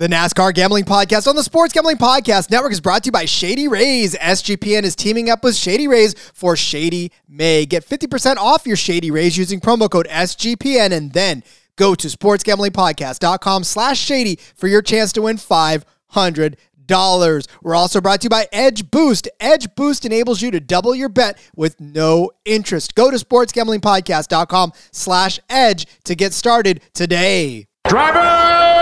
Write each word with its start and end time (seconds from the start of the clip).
The 0.00 0.08
NASCAR 0.08 0.54
Gambling 0.54 0.84
Podcast 0.84 1.28
on 1.28 1.36
the 1.36 1.42
Sports 1.42 1.74
Gambling 1.74 1.98
Podcast 1.98 2.50
Network 2.50 2.72
is 2.72 2.80
brought 2.80 3.02
to 3.02 3.08
you 3.08 3.12
by 3.12 3.26
Shady 3.26 3.68
Rays. 3.68 4.14
SGPN 4.14 4.84
is 4.84 4.96
teaming 4.96 5.28
up 5.28 5.44
with 5.44 5.54
Shady 5.54 5.86
Rays 5.86 6.14
for 6.32 6.56
Shady 6.56 7.12
May. 7.28 7.66
Get 7.66 7.86
50% 7.86 8.38
off 8.38 8.66
your 8.66 8.78
Shady 8.78 9.10
Rays 9.10 9.36
using 9.36 9.60
promo 9.60 9.90
code 9.90 10.08
SGPN 10.08 10.92
and 10.92 11.12
then 11.12 11.44
go 11.76 11.94
to 11.94 12.08
sportsgamblingpodcast.com 12.08 13.62
slash 13.62 13.98
shady 13.98 14.38
for 14.56 14.68
your 14.68 14.80
chance 14.80 15.12
to 15.12 15.20
win 15.20 15.36
500 15.36 16.56
dollars. 16.86 17.46
We're 17.62 17.74
also 17.74 18.00
brought 18.00 18.22
to 18.22 18.24
you 18.24 18.30
by 18.30 18.48
Edge 18.52 18.90
Boost. 18.90 19.28
Edge 19.38 19.74
Boost 19.74 20.06
enables 20.06 20.40
you 20.40 20.50
to 20.50 20.60
double 20.60 20.94
your 20.94 21.10
bet 21.10 21.38
with 21.54 21.78
no 21.78 22.30
interest. 22.46 22.94
Go 22.94 23.10
to 23.10 23.18
sportsgamblingpodcast.com 23.18 24.72
slash 24.92 25.40
edge 25.50 25.86
to 26.04 26.14
get 26.14 26.32
started 26.32 26.80
today. 26.94 27.66
Driver, 27.86 28.79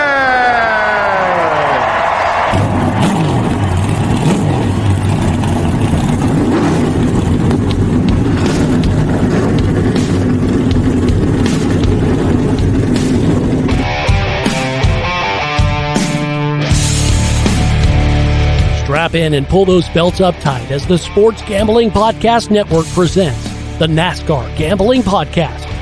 Strap 18.85 19.15
in 19.15 19.35
and 19.35 19.47
pull 19.47 19.65
those 19.65 19.89
belts 19.91 20.21
up 20.21 20.35
tight 20.41 20.71
as 20.71 20.87
the 20.87 20.99
Sports 20.99 21.43
Gambling 21.43 21.91
Podcast 21.91 22.51
Network 22.51 22.87
presents 22.89 23.43
the 23.79 23.87
NASCAR 23.87 24.57
Gambling 24.57 25.03
Podcast. 25.03 25.82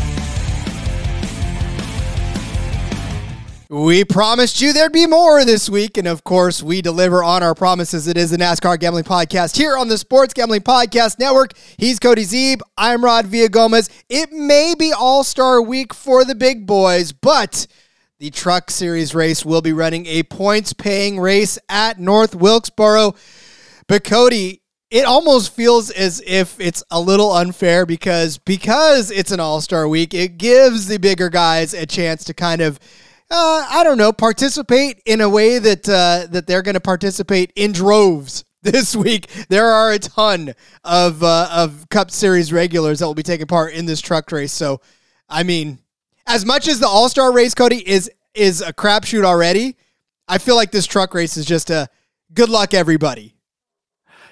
We 3.83 4.05
promised 4.05 4.61
you 4.61 4.73
there'd 4.73 4.91
be 4.91 5.07
more 5.07 5.43
this 5.43 5.67
week, 5.67 5.97
and 5.97 6.07
of 6.07 6.23
course, 6.23 6.61
we 6.61 6.83
deliver 6.83 7.23
on 7.23 7.41
our 7.41 7.55
promises. 7.55 8.07
It 8.07 8.15
is 8.15 8.29
the 8.29 8.37
NASCAR 8.37 8.79
Gambling 8.79 9.05
Podcast 9.05 9.57
here 9.57 9.75
on 9.75 9.87
the 9.87 9.97
Sports 9.97 10.35
Gambling 10.35 10.61
Podcast 10.61 11.17
Network. 11.17 11.53
He's 11.77 11.97
Cody 11.97 12.21
Zeeb. 12.21 12.61
I'm 12.77 13.03
Rod 13.03 13.25
Villagomez. 13.25 13.89
It 14.07 14.31
may 14.31 14.75
be 14.77 14.93
All 14.93 15.23
Star 15.23 15.63
Week 15.63 15.95
for 15.95 16.23
the 16.23 16.35
big 16.35 16.67
boys, 16.67 17.11
but 17.11 17.65
the 18.19 18.29
Truck 18.29 18.69
Series 18.69 19.15
race 19.15 19.43
will 19.43 19.63
be 19.63 19.73
running 19.73 20.05
a 20.05 20.21
points-paying 20.21 21.19
race 21.19 21.57
at 21.67 21.99
North 21.99 22.35
Wilkesboro. 22.35 23.15
But 23.87 24.03
Cody, 24.03 24.61
it 24.91 25.05
almost 25.05 25.55
feels 25.55 25.89
as 25.89 26.21
if 26.27 26.59
it's 26.59 26.83
a 26.91 27.01
little 27.01 27.33
unfair 27.33 27.87
because 27.87 28.37
because 28.37 29.09
it's 29.09 29.31
an 29.31 29.39
all-star 29.39 29.87
week 29.87 30.13
it 30.13 30.37
gives 30.37 30.85
the 30.85 30.99
bigger 30.99 31.29
guys 31.29 31.73
a 31.73 31.87
chance 31.87 32.23
to 32.25 32.35
kind 32.35 32.61
of 32.61 32.79
uh, 33.31 33.65
I 33.69 33.83
don't 33.83 33.97
know 33.97 34.11
participate 34.11 35.01
in 35.05 35.21
a 35.21 35.29
way 35.29 35.57
that 35.57 35.87
uh, 35.87 36.27
that 36.31 36.47
they're 36.47 36.61
going 36.61 36.75
to 36.75 36.81
participate 36.81 37.53
in 37.55 37.71
droves 37.71 38.43
this 38.61 38.95
week. 38.95 39.29
There 39.49 39.67
are 39.67 39.91
a 39.91 39.99
ton 39.99 40.53
of 40.83 41.23
uh, 41.23 41.49
of 41.51 41.87
Cup 41.89 42.11
Series 42.11 42.51
regulars 42.51 42.99
that 42.99 43.05
will 43.05 43.15
be 43.15 43.23
taking 43.23 43.47
part 43.47 43.73
in 43.73 43.85
this 43.85 44.01
truck 44.01 44.31
race. 44.31 44.51
So, 44.51 44.81
I 45.29 45.43
mean, 45.43 45.79
as 46.27 46.45
much 46.45 46.67
as 46.67 46.79
the 46.79 46.87
All 46.87 47.07
Star 47.09 47.31
race, 47.31 47.55
Cody 47.55 47.87
is 47.87 48.11
is 48.33 48.61
a 48.61 48.73
crapshoot 48.73 49.23
already. 49.23 49.77
I 50.27 50.37
feel 50.37 50.55
like 50.55 50.71
this 50.71 50.85
truck 50.85 51.13
race 51.13 51.37
is 51.37 51.45
just 51.45 51.69
a 51.69 51.89
good 52.33 52.49
luck, 52.49 52.73
everybody. 52.73 53.35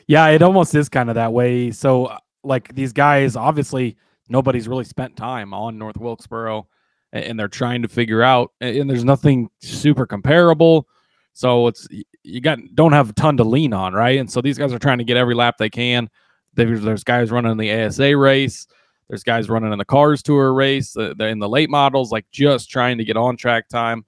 Yeah, 0.08 0.28
it 0.28 0.42
almost 0.42 0.74
is 0.76 0.90
kind 0.90 1.10
of 1.10 1.16
that 1.16 1.31
way. 1.31 1.72
So, 1.72 2.06
uh, 2.06 2.18
like 2.44 2.74
these 2.74 2.94
guys, 2.94 3.36
obviously, 3.36 3.98
nobody's 4.28 4.68
really 4.68 4.84
spent 4.84 5.16
time 5.16 5.54
on 5.54 5.78
North 5.78 5.98
Wilkesboro, 5.98 6.68
and 7.12 7.40
they're 7.40 7.47
trying 7.47 7.81
to 7.81 7.88
figure 7.88 8.22
out. 8.22 8.52
And 8.62 8.90
there's 8.90 9.03
nothing 9.03 9.50
super 9.62 10.06
comparable, 10.06 10.88
so 11.34 11.68
it's 11.68 11.88
you 12.24 12.42
got 12.42 12.59
don't 12.75 12.94
have 12.94 13.09
a 13.09 13.14
ton 13.14 13.38
to 13.38 13.44
lean 13.44 13.74
on, 13.74 13.94
right? 13.94 14.20
And 14.20 14.31
so 14.31 14.42
these 14.42 14.58
guys 14.58 14.74
are 14.74 14.80
trying 14.80 15.00
to 15.00 15.03
get 15.03 15.18
every 15.18 15.36
lap 15.36 15.58
they 15.58 15.69
can. 15.69 16.09
There's, 16.56 16.81
there's 16.81 17.03
guys 17.03 17.31
running 17.31 17.52
in 17.52 17.58
the 17.58 17.72
ASA 17.72 18.18
race. 18.18 18.68
There's 19.08 19.24
guys 19.24 19.50
running 19.50 19.72
in 19.72 19.80
the 19.80 19.86
Cars 19.86 20.22
Tour 20.22 20.53
race. 20.53 20.96
Uh, 20.96 21.14
they're 21.18 21.30
in 21.30 21.40
the 21.40 21.50
late 21.50 21.69
models, 21.69 22.12
like 22.12 22.25
just 22.31 22.69
trying 22.69 22.98
to 22.98 23.03
get 23.03 23.18
on 23.18 23.38
track 23.38 23.68
time. 23.69 24.06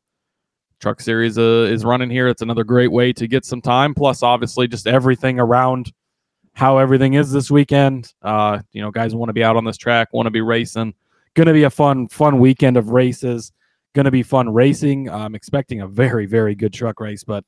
Truck 0.80 1.00
Series 1.00 1.38
uh, 1.38 1.68
is 1.70 1.86
running 1.86 2.10
here. 2.10 2.28
It's 2.28 2.42
another 2.42 2.64
great 2.64 2.92
way 2.92 3.14
to 3.14 3.28
get 3.28 3.46
some 3.46 3.62
time. 3.62 3.94
Plus, 3.94 4.24
obviously, 4.24 4.68
just 4.68 4.88
everything 4.88 5.40
around 5.40 5.92
how 6.54 6.78
everything 6.80 7.14
is 7.14 7.32
this 7.32 7.50
weekend. 7.50 8.14
Uh, 8.22 8.60
you 8.72 8.82
know, 8.82 8.92
guys 8.92 9.16
want 9.16 9.30
to 9.30 9.34
be 9.34 9.44
out 9.44 9.56
on 9.56 9.64
this 9.64 9.78
track, 9.78 10.10
want 10.12 10.26
to 10.26 10.32
be 10.32 10.42
racing. 10.42 10.94
Going 11.36 11.48
to 11.48 11.54
be 11.54 11.64
a 11.64 11.70
fun, 11.70 12.08
fun 12.08 12.40
weekend 12.40 12.78
of 12.78 12.90
races. 12.90 13.52
Going 13.96 14.06
to 14.06 14.12
be 14.12 14.24
fun 14.24 14.54
racing. 14.54 15.10
I'm 15.10 15.36
expecting 15.36 15.82
a 15.82 15.88
very, 15.88 16.26
very 16.26 16.56
good 16.56 16.74
truck 16.74 17.00
race, 17.00 17.24
but 17.24 17.44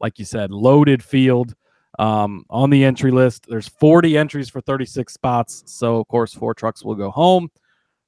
like 0.00 0.18
you 0.18 0.24
said, 0.24 0.50
loaded 0.50 1.02
field 1.02 1.54
um, 1.98 2.44
on 2.50 2.70
the 2.70 2.84
entry 2.84 3.10
list. 3.10 3.46
There's 3.48 3.68
40 3.68 4.16
entries 4.16 4.48
for 4.48 4.60
36 4.60 5.12
spots, 5.12 5.62
so 5.66 5.96
of 5.96 6.08
course, 6.08 6.34
four 6.34 6.54
trucks 6.54 6.84
will 6.84 6.94
go 6.94 7.10
home. 7.10 7.50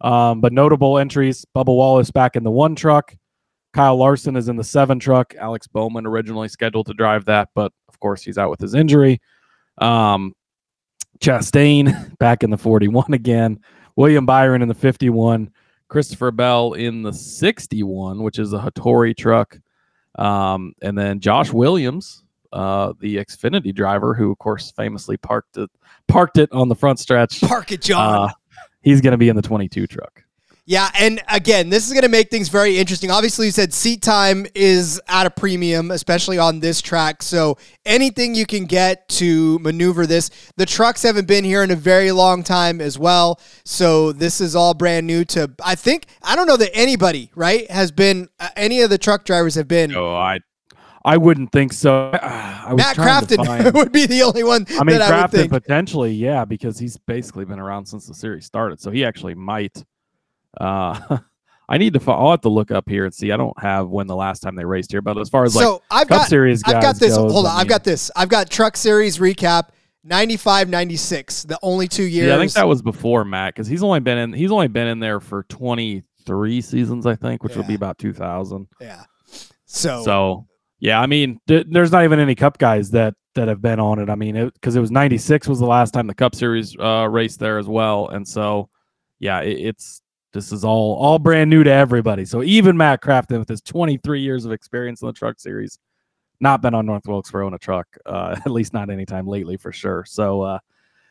Um, 0.00 0.40
but 0.40 0.52
notable 0.52 0.98
entries: 0.98 1.44
Bubba 1.54 1.74
Wallace 1.74 2.10
back 2.10 2.36
in 2.36 2.44
the 2.44 2.50
one 2.50 2.74
truck. 2.74 3.16
Kyle 3.72 3.96
Larson 3.96 4.36
is 4.36 4.48
in 4.48 4.56
the 4.56 4.64
seven 4.64 4.98
truck. 4.98 5.34
Alex 5.38 5.66
Bowman 5.66 6.06
originally 6.06 6.48
scheduled 6.48 6.86
to 6.86 6.94
drive 6.94 7.26
that, 7.26 7.48
but 7.54 7.72
of 7.88 8.00
course 8.00 8.22
he's 8.22 8.38
out 8.38 8.50
with 8.50 8.60
his 8.60 8.74
injury. 8.74 9.20
Um, 9.78 10.34
Chastain 11.20 12.16
back 12.18 12.42
in 12.42 12.50
the 12.50 12.58
41 12.58 13.12
again. 13.12 13.60
William 13.96 14.26
Byron 14.26 14.62
in 14.62 14.68
the 14.68 14.74
51. 14.74 15.50
Christopher 15.88 16.30
Bell 16.30 16.72
in 16.72 17.02
the 17.02 17.12
61, 17.12 18.22
which 18.22 18.38
is 18.38 18.52
a 18.52 18.58
Hattori 18.58 19.16
truck. 19.16 19.58
Um, 20.18 20.72
and 20.82 20.96
then 20.96 21.20
Josh 21.20 21.52
Williams, 21.52 22.24
uh, 22.52 22.92
the 23.00 23.16
Xfinity 23.16 23.74
driver, 23.74 24.14
who 24.14 24.30
of 24.30 24.38
course 24.38 24.72
famously 24.72 25.16
parked 25.16 25.56
it 25.58 25.70
parked 26.08 26.38
it 26.38 26.50
on 26.52 26.68
the 26.68 26.74
front 26.74 26.98
stretch. 26.98 27.40
Park 27.42 27.72
it, 27.72 27.82
John. 27.82 28.28
Uh, 28.28 28.32
he's 28.82 29.00
going 29.00 29.12
to 29.12 29.18
be 29.18 29.28
in 29.28 29.36
the 29.36 29.42
22 29.42 29.86
truck. 29.86 30.22
Yeah, 30.68 30.90
and 30.98 31.22
again, 31.28 31.70
this 31.70 31.86
is 31.86 31.92
going 31.92 32.02
to 32.02 32.08
make 32.08 32.28
things 32.28 32.48
very 32.48 32.76
interesting. 32.76 33.08
Obviously, 33.08 33.46
you 33.46 33.52
said 33.52 33.72
seat 33.72 34.02
time 34.02 34.46
is 34.52 35.00
at 35.06 35.24
a 35.24 35.30
premium, 35.30 35.92
especially 35.92 36.38
on 36.38 36.58
this 36.58 36.82
track. 36.82 37.22
So 37.22 37.56
anything 37.84 38.34
you 38.34 38.46
can 38.46 38.64
get 38.64 39.08
to 39.10 39.60
maneuver 39.60 40.08
this. 40.08 40.28
The 40.56 40.66
trucks 40.66 41.04
haven't 41.04 41.28
been 41.28 41.44
here 41.44 41.62
in 41.62 41.70
a 41.70 41.76
very 41.76 42.10
long 42.10 42.42
time 42.42 42.80
as 42.80 42.98
well. 42.98 43.40
So 43.64 44.10
this 44.10 44.40
is 44.40 44.56
all 44.56 44.74
brand 44.74 45.06
new 45.06 45.24
to. 45.26 45.52
I 45.64 45.76
think 45.76 46.06
I 46.20 46.34
don't 46.34 46.48
know 46.48 46.56
that 46.56 46.70
anybody 46.74 47.30
right 47.36 47.70
has 47.70 47.92
been. 47.92 48.28
Uh, 48.40 48.48
any 48.56 48.80
of 48.80 48.90
the 48.90 48.98
truck 48.98 49.24
drivers 49.24 49.54
have 49.54 49.68
been. 49.68 49.94
Oh, 49.94 50.16
I 50.16 50.40
I 51.04 51.16
wouldn't 51.16 51.52
think 51.52 51.72
so. 51.72 52.10
I 52.22 52.74
was 52.74 52.78
Matt 52.78 52.96
Crafton 52.96 53.72
would 53.74 53.92
be 53.92 54.06
the 54.06 54.22
only 54.22 54.42
one 54.42 54.66
I 54.80 54.82
mean, 54.82 55.00
I 55.00 55.08
Crafton 55.08 55.30
think. 55.30 55.52
potentially, 55.52 56.12
yeah, 56.12 56.44
because 56.44 56.76
he's 56.76 56.96
basically 56.96 57.44
been 57.44 57.60
around 57.60 57.86
since 57.86 58.08
the 58.08 58.14
series 58.14 58.44
started, 58.44 58.80
so 58.80 58.90
he 58.90 59.04
actually 59.04 59.36
might. 59.36 59.84
Uh, 60.60 61.18
I 61.68 61.78
need 61.78 61.94
to. 61.94 62.10
I'll 62.12 62.30
have 62.30 62.42
to 62.42 62.48
look 62.48 62.70
up 62.70 62.88
here 62.88 63.04
and 63.04 63.12
see. 63.14 63.32
I 63.32 63.36
don't 63.36 63.58
have 63.60 63.88
when 63.88 64.06
the 64.06 64.14
last 64.14 64.40
time 64.40 64.54
they 64.54 64.64
raced 64.64 64.92
here, 64.92 65.02
but 65.02 65.18
as 65.18 65.28
far 65.28 65.44
as 65.44 65.56
like 65.56 65.80
I've 65.90 66.06
Cup 66.06 66.18
got 66.20 66.28
Series 66.28 66.62
I've 66.64 66.80
got 66.80 66.96
this. 66.96 67.16
goes, 67.16 67.32
hold 67.32 67.46
I 67.46 67.54
on, 67.54 67.60
I've 67.60 67.68
got 67.68 67.82
this. 67.82 68.10
I've 68.14 68.28
got 68.28 68.48
Truck 68.48 68.76
Series 68.76 69.18
recap 69.18 69.70
95, 70.04 70.68
96, 70.68 71.42
the 71.44 71.58
only 71.62 71.88
two 71.88 72.04
years. 72.04 72.28
yeah, 72.28 72.36
I 72.36 72.38
think 72.38 72.52
that 72.52 72.68
was 72.68 72.82
before 72.82 73.24
Matt 73.24 73.54
because 73.54 73.66
he's 73.66 73.82
only 73.82 73.98
been 73.98 74.18
in. 74.18 74.32
He's 74.32 74.52
only 74.52 74.68
been 74.68 74.86
in 74.86 75.00
there 75.00 75.18
for 75.18 75.42
twenty 75.44 76.04
three 76.24 76.60
seasons, 76.60 77.04
I 77.06 77.16
think, 77.16 77.42
which 77.42 77.56
would 77.56 77.66
be 77.66 77.74
about 77.74 77.98
two 77.98 78.12
thousand. 78.12 78.68
yeah. 78.80 79.02
So, 79.64 80.02
So 80.04 80.46
yeah, 80.78 81.00
I 81.00 81.06
mean, 81.06 81.40
th- 81.48 81.66
there's 81.68 81.90
not 81.90 82.04
even 82.04 82.20
any 82.20 82.36
Cup 82.36 82.58
guys 82.58 82.90
that 82.92 83.14
that 83.34 83.48
have 83.48 83.60
been 83.60 83.80
on 83.80 83.98
it. 83.98 84.08
I 84.08 84.14
mean, 84.14 84.50
because 84.54 84.76
it, 84.76 84.80
was 84.80 84.92
'96 84.92 85.48
was 85.48 85.58
the 85.58 85.66
last 85.66 85.92
time 85.92 86.06
the 86.06 86.14
Cup 86.14 86.36
Series 86.36 86.76
uh, 86.78 87.08
raced 87.10 87.40
there 87.40 87.58
as 87.58 87.66
well, 87.66 88.08
and 88.08 88.26
so 88.26 88.68
yeah, 89.18 89.40
it, 89.40 89.58
it's 89.58 90.00
this 90.36 90.52
is 90.52 90.64
all 90.64 90.94
all 90.96 91.18
brand 91.18 91.48
new 91.48 91.64
to 91.64 91.72
everybody. 91.72 92.26
So 92.26 92.42
even 92.42 92.76
Matt 92.76 93.00
Crafton 93.00 93.38
with 93.38 93.48
his 93.48 93.62
23 93.62 94.20
years 94.20 94.44
of 94.44 94.52
experience 94.52 95.00
in 95.00 95.06
the 95.06 95.14
Truck 95.14 95.40
Series, 95.40 95.78
not 96.40 96.60
been 96.60 96.74
on 96.74 96.84
North 96.84 97.06
Wilkesboro 97.06 97.48
in 97.48 97.54
a 97.54 97.58
truck, 97.58 97.86
uh, 98.04 98.36
at 98.44 98.52
least 98.52 98.74
not 98.74 98.90
anytime 98.90 99.26
lately 99.26 99.56
for 99.56 99.72
sure. 99.72 100.04
So 100.06 100.42
uh, 100.42 100.58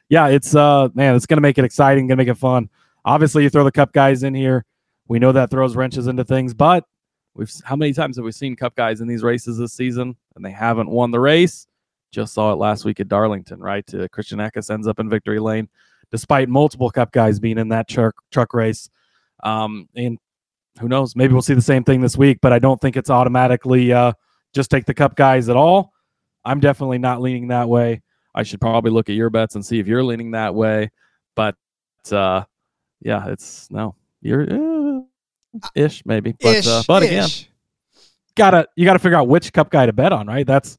yeah, 0.09 0.27
it's 0.27 0.55
uh 0.55 0.89
man, 0.93 1.15
it's 1.15 1.25
gonna 1.25 1.41
make 1.41 1.57
it 1.57 1.65
exciting, 1.65 2.07
gonna 2.07 2.17
make 2.17 2.27
it 2.27 2.37
fun. 2.37 2.69
Obviously, 3.03 3.43
you 3.43 3.49
throw 3.49 3.63
the 3.63 3.71
Cup 3.71 3.93
guys 3.93 4.21
in 4.21 4.35
here. 4.35 4.63
We 5.07 5.17
know 5.17 5.31
that 5.31 5.49
throws 5.49 5.75
wrenches 5.75 6.05
into 6.05 6.23
things, 6.23 6.53
but 6.53 6.85
we've 7.33 7.51
how 7.63 7.75
many 7.75 7.93
times 7.93 8.17
have 8.17 8.25
we 8.25 8.31
seen 8.31 8.55
Cup 8.55 8.75
guys 8.75 9.01
in 9.01 9.07
these 9.07 9.23
races 9.23 9.57
this 9.57 9.73
season 9.73 10.15
and 10.35 10.45
they 10.45 10.51
haven't 10.51 10.89
won 10.89 11.09
the 11.09 11.19
race? 11.19 11.65
Just 12.11 12.35
saw 12.35 12.53
it 12.53 12.57
last 12.57 12.85
week 12.85 12.99
at 12.99 13.07
Darlington, 13.07 13.59
right? 13.59 13.91
Uh, 13.91 14.07
Christian 14.09 14.37
Eckes 14.37 14.69
ends 14.69 14.87
up 14.87 14.99
in 14.99 15.09
victory 15.09 15.39
lane, 15.39 15.67
despite 16.11 16.47
multiple 16.47 16.91
Cup 16.91 17.11
guys 17.11 17.39
being 17.39 17.57
in 17.57 17.69
that 17.69 17.87
truck 17.87 18.13
truck 18.31 18.53
race. 18.53 18.87
Um, 19.45 19.87
and 19.95 20.17
who 20.79 20.89
knows? 20.89 21.15
Maybe 21.15 21.31
we'll 21.31 21.41
see 21.41 21.53
the 21.53 21.61
same 21.61 21.83
thing 21.83 22.01
this 22.01 22.17
week, 22.17 22.39
but 22.41 22.51
I 22.51 22.59
don't 22.59 22.81
think 22.81 22.97
it's 22.97 23.09
automatically 23.09 23.93
uh, 23.93 24.11
just 24.53 24.69
take 24.69 24.85
the 24.85 24.93
Cup 24.93 25.15
guys 25.15 25.47
at 25.47 25.55
all. 25.55 25.93
I'm 26.43 26.59
definitely 26.59 26.97
not 26.97 27.21
leaning 27.21 27.47
that 27.49 27.69
way. 27.69 28.01
I 28.33 28.43
should 28.43 28.59
probably 28.59 28.91
look 28.91 29.09
at 29.09 29.15
your 29.15 29.29
bets 29.29 29.55
and 29.55 29.65
see 29.65 29.79
if 29.79 29.87
you're 29.87 30.03
leaning 30.03 30.31
that 30.31 30.53
way. 30.53 30.91
But 31.35 31.55
uh, 32.11 32.43
yeah, 33.01 33.27
it's 33.29 33.71
no, 33.71 33.95
you're 34.21 34.97
uh, 34.97 35.01
ish 35.75 36.05
maybe, 36.05 36.33
but 36.41 36.55
ish, 36.55 36.67
uh, 36.67 36.83
but 36.87 37.03
again, 37.03 37.29
gotta 38.35 38.67
you 38.75 38.85
gotta 38.85 38.99
figure 38.99 39.17
out 39.17 39.27
which 39.27 39.53
Cup 39.53 39.69
guy 39.69 39.85
to 39.85 39.93
bet 39.93 40.11
on, 40.11 40.27
right? 40.27 40.45
That's 40.45 40.77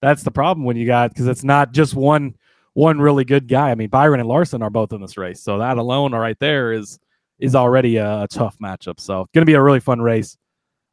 that's 0.00 0.22
the 0.22 0.30
problem 0.30 0.64
when 0.64 0.76
you 0.76 0.86
got 0.86 1.10
because 1.10 1.28
it's 1.28 1.44
not 1.44 1.72
just 1.72 1.94
one 1.94 2.36
one 2.74 2.98
really 2.98 3.24
good 3.24 3.46
guy. 3.46 3.70
I 3.70 3.74
mean, 3.74 3.88
Byron 3.88 4.20
and 4.20 4.28
Larson 4.28 4.62
are 4.62 4.70
both 4.70 4.92
in 4.92 5.00
this 5.00 5.16
race, 5.16 5.40
so 5.40 5.58
that 5.58 5.78
alone 5.78 6.12
right 6.12 6.38
there 6.40 6.72
is 6.72 6.98
is 7.38 7.54
already 7.54 7.96
a, 7.96 8.22
a 8.22 8.28
tough 8.28 8.56
matchup. 8.62 9.00
So 9.00 9.22
it's 9.22 9.32
going 9.32 9.42
to 9.42 9.50
be 9.50 9.54
a 9.54 9.62
really 9.62 9.80
fun 9.80 10.00
race. 10.00 10.36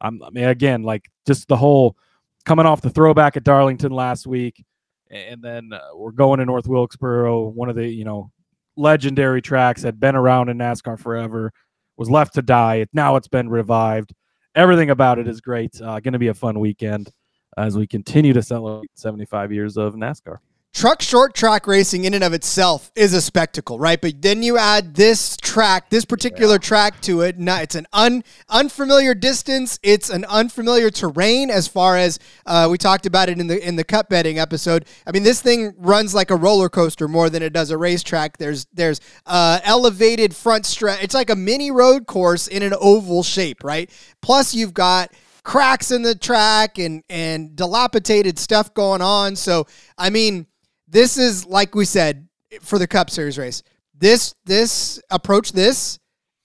I'm, 0.00 0.22
I 0.22 0.30
mean, 0.30 0.44
again, 0.44 0.82
like 0.82 1.10
just 1.26 1.48
the 1.48 1.56
whole 1.56 1.96
coming 2.44 2.66
off 2.66 2.80
the 2.80 2.90
throwback 2.90 3.36
at 3.36 3.44
Darlington 3.44 3.92
last 3.92 4.26
week, 4.26 4.64
and 5.10 5.42
then 5.42 5.72
uh, 5.72 5.80
we're 5.94 6.12
going 6.12 6.40
to 6.40 6.44
North 6.44 6.66
Wilkesboro, 6.66 7.48
one 7.48 7.68
of 7.68 7.76
the 7.76 7.86
you 7.86 8.04
know 8.04 8.30
legendary 8.76 9.40
tracks 9.40 9.82
that 9.82 10.00
been 10.00 10.16
around 10.16 10.48
in 10.48 10.58
NASCAR 10.58 10.98
forever, 10.98 11.52
was 11.96 12.10
left 12.10 12.34
to 12.34 12.42
die. 12.42 12.86
Now 12.92 13.16
it's 13.16 13.28
been 13.28 13.48
revived. 13.48 14.12
Everything 14.54 14.90
about 14.90 15.18
it 15.18 15.28
is 15.28 15.40
great. 15.40 15.80
Uh, 15.80 16.00
going 16.00 16.12
to 16.12 16.18
be 16.18 16.28
a 16.28 16.34
fun 16.34 16.60
weekend 16.60 17.10
as 17.56 17.76
we 17.76 17.86
continue 17.86 18.32
to 18.32 18.42
celebrate 18.42 18.90
75 18.94 19.52
years 19.52 19.76
of 19.76 19.94
NASCAR 19.94 20.38
truck 20.74 21.00
short 21.00 21.34
track 21.34 21.68
racing 21.68 22.04
in 22.04 22.14
and 22.14 22.24
of 22.24 22.32
itself 22.32 22.90
is 22.96 23.14
a 23.14 23.20
spectacle, 23.20 23.78
right? 23.78 24.00
But 24.00 24.20
then 24.20 24.42
you 24.42 24.58
add 24.58 24.94
this 24.94 25.36
track, 25.36 25.88
this 25.88 26.04
particular 26.04 26.54
yeah. 26.54 26.58
track 26.58 27.00
to 27.02 27.20
it. 27.20 27.38
Now 27.38 27.60
it's 27.60 27.76
an 27.76 27.86
un, 27.92 28.24
unfamiliar 28.50 29.14
distance. 29.14 29.78
It's 29.84 30.10
an 30.10 30.24
unfamiliar 30.24 30.90
terrain 30.90 31.48
as 31.48 31.68
far 31.68 31.96
as 31.96 32.18
uh, 32.44 32.66
we 32.70 32.76
talked 32.76 33.06
about 33.06 33.28
it 33.28 33.38
in 33.38 33.46
the 33.46 33.66
in 33.66 33.76
the 33.76 33.84
cup 33.84 34.08
betting 34.08 34.38
episode. 34.38 34.84
I 35.06 35.12
mean, 35.12 35.22
this 35.22 35.40
thing 35.40 35.74
runs 35.78 36.12
like 36.12 36.30
a 36.30 36.36
roller 36.36 36.68
coaster 36.68 37.06
more 37.06 37.30
than 37.30 37.42
it 37.42 37.52
does 37.52 37.70
a 37.70 37.78
racetrack. 37.78 38.36
There's 38.38 38.66
there's 38.72 39.00
uh, 39.26 39.60
elevated 39.62 40.34
front 40.34 40.66
stretch. 40.66 41.02
It's 41.02 41.14
like 41.14 41.30
a 41.30 41.36
mini 41.36 41.70
road 41.70 42.06
course 42.06 42.48
in 42.48 42.64
an 42.64 42.74
oval 42.80 43.22
shape, 43.22 43.62
right? 43.62 43.88
Plus 44.20 44.54
you've 44.54 44.74
got 44.74 45.12
cracks 45.44 45.90
in 45.92 46.02
the 46.02 46.16
track 46.16 46.78
and 46.78 47.04
and 47.08 47.54
dilapidated 47.54 48.40
stuff 48.40 48.74
going 48.74 49.02
on. 49.02 49.36
So 49.36 49.66
I 49.96 50.10
mean 50.10 50.46
this 50.94 51.18
is 51.18 51.44
like 51.44 51.74
we 51.74 51.84
said 51.84 52.26
for 52.60 52.78
the 52.78 52.86
Cup 52.86 53.10
Series 53.10 53.36
race. 53.36 53.62
This 53.98 54.34
this 54.46 55.02
approach 55.10 55.52
this 55.52 55.98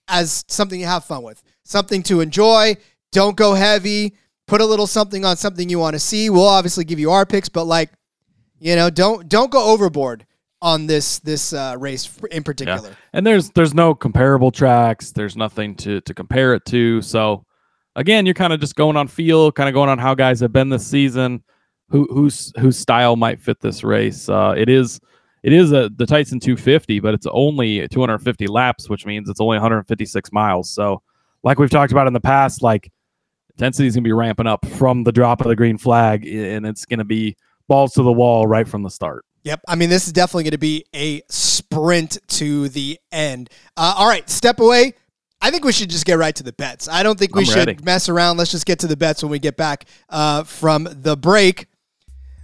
as 0.08 0.44
something 0.48 0.80
you 0.80 0.88
have 0.88 1.06
fun 1.06 1.24
with, 1.24 1.42
something 1.64 2.02
to 2.04 2.20
enjoy. 2.20 2.76
Don't 3.12 3.38
go 3.38 3.54
heavy. 3.54 4.16
Put 4.48 4.62
a 4.62 4.66
little 4.66 4.88
something 4.88 5.24
on 5.24 5.38
something 5.38 5.70
you 5.70 5.78
want 5.78 5.94
to 5.94 6.00
see. 6.00 6.32
We'll 6.32 6.48
obviously 6.48 6.84
give 6.84 7.00
you 7.00 7.12
our 7.12 7.28
picks, 7.28 7.48
but 7.48 7.66
like, 7.66 7.92
you 8.60 8.76
know, 8.76 8.90
don't 8.90 9.30
don't 9.30 9.52
go 9.52 9.64
overboard 9.72 10.26
on 10.64 10.88
this 10.88 11.20
this 11.20 11.54
uh, 11.54 11.76
race 11.78 12.10
in 12.32 12.44
particular. 12.44 12.90
Yeah. 12.90 12.96
And 13.14 13.28
there's 13.28 13.52
there's 13.52 13.76
no 13.76 13.94
comparable 13.94 14.50
tracks. 14.50 15.12
There's 15.12 15.38
nothing 15.38 15.76
to 15.76 16.02
to 16.02 16.14
compare 16.16 16.56
it 16.56 16.66
to. 16.66 17.04
So 17.04 17.46
again, 17.96 18.26
you're 18.26 18.34
kind 18.34 18.52
of 18.52 18.60
just 18.60 18.76
going 18.76 18.98
on 18.98 19.08
feel, 19.08 19.52
kind 19.52 19.70
of 19.70 19.76
going 19.76 19.90
on 19.90 20.00
how 20.00 20.16
guys 20.16 20.40
have 20.40 20.52
been 20.52 20.70
this 20.70 20.88
season 20.88 21.44
who 21.90 22.08
whose 22.12 22.54
whose 22.60 22.78
style 22.78 23.16
might 23.16 23.40
fit 23.40 23.60
this 23.60 23.84
race. 23.84 24.30
Uh, 24.30 24.54
it 24.58 24.70
is 24.70 25.00
it 25.44 25.54
is 25.54 25.72
a 25.72 25.90
the 25.96 26.06
Tyson 26.06 26.40
250, 26.40 27.00
but 27.00 27.14
it's 27.14 27.28
only 27.32 27.88
250 27.88 28.48
laps, 28.48 28.90
which 28.90 29.06
means 29.06 29.30
it's 29.30 29.42
only 29.42 29.56
156 29.56 30.32
miles. 30.32 30.70
So, 30.70 31.02
like 31.44 31.60
we've 31.60 31.70
talked 31.70 31.92
about 31.92 32.08
in 32.08 32.14
the 32.14 32.20
past, 32.20 32.62
like 32.62 32.92
intensity 33.52 33.88
is 33.88 33.96
going 33.96 34.04
to 34.04 34.08
be 34.08 34.14
ramping 34.14 34.48
up 34.48 34.66
from 34.66 35.04
the 35.04 35.12
drop 35.12 35.42
of 35.42 35.48
the 35.48 35.56
green 35.56 35.78
flag, 35.78 36.26
and 36.26 36.66
it's 36.66 36.86
going 36.86 37.00
to 37.00 37.06
be 37.06 37.36
balls 37.68 37.94
to 37.94 38.04
the 38.04 38.12
wall 38.12 38.48
right 38.48 38.68
from 38.68 38.84
the 38.84 38.90
start. 38.90 39.26
Yep. 39.44 39.62
I 39.68 39.76
mean, 39.76 39.90
this 39.90 40.06
is 40.08 40.14
definitely 40.14 40.44
going 40.44 40.52
to 40.52 40.58
be 40.58 40.86
a 40.94 41.22
sprint 41.30 42.18
to 42.28 42.68
the 42.70 43.00
end. 43.12 43.50
Uh, 43.78 43.94
all 43.98 44.08
right, 44.08 44.30
step 44.30 44.60
away. 44.60 44.94
I 45.42 45.52
think 45.52 45.64
we 45.64 45.72
should 45.72 45.90
just 45.90 46.06
get 46.06 46.18
right 46.18 46.36
to 46.36 46.44
the 46.44 46.52
bets. 46.52 46.90
I 46.90 47.04
don't 47.04 47.18
think 47.18 47.34
we 47.34 47.42
I'm 47.42 47.46
should 47.46 47.68
ready. 47.68 47.78
mess 47.84 48.10
around. 48.10 48.38
Let's 48.38 48.52
just 48.52 48.66
get 48.66 48.80
to 48.80 48.88
the 48.88 48.98
bets 48.98 49.24
when 49.24 49.32
we 49.32 49.40
get 49.40 49.56
back 49.56 49.86
uh, 50.10 50.44
from 50.44 50.88
the 50.92 51.16
break. 51.16 51.68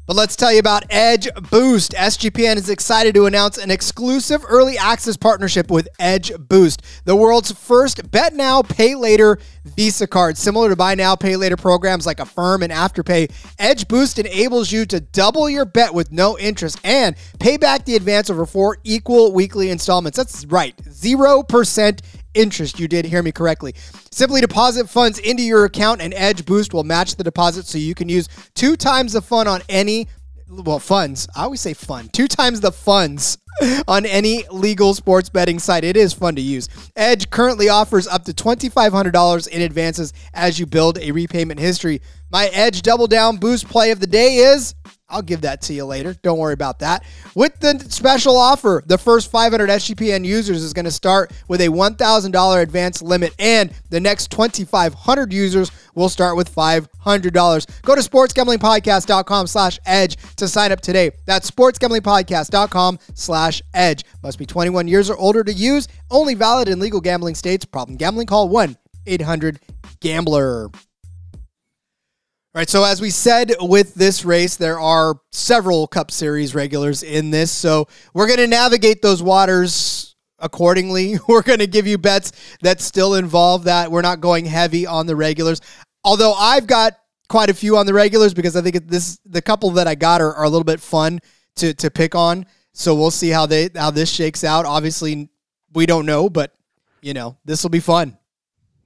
But 0.07 0.16
let's 0.16 0.36
tell 0.36 0.54
you 0.54 0.60
about 0.60 0.86
Edge 0.92 1.28
Boost. 1.50 1.94
SGPN 1.94 2.57
is 2.57 2.69
excited 2.69 3.16
to 3.16 3.25
announce 3.25 3.57
an 3.57 3.72
exclusive 3.72 4.46
early 4.48 4.78
access 4.78 5.18
partnership 5.18 5.72
with 5.72 5.88
Edge 5.98 6.31
Boost, 6.38 6.84
the 7.06 7.16
world's 7.16 7.52
first 7.52 8.12
bet 8.12 8.36
now, 8.36 8.62
pay 8.62 8.94
later 8.94 9.40
Visa 9.63 10.06
card. 10.06 10.38
Similar 10.38 10.69
to 10.69 10.75
buy 10.75 10.94
now, 10.94 11.16
pay 11.16 11.36
later 11.36 11.57
programs 11.57 12.06
like 12.06 12.19
Affirm 12.19 12.62
and 12.62 12.72
Afterpay, 12.72 13.31
Edge 13.57 13.88
Boost 13.88 14.19
enables 14.19 14.72
you 14.72 14.86
to 14.86 15.00
double 15.00 15.50
your 15.50 15.66
bet 15.66 15.92
with 15.92 16.12
no 16.12 16.38
interest 16.38 16.80
and 16.84 17.16
pay 17.40 17.57
back 17.57 17.86
the 17.86 17.96
advance 17.96 18.30
over 18.30 18.46
four 18.46 18.78
equal 18.84 19.34
weekly 19.34 19.72
installments. 19.72 20.18
That's 20.18 20.46
right, 20.46 20.78
0% 20.78 22.00
interest. 22.36 22.80
You 22.80 22.88
did 22.88 23.06
hear 23.06 23.24
me 23.24 23.32
correctly. 23.32 23.74
Simply 24.12 24.42
deposit 24.42 24.90
funds 24.90 25.20
into 25.20 25.44
your 25.44 25.66
account 25.66 26.02
and 26.02 26.14
Edge 26.14 26.46
Boost 26.46 26.74
will 26.74 26.84
match 26.84 27.16
the 27.16 27.24
deposit 27.24 27.66
so 27.66 27.78
you 27.78 27.96
can 27.96 28.10
use 28.10 28.28
two 28.54 28.76
times 28.76 29.14
the 29.14 29.22
fun 29.22 29.48
on 29.48 29.62
any 29.70 30.08
well, 30.48 30.80
funds. 30.80 31.28
I 31.36 31.44
always 31.44 31.62
say 31.62 31.74
fun. 31.74 32.10
Two 32.10 32.28
times 32.28 32.62
the 32.62 32.72
funds 32.72 33.38
on 33.88 34.06
any 34.06 34.44
legal 34.52 34.94
sports 34.94 35.30
betting 35.30 35.60
site. 35.60 35.84
It 35.84 35.98
is 35.98 36.14
fun 36.14 36.36
to 36.36 36.42
use. 36.42 36.70
Edge 36.96 37.30
currently 37.30 37.70
offers 37.70 38.08
up 38.08 38.26
to 38.26 38.34
$2,500 38.34 39.48
in 39.48 39.62
advances 39.62 40.14
as 40.34 40.60
you 40.60 40.66
build 40.66 41.00
a 41.00 41.12
repayment 41.12 41.60
history. 41.60 42.02
My 42.31 42.48
Edge 42.54 42.81
Double 42.81 43.08
Down 43.08 43.38
Boost 43.38 43.68
play 43.68 43.92
of 43.92 44.00
the 44.00 44.08
day 44.08 44.38
is 44.38 44.76
I'll 45.07 45.22
give 45.22 45.42
that 45.42 45.62
to 45.63 45.74
you 45.74 45.84
later. 45.86 46.16
Don't 46.24 46.40
worry 46.40 46.54
about 46.54 46.80
that. 46.80 47.04
With 47.36 47.60
the 47.60 47.78
special 47.90 48.38
offer, 48.38 48.84
the 48.88 48.98
first 48.98 49.30
500 49.30 49.69
SGPN 49.69 50.25
users 50.25 50.63
is 50.63 50.74
going 50.74 50.86
to 50.86 50.92
start 50.92 51.31
with 51.48 51.62
a 51.62 51.68
$1,000 51.68 52.62
advance 52.62 53.04
limit, 53.04 53.36
and 53.38 53.72
the 53.90 54.00
next 54.00 54.31
2,500 54.31 55.31
users 55.31 55.72
will 55.94 56.10
start 56.10 56.36
with 56.36 56.52
$500. 56.54 57.81
Go 57.83 57.95
to 57.95 58.02
sportsgamblingpodcast.com 58.02 59.47
slash 59.47 59.80
edge 59.85 60.18
to 60.38 60.47
sign 60.47 60.71
up 60.71 60.81
today. 60.81 61.12
That's 61.26 61.52
sportsgamblingpodcast.com 61.52 62.97
slash 63.14 63.62
edge. 63.74 64.04
Must 64.24 64.40
be 64.40 64.47
21 64.47 64.88
years 64.88 65.09
or 65.09 65.18
older 65.18 65.44
to 65.44 65.54
use. 65.54 65.88
Only 66.09 66.33
valid 66.33 66.68
in 66.68 66.80
legal 66.80 67.02
gambling 67.02 67.35
states. 67.35 67.64
Problem 67.64 67.95
gambling 67.97 68.26
call 68.28 68.50
1-800-GAMBLER. 68.50 70.71
Right. 72.56 72.69
So 72.69 72.85
as 72.85 73.02
we 73.02 73.09
said 73.09 73.54
with 73.59 73.95
this 73.95 74.24
race, 74.24 74.56
there 74.56 74.80
are 74.80 75.19
several 75.33 75.88
Cup 75.88 76.09
Series 76.09 76.56
regulars 76.56 77.04
in 77.04 77.30
this. 77.30 77.52
So 77.52 77.90
we're 78.14 78.28
going 78.28 78.40
to 78.40 78.47
navigate 78.47 79.02
those 79.02 79.21
waters 79.21 80.16
accordingly. 80.40 81.18
We're 81.28 81.42
going 81.42 81.59
to 81.59 81.68
give 81.68 81.85
you 81.85 81.97
bets 81.97 82.31
that 82.62 82.80
still 82.80 83.16
involve 83.16 83.66
that. 83.66 83.92
We're 83.92 84.02
not 84.02 84.21
going 84.21 84.45
heavy 84.45 84.85
on 84.85 85.06
the 85.06 85.16
regulars. 85.16 85.59
Although 86.06 86.33
I've 86.33 86.66
got 86.66 86.94
quite 87.28 87.50
a 87.50 87.54
few 87.54 87.78
on 87.78 87.85
the 87.85 87.94
regulars 87.94 88.33
because 88.33 88.56
I 88.56 88.62
think 88.62 88.88
this 88.88 89.19
the 89.26 89.42
couple 89.42 89.71
that 89.71 89.88
I 89.88 89.95
got 89.95 90.21
are, 90.21 90.33
are 90.33 90.44
a 90.44 90.50
little 90.50 90.66
bit 90.66 90.80
fun 90.80 91.19
to 91.57 91.74
to 91.74 91.92
pick 91.92 92.16
on. 92.16 92.45
So 92.74 92.95
we'll 92.95 93.12
see 93.12 93.30
how 93.30 93.45
they 93.45 93.69
how 93.76 93.92
this 93.92 94.09
shakes 94.09 94.44
out. 94.45 94.66
Obviously, 94.66 95.30
we 95.74 95.85
don't 95.85 96.06
know, 96.06 96.30
but 96.30 96.54
you 97.02 97.14
know 97.14 97.38
this 97.44 97.64
will 97.64 97.69
be 97.69 97.80
fun. 97.81 98.18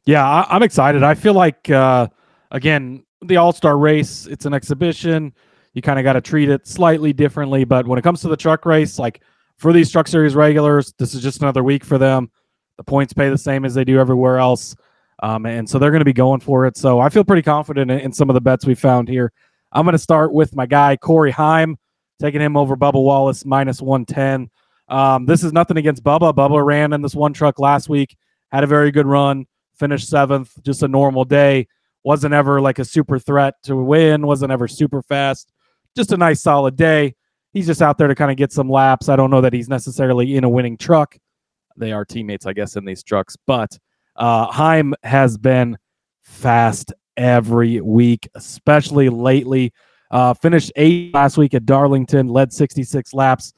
Yeah, 0.05 0.27
I, 0.27 0.55
am 0.55 0.63
excited. 0.63 1.03
I 1.03 1.13
feel 1.13 1.33
like 1.33 1.69
uh, 1.69 2.07
again 2.51 3.03
the 3.21 3.38
All 3.38 3.51
Star 3.51 3.77
race, 3.77 4.27
it's 4.27 4.45
an 4.45 4.53
exhibition. 4.53 5.33
You 5.73 5.81
kind 5.81 5.99
of 5.99 6.03
got 6.03 6.13
to 6.13 6.21
treat 6.21 6.49
it 6.49 6.67
slightly 6.67 7.13
differently. 7.13 7.63
But 7.63 7.88
when 7.88 7.99
it 7.99 8.01
comes 8.01 8.21
to 8.21 8.27
the 8.27 8.38
truck 8.38 8.65
race, 8.65 8.97
like 8.97 9.21
for 9.57 9.71
these 9.73 9.91
Truck 9.91 10.07
Series 10.07 10.35
regulars, 10.35 10.93
this 10.97 11.13
is 11.13 11.21
just 11.21 11.41
another 11.41 11.63
week 11.63 11.83
for 11.83 11.97
them. 11.97 12.31
The 12.77 12.83
points 12.83 13.13
pay 13.13 13.29
the 13.29 13.38
same 13.38 13.65
as 13.65 13.73
they 13.73 13.83
do 13.83 13.99
everywhere 13.99 14.38
else. 14.38 14.75
Um, 15.21 15.45
and 15.45 15.69
so 15.69 15.77
they're 15.77 15.91
going 15.91 15.99
to 15.99 16.05
be 16.05 16.13
going 16.13 16.39
for 16.39 16.65
it. 16.65 16.77
So 16.77 16.99
I 16.99 17.09
feel 17.09 17.25
pretty 17.25 17.41
confident 17.41 17.91
in, 17.91 17.99
in 17.99 18.13
some 18.13 18.29
of 18.29 18.35
the 18.35 18.41
bets 18.41 18.65
we 18.65 18.73
found 18.73 19.09
here. 19.09 19.33
I'm 19.71 19.83
going 19.83 19.93
to 19.93 19.99
start 19.99 20.33
with 20.33 20.55
my 20.55 20.65
guy, 20.65 20.95
Corey 20.95 21.31
Heim, 21.31 21.77
taking 22.21 22.41
him 22.41 22.55
over 22.55 22.75
Bubba 22.75 23.03
Wallace 23.03 23.45
minus 23.45 23.81
110. 23.81 24.49
Um, 24.88 25.25
this 25.25 25.43
is 25.43 25.53
nothing 25.53 25.77
against 25.77 26.03
Bubba. 26.03 26.33
Bubba 26.33 26.65
ran 26.65 26.93
in 26.93 27.01
this 27.01 27.13
one 27.13 27.33
truck 27.33 27.59
last 27.59 27.89
week, 27.89 28.17
had 28.51 28.63
a 28.63 28.67
very 28.67 28.91
good 28.91 29.05
run, 29.05 29.45
finished 29.75 30.07
seventh, 30.09 30.51
just 30.63 30.81
a 30.81 30.88
normal 30.88 31.25
day 31.25 31.67
wasn't 32.03 32.33
ever 32.33 32.61
like 32.61 32.79
a 32.79 32.85
super 32.85 33.19
threat 33.19 33.55
to 33.63 33.75
win, 33.75 34.25
wasn't 34.25 34.51
ever 34.51 34.67
super 34.67 35.01
fast. 35.01 35.51
Just 35.95 36.11
a 36.11 36.17
nice 36.17 36.41
solid 36.41 36.75
day. 36.75 37.15
He's 37.51 37.67
just 37.67 37.81
out 37.81 37.97
there 37.97 38.07
to 38.07 38.15
kind 38.15 38.31
of 38.31 38.37
get 38.37 38.51
some 38.51 38.69
laps. 38.69 39.09
I 39.09 39.15
don't 39.15 39.31
know 39.31 39.41
that 39.41 39.53
he's 39.53 39.69
necessarily 39.69 40.35
in 40.35 40.43
a 40.43 40.49
winning 40.49 40.77
truck. 40.77 41.17
They 41.77 41.91
are 41.91 42.05
teammates, 42.05 42.45
I 42.45 42.53
guess, 42.53 42.75
in 42.75 42.85
these 42.85 43.03
trucks, 43.03 43.35
but 43.47 43.77
Uh, 44.15 44.47
Heim 44.51 44.93
has 45.03 45.37
been 45.37 45.77
fast 46.21 46.91
every 47.15 47.79
week, 47.79 48.27
especially 48.35 49.07
lately. 49.07 49.71
Uh, 50.11 50.33
finished 50.33 50.71
eight 50.75 51.13
last 51.13 51.37
week 51.37 51.53
at 51.53 51.65
Darlington, 51.65 52.27
led 52.27 52.51
66 52.51 53.13
laps. 53.13 53.53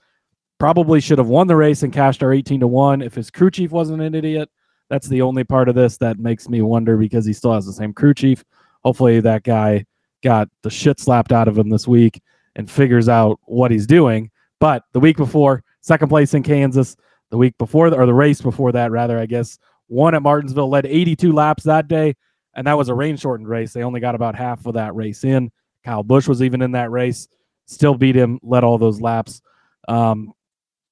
Probably 0.59 1.01
should 1.01 1.17
have 1.17 1.29
won 1.29 1.47
the 1.47 1.55
race 1.55 1.81
and 1.81 1.91
cashed 1.91 2.21
our 2.21 2.31
18 2.31 2.59
to 2.59 2.67
1 2.67 3.01
if 3.01 3.15
his 3.15 3.31
crew 3.31 3.49
chief 3.49 3.71
wasn't 3.71 4.01
an 4.03 4.13
idiot. 4.13 4.49
That's 4.91 5.07
the 5.07 5.21
only 5.21 5.45
part 5.45 5.69
of 5.69 5.75
this 5.75 5.95
that 5.99 6.19
makes 6.19 6.49
me 6.49 6.61
wonder 6.61 6.97
because 6.97 7.25
he 7.25 7.31
still 7.31 7.53
has 7.53 7.65
the 7.65 7.71
same 7.71 7.93
crew 7.93 8.13
chief. 8.13 8.43
Hopefully, 8.83 9.21
that 9.21 9.43
guy 9.43 9.85
got 10.21 10.49
the 10.63 10.69
shit 10.69 10.99
slapped 10.99 11.31
out 11.31 11.47
of 11.47 11.57
him 11.57 11.69
this 11.69 11.87
week 11.87 12.21
and 12.57 12.69
figures 12.69 13.07
out 13.07 13.39
what 13.45 13.71
he's 13.71 13.87
doing. 13.87 14.29
But 14.59 14.83
the 14.91 14.99
week 14.99 15.15
before, 15.15 15.63
second 15.79 16.09
place 16.09 16.33
in 16.33 16.43
Kansas. 16.43 16.97
The 17.29 17.37
week 17.37 17.57
before, 17.57 17.87
or 17.87 18.05
the 18.05 18.13
race 18.13 18.41
before 18.41 18.73
that, 18.73 18.91
rather, 18.91 19.17
I 19.17 19.27
guess, 19.27 19.57
one 19.87 20.13
at 20.13 20.23
Martinsville, 20.23 20.69
led 20.69 20.85
82 20.85 21.31
laps 21.31 21.63
that 21.63 21.87
day, 21.87 22.13
and 22.53 22.67
that 22.67 22.77
was 22.77 22.89
a 22.89 22.93
rain 22.93 23.15
shortened 23.15 23.47
race. 23.47 23.71
They 23.71 23.83
only 23.83 24.01
got 24.01 24.15
about 24.15 24.35
half 24.35 24.65
of 24.65 24.73
that 24.73 24.93
race 24.93 25.23
in. 25.23 25.51
Kyle 25.85 26.03
Busch 26.03 26.27
was 26.27 26.43
even 26.43 26.61
in 26.61 26.73
that 26.73 26.91
race, 26.91 27.29
still 27.65 27.95
beat 27.95 28.17
him, 28.17 28.41
led 28.43 28.65
all 28.65 28.77
those 28.77 28.99
laps. 28.99 29.41
Um, 29.87 30.33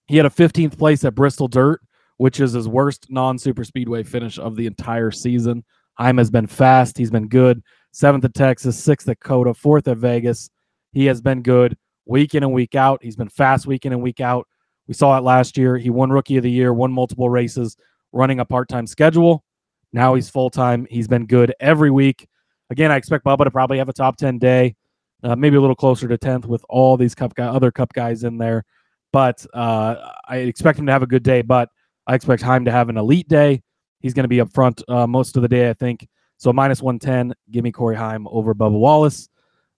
he 0.08 0.16
had 0.16 0.26
a 0.26 0.30
15th 0.30 0.78
place 0.78 1.04
at 1.04 1.16
Bristol 1.16 1.50
Dirt, 1.50 1.82
which 2.20 2.42
is 2.42 2.52
his 2.52 2.68
worst 2.68 3.08
non 3.10 3.40
super 3.40 3.64
speedway 3.64 4.04
finish 4.04 4.38
of 4.38 4.58
the 4.58 4.68
entire 4.68 5.10
season. 5.10 5.64
Heim 5.98 6.18
has 6.18 6.30
been 6.30 6.48
fast. 6.48 6.98
He's 6.98 7.10
been 7.10 7.30
good. 7.30 7.64
Seventh 7.94 8.26
at 8.26 8.34
Texas, 8.34 8.78
sixth 8.78 9.08
at 9.08 9.22
COTA, 9.22 9.54
fourth 9.54 9.88
at 9.88 9.98
Vegas. 9.98 10.50
He 10.92 11.06
has 11.06 11.22
been 11.22 11.42
good 11.42 11.78
week 12.06 12.36
in 12.36 12.44
and 12.44 12.52
week 12.52 12.76
out. 12.76 13.02
He's 13.02 13.16
been 13.16 13.30
fast 13.30 13.68
week 13.68 13.86
in 13.86 13.94
and 13.94 14.02
week 14.02 14.20
out. 14.20 14.48
We 14.86 14.96
saw 14.96 15.18
it 15.18 15.22
last 15.22 15.58
year. 15.58 15.78
He 15.78 15.90
won 15.90 16.10
Rookie 16.10 16.36
of 16.36 16.44
the 16.44 16.52
Year, 16.52 16.74
won 16.74 16.92
multiple 16.92 17.30
races, 17.30 17.78
running 18.12 18.42
a 18.42 18.46
part 18.46 18.68
time 18.68 18.86
schedule. 18.86 19.46
Now 19.94 20.16
he's 20.16 20.30
full 20.30 20.50
time. 20.50 20.88
He's 20.90 21.08
been 21.08 21.26
good 21.26 21.54
every 21.62 21.90
week. 21.90 22.28
Again, 22.70 22.92
I 22.92 22.98
expect 22.98 23.24
Bubba 23.24 23.46
to 23.46 23.52
probably 23.52 23.78
have 23.78 23.88
a 23.88 23.94
top 23.94 24.18
10 24.18 24.40
day, 24.40 24.76
uh, 25.24 25.38
maybe 25.38 25.56
a 25.56 25.62
little 25.62 25.76
closer 25.76 26.10
to 26.10 26.18
10th 26.18 26.48
with 26.48 26.66
all 26.68 26.98
these 26.98 27.16
cup 27.16 27.34
guy, 27.34 27.48
other 27.48 27.72
cup 27.72 27.94
guys 27.94 28.26
in 28.26 28.38
there. 28.38 28.66
But 29.14 29.46
uh, 29.54 29.96
I 30.28 30.38
expect 30.40 30.80
him 30.80 30.86
to 30.88 30.92
have 30.92 31.02
a 31.02 31.08
good 31.08 31.24
day, 31.24 31.44
but 31.44 31.70
I 32.10 32.16
expect 32.16 32.42
Heim 32.42 32.66
to 32.66 32.72
have 32.72 32.90
an 32.90 32.98
elite 32.98 33.28
day. 33.28 33.62
He's 34.00 34.16
going 34.16 34.24
to 34.24 34.30
be 34.30 34.42
up 34.42 34.52
front 34.52 34.82
uh, 34.88 35.06
most 35.06 35.36
of 35.36 35.44
the 35.44 35.48
day, 35.48 35.70
I 35.70 35.74
think. 35.74 36.08
So 36.38 36.52
minus 36.52 36.82
110, 36.82 37.36
give 37.52 37.64
me 37.64 37.72
Corey 37.72 37.96
Heim 37.96 38.28
over 38.32 38.56
Bubba 38.56 38.80
Wallace. 38.80 39.30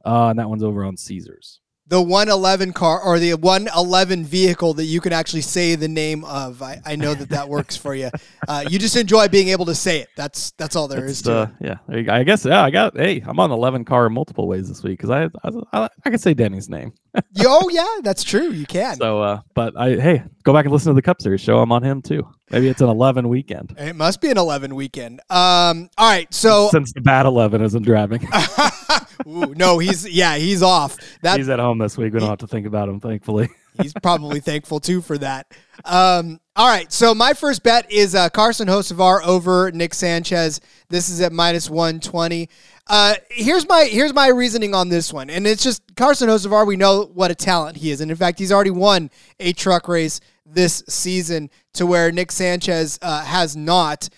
Uh, 0.05 0.27
and 0.29 0.39
that 0.39 0.47
one's 0.47 0.63
over 0.63 0.85
on 0.85 0.95
Caesars 0.95 1.59
the 1.91 2.01
111 2.01 2.71
car 2.71 3.01
or 3.01 3.19
the 3.19 3.33
111 3.33 4.23
vehicle 4.23 4.73
that 4.75 4.85
you 4.85 5.01
can 5.01 5.11
actually 5.11 5.41
say 5.41 5.75
the 5.75 5.89
name 5.89 6.23
of. 6.23 6.61
I, 6.61 6.81
I 6.85 6.95
know 6.95 7.13
that 7.13 7.27
that 7.29 7.49
works 7.49 7.75
for 7.75 7.93
you. 7.93 8.09
Uh, 8.47 8.63
you 8.69 8.79
just 8.79 8.95
enjoy 8.95 9.27
being 9.27 9.49
able 9.49 9.65
to 9.65 9.75
say 9.75 9.99
it. 9.99 10.07
That's 10.15 10.51
that's 10.51 10.77
all 10.77 10.87
there 10.87 11.03
it's, 11.03 11.17
is 11.17 11.21
to 11.23 11.33
uh, 11.33 11.43
it. 11.43 11.49
Yeah, 11.59 11.75
there 11.89 11.99
you 11.99 12.05
go. 12.05 12.13
I 12.13 12.23
guess 12.23 12.45
yeah. 12.45 12.63
I 12.63 12.71
got 12.71 12.95
hey, 12.95 13.21
I'm 13.27 13.37
on 13.41 13.51
11 13.51 13.83
car 13.83 14.09
multiple 14.09 14.47
ways 14.47 14.69
this 14.69 14.81
week 14.83 14.99
because 14.99 15.09
I, 15.09 15.25
I 15.43 15.51
I 15.73 15.89
I 16.05 16.09
can 16.09 16.17
say 16.17 16.33
Denny's 16.33 16.69
name. 16.69 16.93
oh 17.39 17.69
yeah, 17.69 17.99
that's 18.03 18.23
true. 18.23 18.51
You 18.51 18.65
can. 18.65 18.95
So 18.95 19.21
uh, 19.21 19.41
but 19.53 19.75
I 19.77 19.95
hey, 19.95 20.23
go 20.43 20.53
back 20.53 20.63
and 20.63 20.71
listen 20.71 20.91
to 20.91 20.95
the 20.95 21.01
Cup 21.01 21.21
Series 21.21 21.41
show. 21.41 21.59
I'm 21.59 21.73
on 21.73 21.83
him 21.83 22.01
too. 22.01 22.25
Maybe 22.51 22.69
it's 22.69 22.81
an 22.81 22.89
11 22.89 23.27
weekend. 23.29 23.75
It 23.77 23.95
must 23.95 24.19
be 24.19 24.29
an 24.29 24.37
11 24.37 24.75
weekend. 24.75 25.21
Um, 25.29 25.89
all 25.97 26.09
right, 26.09 26.33
so 26.33 26.69
since 26.71 26.93
the 26.93 27.01
bad 27.01 27.25
11 27.25 27.61
isn't 27.61 27.83
driving. 27.83 28.27
Ooh, 29.27 29.53
no, 29.55 29.79
he's 29.79 30.07
yeah, 30.07 30.35
he's 30.35 30.61
off. 30.61 30.97
That, 31.21 31.37
he's 31.37 31.49
at 31.49 31.59
home 31.59 31.77
this 31.77 31.97
week. 31.97 32.13
We 32.13 32.19
don't 32.19 32.29
have 32.29 32.39
to 32.39 32.47
think 32.47 32.65
about 32.65 32.89
him, 32.89 32.99
thankfully. 32.99 33.49
he's 33.81 33.93
probably 33.93 34.39
thankful 34.39 34.79
too 34.79 35.01
for 35.01 35.17
that. 35.17 35.47
Um, 35.85 36.39
all 36.55 36.67
right, 36.67 36.91
so 36.91 37.15
my 37.15 37.33
first 37.33 37.63
bet 37.63 37.89
is 37.91 38.13
uh, 38.13 38.29
Carson 38.29 38.67
Hocevar 38.67 39.23
over 39.23 39.71
Nick 39.71 39.93
Sanchez. 39.93 40.59
This 40.89 41.09
is 41.09 41.21
at 41.21 41.31
minus 41.31 41.69
one 41.69 41.99
twenty. 41.99 42.49
Uh, 42.87 43.15
here's 43.29 43.67
my 43.67 43.85
here's 43.85 44.13
my 44.13 44.27
reasoning 44.27 44.75
on 44.75 44.89
this 44.89 45.13
one, 45.13 45.29
and 45.29 45.47
it's 45.47 45.63
just 45.63 45.81
Carson 45.95 46.29
Hocevar. 46.29 46.67
We 46.67 46.75
know 46.75 47.09
what 47.13 47.31
a 47.31 47.35
talent 47.35 47.77
he 47.77 47.91
is, 47.91 48.01
and 48.01 48.11
in 48.11 48.17
fact, 48.17 48.39
he's 48.39 48.51
already 48.51 48.71
won 48.71 49.09
a 49.39 49.53
truck 49.53 49.87
race 49.87 50.19
this 50.45 50.83
season, 50.89 51.49
to 51.73 51.85
where 51.85 52.11
Nick 52.11 52.31
Sanchez 52.31 52.99
uh, 53.01 53.23
has 53.23 53.55
not. 53.55 54.09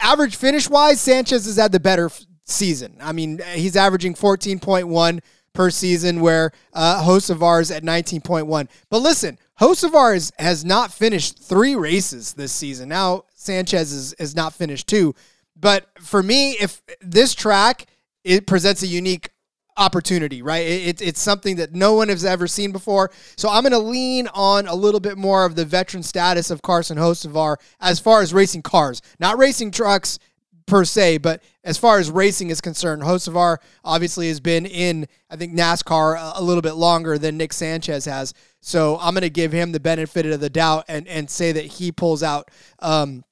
Average 0.00 0.36
finish 0.36 0.68
wise, 0.68 1.00
Sanchez 1.00 1.46
has 1.46 1.56
had 1.56 1.72
the 1.72 1.80
better 1.80 2.10
season. 2.46 2.96
I 3.00 3.12
mean, 3.12 3.40
he's 3.54 3.76
averaging 3.76 4.14
14.1 4.14 5.20
per 5.52 5.70
season, 5.70 6.20
where 6.20 6.52
uh, 6.72 7.02
Hocevar 7.04 7.60
is 7.60 7.70
at 7.70 7.82
19.1. 7.82 8.68
But 8.88 8.98
listen, 8.98 9.38
Hocevar 9.60 10.14
is, 10.14 10.32
has 10.38 10.64
not 10.64 10.92
finished 10.92 11.38
three 11.38 11.74
races 11.74 12.34
this 12.34 12.52
season. 12.52 12.88
Now, 12.88 13.24
Sanchez 13.34 13.92
is, 13.92 14.12
is 14.14 14.36
not 14.36 14.54
finished 14.54 14.86
two. 14.86 15.14
But 15.58 15.88
for 16.00 16.22
me, 16.22 16.52
if 16.52 16.82
this 17.00 17.34
track, 17.34 17.86
it 18.22 18.46
presents 18.46 18.82
a 18.82 18.86
unique 18.86 19.30
opportunity, 19.78 20.42
right? 20.42 20.66
It, 20.66 21.02
it's 21.02 21.20
something 21.20 21.56
that 21.56 21.74
no 21.74 21.94
one 21.94 22.08
has 22.08 22.24
ever 22.24 22.46
seen 22.46 22.72
before. 22.72 23.10
So 23.36 23.48
I'm 23.48 23.62
going 23.62 23.72
to 23.72 23.78
lean 23.78 24.28
on 24.28 24.66
a 24.66 24.74
little 24.74 25.00
bit 25.00 25.16
more 25.16 25.44
of 25.44 25.54
the 25.54 25.64
veteran 25.64 26.02
status 26.02 26.50
of 26.50 26.62
Carson 26.62 26.98
Hocevar 26.98 27.56
as 27.80 27.98
far 27.98 28.20
as 28.20 28.34
racing 28.34 28.62
cars, 28.62 29.02
not 29.18 29.38
racing 29.38 29.70
trucks 29.70 30.18
per 30.66 30.84
se, 30.84 31.18
but 31.18 31.42
as 31.62 31.78
far 31.78 31.98
as 31.98 32.10
racing 32.10 32.50
is 32.50 32.60
concerned, 32.60 33.02
Hocevar 33.02 33.58
obviously 33.84 34.28
has 34.28 34.40
been 34.40 34.66
in, 34.66 35.06
I 35.30 35.36
think, 35.36 35.54
NASCAR 35.54 36.16
a, 36.16 36.40
a 36.40 36.42
little 36.42 36.62
bit 36.62 36.74
longer 36.74 37.18
than 37.18 37.36
Nick 37.36 37.52
Sanchez 37.52 38.04
has. 38.04 38.34
So 38.60 38.98
I'm 39.00 39.14
going 39.14 39.22
to 39.22 39.30
give 39.30 39.52
him 39.52 39.72
the 39.72 39.80
benefit 39.80 40.26
of 40.26 40.40
the 40.40 40.50
doubt 40.50 40.84
and, 40.88 41.06
and 41.06 41.30
say 41.30 41.52
that 41.52 41.64
he 41.64 41.92
pulls 41.92 42.22
out 42.22 42.50
um, 42.80 43.24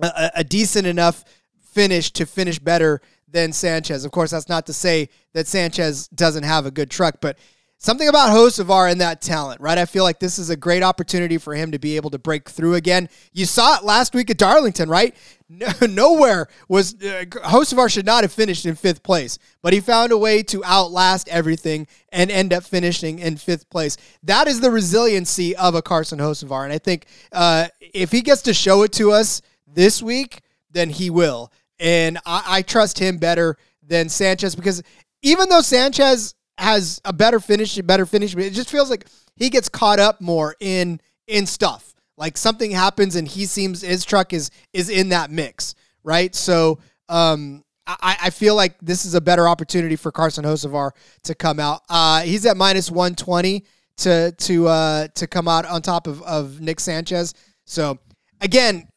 a, 0.00 0.30
a 0.36 0.44
decent 0.44 0.86
enough 0.86 1.24
finish 1.60 2.10
to 2.12 2.24
finish 2.24 2.58
better 2.58 3.00
than 3.30 3.52
Sanchez. 3.52 4.04
Of 4.04 4.10
course, 4.10 4.30
that's 4.30 4.48
not 4.48 4.66
to 4.66 4.72
say 4.72 5.10
that 5.34 5.46
Sanchez 5.46 6.08
doesn't 6.08 6.44
have 6.44 6.64
a 6.64 6.70
good 6.70 6.90
truck, 6.90 7.16
but 7.20 7.38
something 7.78 8.08
about 8.08 8.30
Hocevar 8.30 8.90
and 8.90 9.00
that 9.00 9.22
talent, 9.22 9.60
right? 9.60 9.78
I 9.78 9.86
feel 9.86 10.02
like 10.02 10.18
this 10.18 10.38
is 10.38 10.50
a 10.50 10.56
great 10.56 10.82
opportunity 10.82 11.38
for 11.38 11.54
him 11.54 11.70
to 11.70 11.78
be 11.78 11.96
able 11.96 12.10
to 12.10 12.18
break 12.18 12.48
through 12.48 12.74
again. 12.74 13.08
You 13.32 13.46
saw 13.46 13.76
it 13.76 13.84
last 13.84 14.14
week 14.14 14.30
at 14.30 14.36
Darlington, 14.36 14.88
right? 14.88 15.16
No, 15.50 15.66
nowhere 15.88 16.46
was 16.68 16.94
uh, 17.02 17.64
should 17.88 18.04
not 18.04 18.22
have 18.22 18.32
finished 18.34 18.66
in 18.66 18.74
fifth 18.74 19.02
place, 19.02 19.38
but 19.62 19.72
he 19.72 19.80
found 19.80 20.12
a 20.12 20.18
way 20.18 20.42
to 20.42 20.62
outlast 20.62 21.26
everything 21.30 21.86
and 22.12 22.30
end 22.30 22.52
up 22.52 22.64
finishing 22.64 23.18
in 23.18 23.38
fifth 23.38 23.70
place. 23.70 23.96
That 24.22 24.46
is 24.46 24.60
the 24.60 24.70
resiliency 24.70 25.56
of 25.56 25.74
a 25.74 25.80
Carson 25.80 26.18
Hocevar, 26.18 26.64
and 26.64 26.72
I 26.74 26.76
think 26.76 27.06
uh, 27.32 27.68
if 27.80 28.12
he 28.12 28.20
gets 28.20 28.42
to 28.42 28.52
show 28.52 28.82
it 28.82 28.92
to 28.92 29.10
us 29.10 29.40
this 29.66 30.02
week, 30.02 30.42
then 30.70 30.90
he 30.90 31.08
will. 31.08 31.50
And 31.80 32.18
I, 32.26 32.44
I 32.46 32.60
trust 32.60 32.98
him 32.98 33.16
better 33.16 33.56
than 33.82 34.10
Sanchez 34.10 34.54
because 34.54 34.82
even 35.22 35.48
though 35.48 35.62
Sanchez 35.62 36.34
has 36.58 37.00
a 37.04 37.12
better 37.12 37.40
finish, 37.40 37.78
a 37.78 37.82
better 37.82 38.06
finish. 38.06 38.34
But 38.34 38.44
it 38.44 38.52
just 38.52 38.70
feels 38.70 38.90
like 38.90 39.06
he 39.36 39.50
gets 39.50 39.68
caught 39.68 39.98
up 39.98 40.20
more 40.20 40.54
in 40.60 41.00
in 41.26 41.46
stuff. 41.46 41.94
Like 42.16 42.36
something 42.36 42.70
happens 42.70 43.16
and 43.16 43.28
he 43.28 43.46
seems 43.46 43.82
his 43.82 44.04
truck 44.04 44.32
is 44.32 44.50
is 44.72 44.90
in 44.90 45.10
that 45.10 45.30
mix, 45.30 45.74
right? 46.02 46.34
So 46.34 46.80
um, 47.08 47.64
I, 47.86 48.16
I 48.24 48.30
feel 48.30 48.54
like 48.54 48.74
this 48.82 49.04
is 49.04 49.14
a 49.14 49.20
better 49.20 49.48
opportunity 49.48 49.96
for 49.96 50.10
Carson 50.10 50.44
Hocevar 50.44 50.90
to 51.24 51.34
come 51.34 51.60
out. 51.60 51.82
Uh, 51.88 52.22
he's 52.22 52.44
at 52.44 52.56
minus 52.56 52.90
one 52.90 53.14
twenty 53.14 53.64
to 53.98 54.32
to 54.32 54.68
uh, 54.68 55.08
to 55.14 55.26
come 55.26 55.48
out 55.48 55.64
on 55.64 55.80
top 55.80 56.06
of, 56.06 56.22
of 56.22 56.60
Nick 56.60 56.80
Sanchez. 56.80 57.34
So 57.66 57.98
again, 58.40 58.88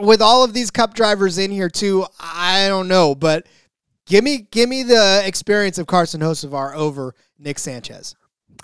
with 0.00 0.20
all 0.20 0.42
of 0.42 0.52
these 0.52 0.70
cup 0.70 0.94
drivers 0.94 1.38
in 1.38 1.50
here 1.50 1.68
too, 1.68 2.06
I 2.18 2.68
don't 2.68 2.88
know, 2.88 3.14
but 3.14 3.46
Give 4.06 4.22
me 4.22 4.46
give 4.50 4.68
me 4.68 4.82
the 4.82 5.22
experience 5.24 5.78
of 5.78 5.86
Carson 5.86 6.20
Hocevar 6.20 6.74
over 6.74 7.14
Nick 7.38 7.58
Sanchez. 7.58 8.14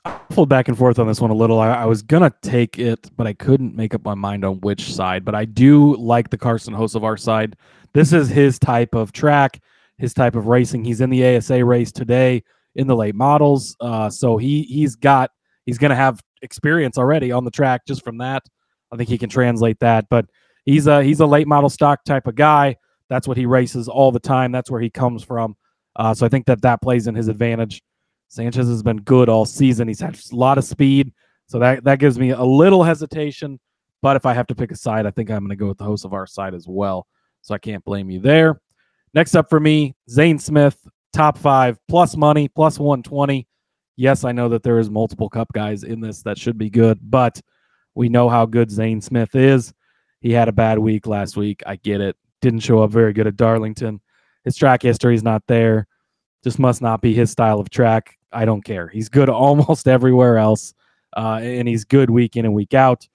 I 0.05 0.13
pulled 0.31 0.49
back 0.49 0.69
and 0.69 0.77
forth 0.77 0.99
on 0.99 1.07
this 1.07 1.21
one 1.21 1.31
a 1.31 1.35
little. 1.35 1.59
I, 1.59 1.69
I, 1.71 1.85
was 1.87 2.03
gonna 2.03 2.33
take 2.43 2.79
it, 2.79 3.11
but 3.17 3.27
I 3.27 3.33
couldn't 3.33 3.75
make 3.75 3.95
up 3.95 4.05
my 4.05 4.15
mind 4.15 4.45
on 4.45 4.61
which 4.61 4.95
side. 4.95 5.25
But 5.25 5.35
I 5.35 5.47
do 5.47 5.97
like 5.97 6.31
the 6.31 6.39
Carson 6.39 6.75
Hocevar 6.75 7.19
side. 7.19 7.57
This 7.93 8.13
is 8.13 8.29
his 8.29 8.59
type 8.59 8.95
of 8.95 9.13
track, 9.13 9.61
his 9.99 10.15
type 10.15 10.37
of 10.37 10.47
racing. 10.47 10.85
He's 10.85 11.01
in 11.01 11.11
the 11.11 11.37
ASA 11.37 11.65
race 11.65 11.91
today 11.91 12.43
in 12.77 12.87
the 12.87 12.97
late 12.97 13.15
models, 13.15 13.77
uh, 13.81 14.11
so 14.11 14.37
he 14.37 14.63
he's 14.63 14.95
got 14.95 15.31
he's 15.65 15.79
gonna 15.79 15.97
have 15.97 16.21
experience 16.43 16.99
already 16.99 17.33
on 17.33 17.45
the 17.45 17.51
track 17.51 17.83
just 17.87 18.05
from 18.05 18.19
that. 18.19 18.43
I 18.93 18.97
think 18.97 19.09
he 19.09 19.19
can 19.19 19.31
translate 19.31 19.81
that. 19.81 20.07
But 20.11 20.27
he's 20.65 20.87
a 20.87 21.03
he's 21.03 21.21
a 21.21 21.27
late 21.27 21.49
model 21.49 21.71
stock 21.71 22.05
type 22.05 22.27
of 22.27 22.35
guy. 22.35 22.77
That's 23.11 23.29
what 23.29 23.37
he 23.37 23.45
races 23.45 23.89
all 23.89 24.13
the 24.13 24.21
time. 24.21 24.53
That's 24.53 24.71
where 24.71 24.81
he 24.81 24.89
comes 24.89 25.23
from. 25.23 25.57
Uh, 25.97 26.15
so 26.15 26.25
I 26.25 26.29
think 26.31 26.47
that 26.47 26.63
that 26.63 26.81
plays 26.81 27.09
in 27.09 27.15
his 27.15 27.29
advantage. 27.29 27.83
Sanchez 28.29 28.69
has 28.69 28.83
been 28.83 28.99
good 28.99 29.29
all 29.29 29.45
season. 29.45 29.89
He's 29.89 30.01
had 30.01 30.15
a 30.15 30.37
lot 30.37 30.57
of 30.57 30.65
speed, 30.65 31.13
so 31.49 31.59
that 31.59 31.83
that 31.83 31.99
gives 31.99 32.19
me 32.19 32.31
a 32.31 32.43
little 32.43 32.85
hesitation. 32.85 33.59
But 34.01 34.17
if 34.17 34.25
I 34.25 34.33
have 34.33 34.47
to 34.47 34.55
pick 34.55 34.71
a 34.71 34.77
side, 34.77 35.05
I 35.05 35.11
think 35.11 35.31
I'm 35.31 35.41
going 35.41 35.51
to 35.51 35.57
go 35.57 35.67
with 35.67 35.79
the 35.79 35.85
Hocevar 35.85 36.29
side 36.29 36.55
as 36.55 36.67
well. 36.69 37.07
So 37.43 37.55
I 37.55 37.59
can't 37.59 37.85
blame 37.85 38.09
you 38.09 38.21
there. 38.21 38.61
Next 39.13 39.35
up 39.35 39.51
for 39.51 39.59
me, 39.59 39.97
Zane 40.09 40.39
Smith, 40.39 40.79
top 41.13 41.37
five, 41.37 41.79
plus 41.89 42.17
money, 42.17 42.49
plus 42.49 42.79
120. 42.79 43.49
Yes, 43.97 44.25
I 44.25 44.31
know 44.31 44.49
that 44.51 44.63
there 44.63 44.79
is 44.79 44.89
multiple 44.89 45.29
cup 45.29 45.49
guys 45.53 45.83
in 45.83 46.01
this 46.01 46.23
that 46.23 46.39
should 46.39 46.57
be 46.57 46.71
good, 46.71 46.99
but 47.03 47.41
we 47.95 48.09
know 48.09 48.29
how 48.29 48.47
good 48.47 48.71
Zane 48.71 49.01
Smith 49.01 49.35
is. 49.35 49.75
He 50.21 50.31
had 50.31 50.49
a 50.49 50.53
bad 50.53 50.79
week 50.79 51.07
last 51.07 51.37
week. 51.37 51.63
I 51.67 51.77
get 51.77 52.01
it 52.01 52.17
didn't 52.41 52.61
show 52.61 52.83
up 52.83 52.91
very 52.91 53.13
good 53.13 53.27
at 53.27 53.37
Darlington. 53.37 54.01
His 54.45 54.57
track 54.57 54.83
history 54.83 55.15
is 55.15 55.23
not 55.23 55.43
there. 55.47 55.87
Just 56.43 56.59
must 56.59 56.81
not 56.81 57.03
be 57.03 57.13
his 57.13 57.31
style 57.31 57.61
of 57.61 57.71
track. 57.71 58.17
I 58.33 58.45
don't 58.45 58.65
care. 58.65 58.89
He's 58.89 59.09
good 59.09 59.29
almost 59.29 59.89
everywhere 59.89 60.39
else, 60.39 60.75
uh, 61.17 61.41
and 61.43 61.69
he's 61.69 61.85
good 61.85 62.11
week 62.11 62.37
in 62.37 62.45
and 62.45 62.55
week 62.55 62.75
out. 62.75 63.07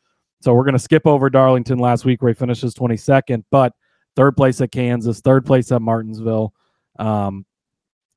So 0.42 0.54
we're 0.54 0.64
going 0.64 0.74
to 0.74 0.80
skip 0.80 1.08
over 1.08 1.30
Darlington 1.30 1.80
last 1.80 2.06
week 2.06 2.22
where 2.22 2.32
he 2.32 2.38
finishes 2.38 2.76
22nd, 2.76 3.44
but 3.50 3.74
third 4.16 4.38
place 4.38 4.62
at 4.62 4.72
Kansas, 4.72 5.22
third 5.22 5.46
place 5.46 5.72
at 5.72 5.82
Martinsville. 5.82 6.54
Um, 7.00 7.46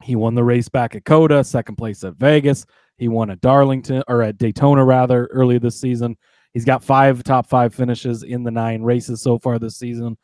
he 0.03 0.15
won 0.15 0.35
the 0.35 0.45
race 0.45 0.69
back 0.69 0.95
at 0.95 1.05
COTA, 1.05 1.43
second 1.45 1.77
place 1.77 2.05
at 2.05 2.15
Vegas. 2.17 2.67
He 2.99 3.09
won 3.09 3.31
at 3.31 3.41
Darlington 3.41 4.03
or 4.09 4.23
at 4.23 4.37
Daytona 4.37 4.85
rather 4.85 5.27
early 5.27 5.59
this 5.59 5.81
season. 5.81 6.17
He's 6.53 6.65
got 6.65 6.85
five 6.85 7.23
top 7.25 7.49
five 7.49 7.75
finishes 7.75 8.23
in 8.23 8.43
the 8.43 8.51
nine 8.51 8.83
races 8.83 9.23
so 9.23 9.39
far 9.39 9.59
this 9.59 9.77
season 9.77 10.17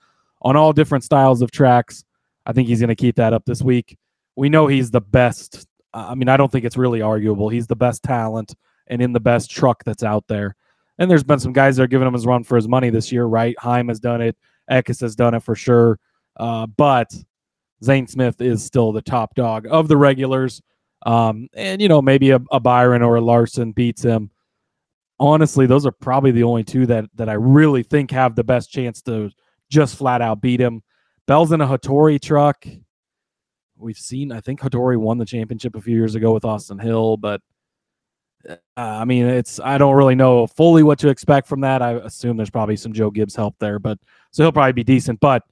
on 0.45 0.57
all 0.57 0.73
different 0.73 1.03
styles 1.03 1.43
of 1.43 1.51
tracks. 1.51 2.05
I 2.47 2.53
think 2.53 2.69
he's 2.69 2.81
going 2.81 2.89
to 2.89 2.95
keep 2.95 3.17
that 3.17 3.33
up 3.33 3.45
this 3.47 3.63
week. 3.63 3.97
We 4.37 4.49
know 4.49 4.67
he's 4.67 4.91
the 4.91 5.01
best. 5.01 5.67
I 5.95 6.15
mean, 6.15 6.29
I 6.29 6.37
don't 6.37 6.53
think 6.53 6.65
it's 6.65 6.77
really 6.77 7.01
arguable. 7.01 7.49
He's 7.49 7.67
the 7.67 7.77
best 7.77 8.03
talent 8.03 8.55
and 8.89 9.01
in 9.01 9.13
the 9.13 9.21
best 9.21 9.51
truck 9.51 9.83
that's 9.85 10.03
out 10.03 10.25
there. 10.29 10.55
And 10.99 11.11
there's 11.11 11.25
been 11.25 11.41
some 11.41 11.53
guys 11.53 11.77
that 11.77 11.85
are 11.85 11.89
giving 11.89 12.07
him 12.07 12.13
his 12.13 12.27
run 12.27 12.45
for 12.45 12.57
his 12.57 12.69
money 12.69 12.91
this 12.91 13.11
year, 13.11 13.25
right? 13.25 13.59
Heim 13.59 13.89
has 13.89 13.99
done 13.99 14.21
it. 14.21 14.37
Eckes 14.71 15.01
has 15.01 15.17
done 15.17 15.35
it 15.35 15.43
for 15.43 15.55
sure. 15.55 15.99
Uh, 16.37 16.67
but 16.67 17.13
Zane 17.83 18.07
Smith 18.07 18.41
is 18.41 18.65
still 18.65 18.93
the 18.93 19.03
top 19.03 19.35
dog 19.35 19.67
of 19.71 19.89
the 19.89 19.97
regulars. 19.97 20.61
Um, 21.07 21.49
and, 21.55 21.81
you 21.81 21.89
know, 21.89 22.03
maybe 22.03 22.31
a, 22.31 22.41
a 22.51 22.61
Byron 22.61 23.03
or 23.03 23.17
a 23.17 23.21
Larson 23.21 23.73
beats 23.73 24.03
him. 24.03 24.31
Honestly, 25.21 25.67
those 25.67 25.87
are 25.87 25.93
probably 25.93 26.33
the 26.33 26.43
only 26.43 26.65
two 26.65 26.87
that, 26.87 27.07
that 27.15 27.29
I 27.29 27.35
really 27.35 27.83
think 27.83 28.11
have 28.11 28.35
the 28.35 28.45
best 28.45 28.71
chance 28.71 29.01
to 29.03 29.31
just 29.75 29.97
flat 29.97 30.23
out 30.23 30.41
beat 30.41 30.61
him. 30.61 30.83
Bell's 31.27 31.53
in 31.53 31.61
a 31.61 31.67
Hattori 31.67 32.21
truck. 32.21 32.67
We've 33.77 33.99
seen, 33.99 34.31
I 34.33 34.41
think 34.41 34.61
Hattori 34.61 34.97
won 34.97 35.19
the 35.19 35.25
championship 35.27 35.75
a 35.75 35.81
few 35.81 35.97
years 35.97 36.15
ago 36.15 36.33
with 36.33 36.45
Austin 36.45 36.79
Hill, 36.79 37.17
but 37.17 37.41
uh, 38.49 38.57
I 38.77 39.05
mean, 39.05 39.27
it's 39.27 39.59
I 39.59 39.79
don't 39.79 39.95
really 39.95 40.15
know 40.15 40.47
fully 40.47 40.83
what 40.83 40.99
to 41.01 41.09
expect 41.09 41.49
from 41.49 41.61
that. 41.63 41.83
I 41.83 41.93
assume 41.93 42.37
there's 42.37 42.51
probably 42.51 42.77
some 42.77 42.93
Joe 42.93 43.11
Gibbs 43.11 43.35
help 43.35 43.57
there, 43.59 43.79
but 43.79 43.99
so 44.31 44.43
he'll 44.43 44.53
probably 44.53 44.73
be 44.73 44.85
decent. 44.85 45.21
But 45.21 45.43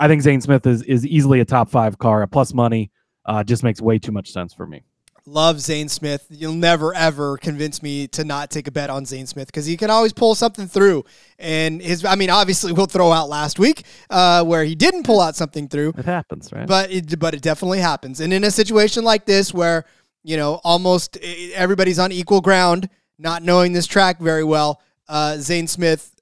I 0.00 0.08
think 0.08 0.22
Zane 0.22 0.40
Smith 0.40 0.66
is 0.66 0.82
is 0.82 1.06
easily 1.06 1.40
a 1.40 1.44
top 1.44 1.70
five 1.70 1.98
car, 1.98 2.26
plus 2.26 2.52
money. 2.52 2.90
Uh, 3.24 3.44
just 3.44 3.62
makes 3.62 3.80
way 3.80 3.98
too 3.98 4.10
much 4.10 4.32
sense 4.32 4.52
for 4.52 4.66
me. 4.66 4.82
Love 5.26 5.60
Zane 5.60 5.88
Smith. 5.88 6.26
You'll 6.30 6.54
never 6.54 6.94
ever 6.94 7.36
convince 7.36 7.82
me 7.82 8.08
to 8.08 8.24
not 8.24 8.50
take 8.50 8.66
a 8.66 8.70
bet 8.70 8.90
on 8.90 9.04
Zane 9.04 9.26
Smith 9.26 9.46
because 9.46 9.66
he 9.66 9.76
can 9.76 9.90
always 9.90 10.12
pull 10.12 10.34
something 10.34 10.66
through. 10.66 11.04
And 11.38 11.80
his, 11.80 12.04
I 12.04 12.16
mean, 12.16 12.30
obviously 12.30 12.72
we'll 12.72 12.86
throw 12.86 13.12
out 13.12 13.28
last 13.28 13.58
week 13.58 13.84
uh, 14.10 14.44
where 14.44 14.64
he 14.64 14.74
didn't 14.74 15.04
pull 15.04 15.20
out 15.20 15.36
something 15.36 15.68
through. 15.68 15.94
It 15.96 16.04
happens, 16.04 16.52
right? 16.52 16.66
But 16.66 16.90
it, 16.90 17.18
but 17.18 17.34
it 17.34 17.42
definitely 17.42 17.78
happens. 17.78 18.20
And 18.20 18.32
in 18.32 18.44
a 18.44 18.50
situation 18.50 19.04
like 19.04 19.24
this 19.26 19.54
where 19.54 19.84
you 20.24 20.36
know 20.36 20.60
almost 20.64 21.16
everybody's 21.54 21.98
on 21.98 22.12
equal 22.12 22.40
ground, 22.40 22.88
not 23.18 23.42
knowing 23.42 23.72
this 23.72 23.86
track 23.86 24.18
very 24.20 24.44
well, 24.44 24.80
uh, 25.08 25.36
Zane 25.36 25.68
Smith 25.68 26.20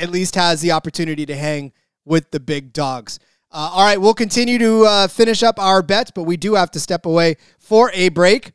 at 0.00 0.10
least 0.10 0.34
has 0.34 0.60
the 0.60 0.72
opportunity 0.72 1.26
to 1.26 1.36
hang 1.36 1.72
with 2.04 2.30
the 2.30 2.40
big 2.40 2.72
dogs. 2.72 3.18
Uh, 3.50 3.70
all 3.72 3.84
right, 3.84 3.98
we'll 3.98 4.12
continue 4.12 4.58
to 4.58 4.84
uh, 4.84 5.08
finish 5.08 5.42
up 5.42 5.58
our 5.58 5.82
bets, 5.82 6.10
but 6.10 6.24
we 6.24 6.36
do 6.36 6.54
have 6.54 6.70
to 6.70 6.78
step 6.78 7.06
away 7.06 7.36
for 7.58 7.90
a 7.94 8.10
break 8.10 8.52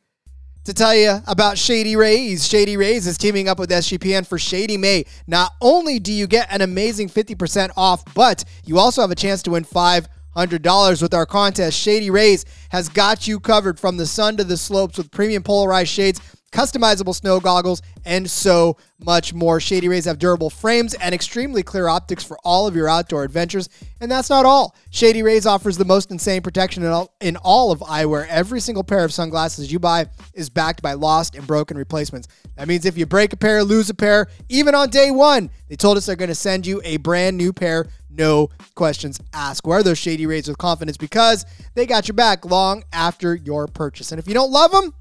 to 0.64 0.72
tell 0.72 0.94
you 0.94 1.18
about 1.26 1.58
Shady 1.58 1.96
Rays. 1.96 2.46
Shady 2.46 2.76
Rays 2.76 3.04
is 3.08 3.18
teaming 3.18 3.48
up 3.48 3.58
with 3.58 3.70
SGPN 3.70 4.24
for 4.24 4.38
Shady 4.38 4.76
May. 4.76 5.04
Not 5.26 5.50
only 5.60 5.98
do 5.98 6.12
you 6.12 6.28
get 6.28 6.46
an 6.52 6.60
amazing 6.60 7.08
50% 7.08 7.70
off, 7.76 8.04
but 8.14 8.44
you 8.64 8.78
also 8.78 9.00
have 9.00 9.10
a 9.10 9.16
chance 9.16 9.42
to 9.42 9.50
win 9.50 9.64
$500 9.64 11.02
with 11.02 11.12
our 11.12 11.26
contest. 11.26 11.76
Shady 11.76 12.10
Rays 12.10 12.44
has 12.70 12.88
got 12.88 13.26
you 13.26 13.40
covered 13.40 13.80
from 13.80 13.96
the 13.96 14.06
sun 14.06 14.36
to 14.36 14.44
the 14.44 14.56
slopes 14.56 14.96
with 14.96 15.10
premium 15.10 15.42
polarized 15.42 15.90
shades 15.90 16.20
customizable 16.54 17.14
snow 17.14 17.40
goggles, 17.40 17.82
and 18.04 18.30
so 18.30 18.76
much 19.00 19.34
more. 19.34 19.58
Shady 19.58 19.88
Rays 19.88 20.04
have 20.04 20.18
durable 20.18 20.48
frames 20.48 20.94
and 20.94 21.14
extremely 21.14 21.62
clear 21.62 21.88
optics 21.88 22.22
for 22.22 22.38
all 22.44 22.66
of 22.66 22.76
your 22.76 22.88
outdoor 22.88 23.24
adventures. 23.24 23.68
And 24.00 24.10
that's 24.10 24.30
not 24.30 24.46
all. 24.46 24.76
Shady 24.90 25.22
Rays 25.22 25.46
offers 25.46 25.76
the 25.76 25.84
most 25.84 26.10
insane 26.10 26.42
protection 26.42 26.84
in 26.84 26.90
all, 26.90 27.14
in 27.20 27.36
all 27.38 27.72
of 27.72 27.80
eyewear. 27.80 28.26
Every 28.28 28.60
single 28.60 28.84
pair 28.84 29.04
of 29.04 29.12
sunglasses 29.12 29.72
you 29.72 29.80
buy 29.80 30.06
is 30.32 30.48
backed 30.48 30.80
by 30.80 30.92
lost 30.92 31.34
and 31.34 31.46
broken 31.46 31.76
replacements. 31.76 32.28
That 32.56 32.68
means 32.68 32.86
if 32.86 32.96
you 32.96 33.04
break 33.04 33.32
a 33.32 33.36
pair, 33.36 33.64
lose 33.64 33.90
a 33.90 33.94
pair, 33.94 34.28
even 34.48 34.74
on 34.76 34.90
day 34.90 35.10
one, 35.10 35.50
they 35.68 35.76
told 35.76 35.96
us 35.96 36.06
they're 36.06 36.14
going 36.14 36.28
to 36.28 36.36
send 36.36 36.66
you 36.66 36.80
a 36.84 36.98
brand 36.98 37.36
new 37.36 37.52
pair 37.52 37.88
no 38.16 38.48
questions 38.76 39.18
asked. 39.32 39.66
Wear 39.66 39.82
those 39.82 39.98
Shady 39.98 40.26
Rays 40.26 40.46
with 40.46 40.56
confidence 40.56 40.96
because 40.96 41.44
they 41.74 41.84
got 41.84 42.06
your 42.06 42.14
back 42.14 42.44
long 42.44 42.84
after 42.92 43.34
your 43.34 43.66
purchase. 43.66 44.12
And 44.12 44.20
if 44.20 44.28
you 44.28 44.34
don't 44.34 44.52
love 44.52 44.70
them, 44.70 44.94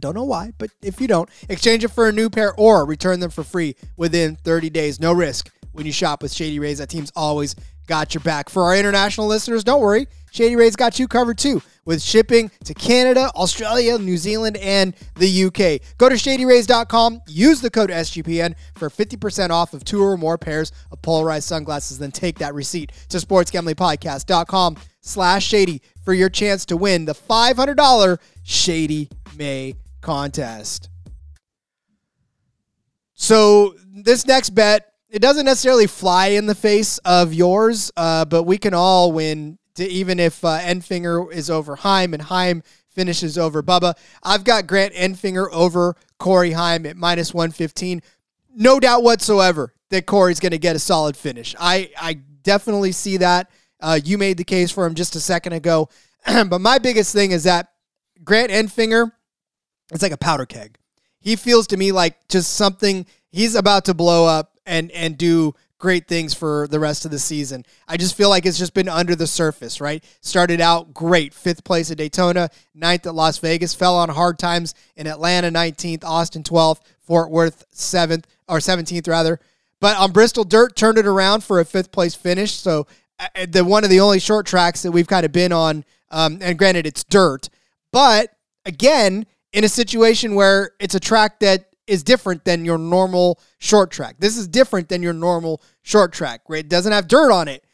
don't 0.00 0.14
know 0.14 0.24
why, 0.24 0.52
but 0.58 0.70
if 0.82 1.00
you 1.00 1.06
don't, 1.06 1.28
exchange 1.48 1.84
it 1.84 1.88
for 1.88 2.08
a 2.08 2.12
new 2.12 2.30
pair 2.30 2.54
or 2.56 2.84
return 2.84 3.20
them 3.20 3.30
for 3.30 3.44
free 3.44 3.76
within 3.96 4.36
30 4.36 4.70
days. 4.70 5.00
No 5.00 5.12
risk 5.12 5.50
when 5.72 5.86
you 5.86 5.92
shop 5.92 6.22
with 6.22 6.32
Shady 6.32 6.58
Rays. 6.58 6.78
That 6.78 6.88
team's 6.88 7.12
always 7.16 7.54
got 7.86 8.14
your 8.14 8.22
back. 8.22 8.48
For 8.48 8.62
our 8.64 8.76
international 8.76 9.26
listeners, 9.26 9.64
don't 9.64 9.80
worry. 9.80 10.06
Shady 10.30 10.56
Rays 10.56 10.74
got 10.74 10.98
you 10.98 11.06
covered 11.06 11.38
too 11.38 11.62
with 11.84 12.02
shipping 12.02 12.50
to 12.64 12.74
Canada, 12.74 13.30
Australia, 13.36 13.98
New 13.98 14.16
Zealand, 14.16 14.56
and 14.56 14.94
the 15.16 15.44
UK. 15.44 15.96
Go 15.96 16.08
to 16.08 16.16
shadyrays.com, 16.16 17.20
use 17.28 17.60
the 17.60 17.70
code 17.70 17.90
SGPN 17.90 18.54
for 18.74 18.88
50% 18.88 19.50
off 19.50 19.74
of 19.74 19.84
two 19.84 20.02
or 20.02 20.16
more 20.16 20.38
pairs 20.38 20.72
of 20.90 21.00
polarized 21.02 21.46
sunglasses. 21.46 21.98
Then 21.98 22.10
take 22.10 22.38
that 22.38 22.54
receipt 22.54 22.90
to 23.10 23.18
sportsgamblingpodcast.com 23.18 24.76
slash 25.02 25.46
shady 25.46 25.82
for 26.04 26.14
your 26.14 26.28
chance 26.28 26.64
to 26.66 26.76
win 26.76 27.04
the 27.04 27.14
$500 27.14 28.18
Shady 28.42 29.10
May 29.36 29.74
contest. 30.00 30.90
So 33.14 33.74
this 33.94 34.26
next 34.26 34.50
bet, 34.50 34.92
it 35.08 35.20
doesn't 35.20 35.46
necessarily 35.46 35.86
fly 35.86 36.28
in 36.28 36.46
the 36.46 36.54
face 36.54 36.98
of 36.98 37.32
yours, 37.32 37.90
uh, 37.96 38.24
but 38.24 38.42
we 38.42 38.58
can 38.58 38.74
all 38.74 39.12
win. 39.12 39.58
To 39.76 39.88
even 39.88 40.20
if 40.20 40.44
uh, 40.44 40.60
Enfinger 40.60 41.32
is 41.32 41.50
over 41.50 41.74
Heim 41.74 42.14
and 42.14 42.22
Heim 42.22 42.62
finishes 42.90 43.36
over 43.36 43.60
Bubba, 43.60 43.94
I've 44.22 44.44
got 44.44 44.68
Grant 44.68 44.94
Enfinger 44.94 45.48
over 45.50 45.96
Corey 46.18 46.52
Heim 46.52 46.86
at 46.86 46.96
minus 46.96 47.34
one 47.34 47.50
fifteen. 47.50 48.00
No 48.54 48.78
doubt 48.78 49.02
whatsoever 49.02 49.74
that 49.90 50.06
Corey's 50.06 50.38
going 50.38 50.52
to 50.52 50.58
get 50.58 50.76
a 50.76 50.78
solid 50.78 51.16
finish. 51.16 51.56
I 51.58 51.90
I 51.98 52.14
definitely 52.14 52.92
see 52.92 53.16
that. 53.16 53.50
Uh, 53.80 53.98
you 54.02 54.16
made 54.16 54.36
the 54.36 54.44
case 54.44 54.70
for 54.70 54.86
him 54.86 54.94
just 54.94 55.16
a 55.16 55.20
second 55.20 55.54
ago, 55.54 55.88
but 56.26 56.60
my 56.60 56.78
biggest 56.78 57.12
thing 57.12 57.32
is 57.32 57.42
that 57.42 57.68
Grant 58.22 58.52
Enfinger 58.52 59.10
it's 59.92 60.02
like 60.02 60.12
a 60.12 60.16
powder 60.16 60.46
keg. 60.46 60.76
He 61.20 61.36
feels 61.36 61.66
to 61.68 61.76
me 61.76 61.92
like 61.92 62.28
just 62.28 62.54
something 62.54 63.06
he's 63.30 63.54
about 63.54 63.86
to 63.86 63.94
blow 63.94 64.26
up 64.26 64.58
and 64.66 64.90
and 64.92 65.16
do 65.16 65.54
great 65.78 66.08
things 66.08 66.32
for 66.32 66.66
the 66.68 66.80
rest 66.80 67.04
of 67.04 67.10
the 67.10 67.18
season. 67.18 67.62
I 67.86 67.98
just 67.98 68.16
feel 68.16 68.30
like 68.30 68.46
it's 68.46 68.58
just 68.58 68.72
been 68.72 68.88
under 68.88 69.14
the 69.14 69.26
surface, 69.26 69.82
right? 69.82 70.02
Started 70.22 70.60
out 70.60 70.94
great, 70.94 71.34
fifth 71.34 71.62
place 71.62 71.90
at 71.90 71.98
Daytona, 71.98 72.48
ninth 72.74 73.06
at 73.06 73.14
Las 73.14 73.36
Vegas, 73.36 73.74
fell 73.74 73.96
on 73.96 74.08
hard 74.08 74.38
times 74.38 74.74
in 74.96 75.06
Atlanta, 75.06 75.50
19th, 75.50 76.02
Austin, 76.02 76.42
12th, 76.42 76.80
Fort 77.00 77.30
Worth, 77.30 77.66
7th, 77.70 78.24
or 78.48 78.60
17th 78.60 79.06
rather. 79.06 79.38
But 79.78 79.98
on 79.98 80.12
Bristol 80.12 80.44
Dirt, 80.44 80.74
turned 80.74 80.96
it 80.96 81.06
around 81.06 81.44
for 81.44 81.60
a 81.60 81.66
fifth 81.66 81.92
place 81.92 82.14
finish. 82.14 82.52
So 82.52 82.86
uh, 83.18 83.44
the 83.46 83.62
one 83.62 83.84
of 83.84 83.90
the 83.90 84.00
only 84.00 84.20
short 84.20 84.46
tracks 84.46 84.80
that 84.82 84.92
we've 84.92 85.06
kind 85.06 85.26
of 85.26 85.32
been 85.32 85.52
on, 85.52 85.84
um, 86.10 86.38
and 86.40 86.58
granted 86.58 86.86
it's 86.86 87.04
dirt, 87.04 87.50
but 87.92 88.30
again, 88.64 89.26
in 89.54 89.62
a 89.62 89.68
situation 89.68 90.34
where 90.34 90.72
it's 90.80 90.96
a 90.96 91.00
track 91.00 91.38
that 91.38 91.66
is 91.86 92.02
different 92.02 92.44
than 92.44 92.64
your 92.64 92.76
normal 92.76 93.40
short 93.58 93.92
track. 93.92 94.16
This 94.18 94.36
is 94.36 94.48
different 94.48 94.88
than 94.88 95.00
your 95.02 95.12
normal 95.12 95.62
short 95.82 96.12
track, 96.12 96.42
right? 96.48 96.64
It 96.64 96.68
doesn't 96.68 96.92
have 96.92 97.06
dirt 97.06 97.30
on 97.30 97.46
it. 97.46 97.64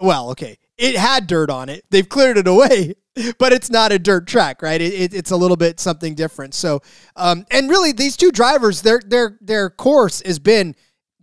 Well, 0.00 0.30
okay. 0.30 0.58
It 0.76 0.96
had 0.96 1.28
dirt 1.28 1.50
on 1.50 1.68
it. 1.68 1.84
They've 1.90 2.08
cleared 2.08 2.36
it 2.36 2.48
away, 2.48 2.94
but 3.38 3.52
it's 3.52 3.70
not 3.70 3.92
a 3.92 3.98
dirt 3.98 4.26
track, 4.26 4.60
right? 4.60 4.80
It, 4.80 4.92
it, 4.92 5.14
it's 5.14 5.30
a 5.30 5.36
little 5.36 5.56
bit 5.56 5.78
something 5.78 6.16
different. 6.16 6.52
So, 6.52 6.82
um, 7.14 7.46
and 7.48 7.70
really, 7.70 7.92
these 7.92 8.16
two 8.16 8.32
drivers, 8.32 8.82
their 8.82 9.00
their 9.06 9.38
their 9.40 9.70
course 9.70 10.20
has 10.26 10.40
been 10.40 10.74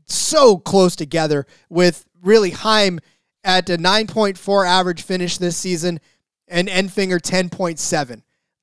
so 0.06 0.58
close 0.58 0.96
together. 0.96 1.46
With 1.70 2.06
really 2.22 2.52
Heim 2.52 3.02
at 3.44 3.70
a 3.70 3.78
9.4 3.78 4.66
average 4.66 5.02
finish 5.02 5.38
this 5.38 5.58
season, 5.58 6.00
and 6.48 6.70
Enfinger 6.70 7.20
10.7 7.20 8.22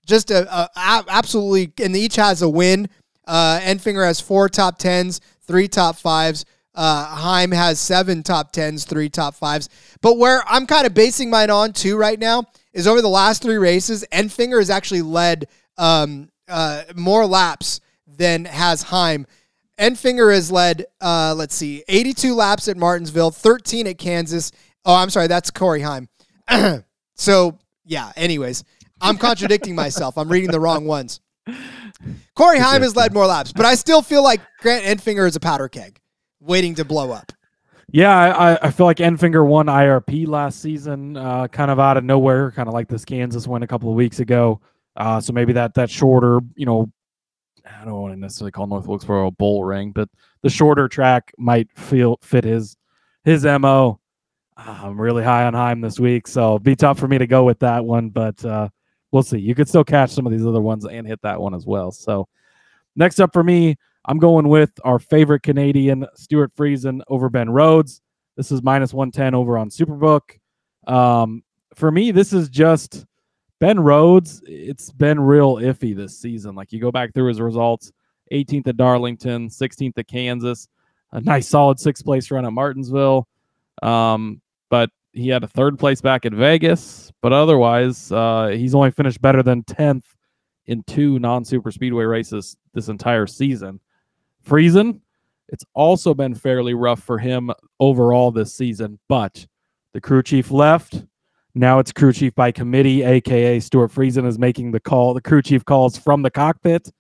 just 0.09 0.31
a, 0.31 0.53
a, 0.53 0.71
a 0.75 1.05
absolutely, 1.09 1.73
and 1.85 1.97
each 1.97 2.17
has 2.17 2.43
a 2.43 2.49
win. 2.49 2.89
Uh, 3.27 3.61
Enfinger 3.63 4.05
has 4.05 4.21
four 4.21 4.49
top 4.49 4.79
tens, 4.79 5.21
three 5.43 5.69
top 5.69 5.97
fives. 5.97 6.45
Uh, 6.75 7.05
Heim 7.07 7.51
has 7.51 7.79
seven 7.81 8.23
top 8.23 8.53
tens, 8.53 8.85
three 8.85 9.09
top 9.09 9.35
fives. 9.35 9.69
But 10.01 10.19
where 10.19 10.43
I'm 10.49 10.67
kind 10.67 10.87
of 10.87 10.95
basing 10.95 11.29
mine 11.31 11.51
on 11.51 11.73
too 11.73 11.97
right 11.97 12.19
now 12.19 12.45
is 12.73 12.87
over 12.87 13.03
the 13.03 13.09
last 13.09 13.43
three 13.43 13.59
races, 13.59 14.05
Enfinger 14.13 14.59
has 14.59 14.71
actually 14.71 15.03
led 15.03 15.49
um, 15.77 16.29
uh, 16.49 16.85
more 16.95 17.27
laps 17.27 17.81
than 18.07 18.45
has 18.45 18.83
Heim. 18.83 19.27
Enfinger 19.79 20.33
has 20.33 20.51
led, 20.51 20.87
uh, 21.01 21.35
let's 21.37 21.55
see, 21.55 21.85
82 21.89 22.35
laps 22.35 22.69
at 22.69 22.77
Martinsville, 22.77 23.31
13 23.31 23.87
at 23.87 23.99
Kansas, 23.99 24.53
Oh, 24.89 24.95
I'm 24.95 25.11
sorry. 25.11 25.27
That's 25.27 25.51
Corey 25.51 25.83
Heim. 25.83 26.09
so 27.15 27.59
yeah. 27.85 28.11
Anyways, 28.17 28.65
I'm 29.01 29.19
contradicting 29.19 29.75
myself. 29.75 30.19
I'm 30.19 30.29
reading 30.29 30.51
the 30.51 30.61
wrong 30.61 30.85
ones. 30.85 31.21
Corey 32.35 32.59
Heim 32.59 32.83
has 32.83 32.95
led 32.95 33.13
more 33.13 33.27
laps, 33.27 33.53
but 33.53 33.67
I 33.67 33.75
still 33.75 34.03
feel 34.03 34.23
like 34.23 34.41
Grant 34.61 34.85
Enfinger 34.85 35.27
is 35.27 35.37
a 35.37 35.41
powder 35.41 35.69
keg 35.69 36.01
waiting 36.41 36.75
to 36.77 36.85
blow 36.85 37.11
up. 37.11 37.33
Yeah, 37.91 38.15
I, 38.15 38.67
I 38.67 38.71
feel 38.71 38.87
like 38.87 38.99
Enfinger 38.99 39.47
won 39.47 39.67
IRP 39.67 40.27
last 40.29 40.61
season, 40.61 41.17
uh, 41.17 41.49
kind 41.49 41.71
of 41.71 41.81
out 41.81 41.97
of 41.97 42.05
nowhere, 42.05 42.51
kind 42.51 42.69
of 42.69 42.75
like 42.75 42.87
this 42.89 43.05
Kansas 43.05 43.47
win 43.47 43.63
a 43.63 43.67
couple 43.67 43.89
of 43.89 43.97
weeks 43.97 44.21
ago. 44.21 44.61
Uh, 44.97 45.21
so 45.21 45.33
maybe 45.33 45.53
that 45.55 45.75
that 45.75 45.89
shorter, 45.89 46.41
you 46.55 46.67
know, 46.67 46.91
I 47.65 47.85
don't 47.85 48.01
want 48.01 48.15
to 48.15 48.21
necessarily 48.21 48.53
call 48.53 48.67
North 48.67 48.87
Wilkesboro 48.87 49.29
a 49.29 49.31
bull 49.31 49.65
ring, 49.65 49.93
but 49.93 50.09
the 50.43 50.51
shorter 50.51 50.89
track 50.89 51.33
might 51.39 51.71
feel 51.77 52.19
fit 52.23 52.45
his 52.45 52.77
his 53.25 53.45
mo. 53.45 54.01
Uh, 54.57 54.81
I'm 54.83 55.01
really 55.01 55.25
high 55.25 55.45
on 55.45 55.55
Heim 55.55 55.81
this 55.81 55.99
week, 55.99 56.27
so 56.27 56.55
it'd 56.55 56.65
be 56.65 56.77
tough 56.77 56.99
for 56.99 57.09
me 57.09 57.17
to 57.19 57.27
go 57.27 57.45
with 57.45 57.61
that 57.61 57.85
one, 57.85 58.11
but 58.11 58.45
uh, 58.45 58.69
we'll 59.13 59.23
see. 59.23 59.39
You 59.39 59.55
could 59.55 59.69
still 59.69 59.85
catch 59.85 60.11
some 60.11 60.27
of 60.27 60.33
these 60.33 60.47
other 60.47 60.61
ones 60.61 60.85
and 60.85 61.07
hit 61.07 61.21
that 61.23 61.41
one 61.41 61.55
as 61.55 61.67
well. 61.67 61.91
So 61.91 62.29
next 62.97 63.21
up 63.21 63.33
for 63.33 63.43
me, 63.43 63.77
I'm 64.05 64.19
going 64.19 64.49
with 64.49 64.71
our 64.85 64.99
favorite 64.99 65.43
Canadian, 65.43 66.07
Stewart 66.15 66.55
Friesen 66.57 67.01
over 67.09 67.29
Ben 67.29 67.51
Rhodes. 67.51 68.01
This 68.37 68.53
is 68.53 68.63
minus 68.63 68.95
110 68.95 69.35
over 69.35 69.59
on 69.59 69.69
Superbook. 69.69 70.39
Um, 70.87 71.43
for 71.75 71.91
me, 71.91 72.11
this 72.11 72.33
is 72.33 72.49
just 72.49 73.05
Ben 73.59 73.79
Rhodes. 73.81 74.43
It's 74.47 74.91
been 74.91 75.21
real 75.21 75.57
iffy 75.57 75.95
this 75.95 76.19
season. 76.19 76.55
Like 76.55 76.73
you 76.73 76.81
go 76.81 76.93
back 76.93 77.13
through 77.13 77.29
his 77.29 77.41
results 77.41 77.93
18th 78.33 78.69
at 78.69 78.77
Darlington, 78.77 79.49
16th 79.49 79.99
at 79.99 80.07
Kansas, 80.07 80.69
a 81.13 81.21
nice 81.21 81.49
solid 81.49 81.81
sixth 81.81 82.05
place 82.05 82.31
run 82.31 82.45
at 82.45 82.53
Martinsville. 82.53 83.27
Um, 83.83 84.41
but 84.71 84.91
he 85.19 85.29
had 85.29 85.45
a 85.45 85.49
third 85.49 85.79
place 85.79 86.01
back 86.01 86.25
at 86.25 86.33
Vegas. 86.33 87.13
But 87.21 87.33
otherwise, 87.33 88.13
uh, 88.13 88.49
he's 88.49 88.75
only 88.75 88.91
finished 88.91 89.21
better 89.21 89.43
than 89.43 89.65
10th 89.65 90.05
in 90.67 90.83
two 90.85 91.19
non 91.19 91.45
super 91.45 91.71
speedway 91.71 92.05
races 92.05 92.57
this 92.75 92.89
entire 92.89 93.27
season. 93.27 93.81
Friesen, 94.47 95.01
it's 95.49 95.65
also 95.75 96.15
been 96.15 96.35
fairly 96.35 96.75
rough 96.75 97.03
for 97.03 97.19
him 97.19 97.51
overall 97.81 98.31
this 98.31 98.55
season, 98.55 98.99
but 99.09 99.47
the 99.95 100.01
crew 100.01 100.23
chief 100.23 100.51
left. 100.51 101.05
Now 101.55 101.79
it's 101.81 101.91
crew 101.91 102.13
chief 102.13 102.35
by 102.35 102.53
committee, 102.53 103.03
aka 103.03 103.59
Stewart 103.59 103.91
Friesen 103.91 104.27
is 104.27 104.39
making 104.39 104.71
the 104.71 104.81
call. 104.81 105.15
The 105.15 105.21
crew 105.21 105.43
chief 105.43 105.65
calls 105.65 105.97
from 105.97 106.23
the 106.23 106.31
cockpit, 106.31 106.91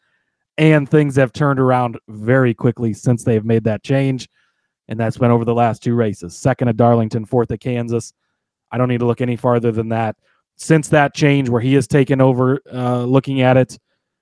and 0.57 0.88
things 0.88 1.14
have 1.16 1.33
turned 1.33 1.61
around 1.61 1.98
very 2.09 2.54
quickly 2.54 2.92
since 2.92 3.22
they've 3.22 3.44
made 3.44 3.64
that 3.64 3.85
change. 3.85 4.28
And 4.88 4.98
that's 4.98 5.18
been 5.18 5.31
over 5.31 5.44
the 5.44 5.55
last 5.55 5.83
two 5.83 5.94
races 5.94 6.37
second 6.37 6.68
at 6.68 6.77
Darlington, 6.77 7.24
fourth 7.24 7.51
at 7.51 7.61
Kansas. 7.61 8.12
I 8.70 8.79
don't 8.79 8.88
need 8.88 9.01
to 9.01 9.07
look 9.07 9.20
any 9.20 9.37
farther 9.37 9.72
than 9.72 9.88
that. 9.90 10.16
Since 10.57 10.88
that 10.88 11.14
change, 11.14 11.48
where 11.48 11.61
he 11.61 11.74
has 11.74 11.87
taken 11.87 12.20
over 12.20 12.61
uh, 12.72 13.05
looking 13.05 13.42
at 13.42 13.57
it 13.57 13.79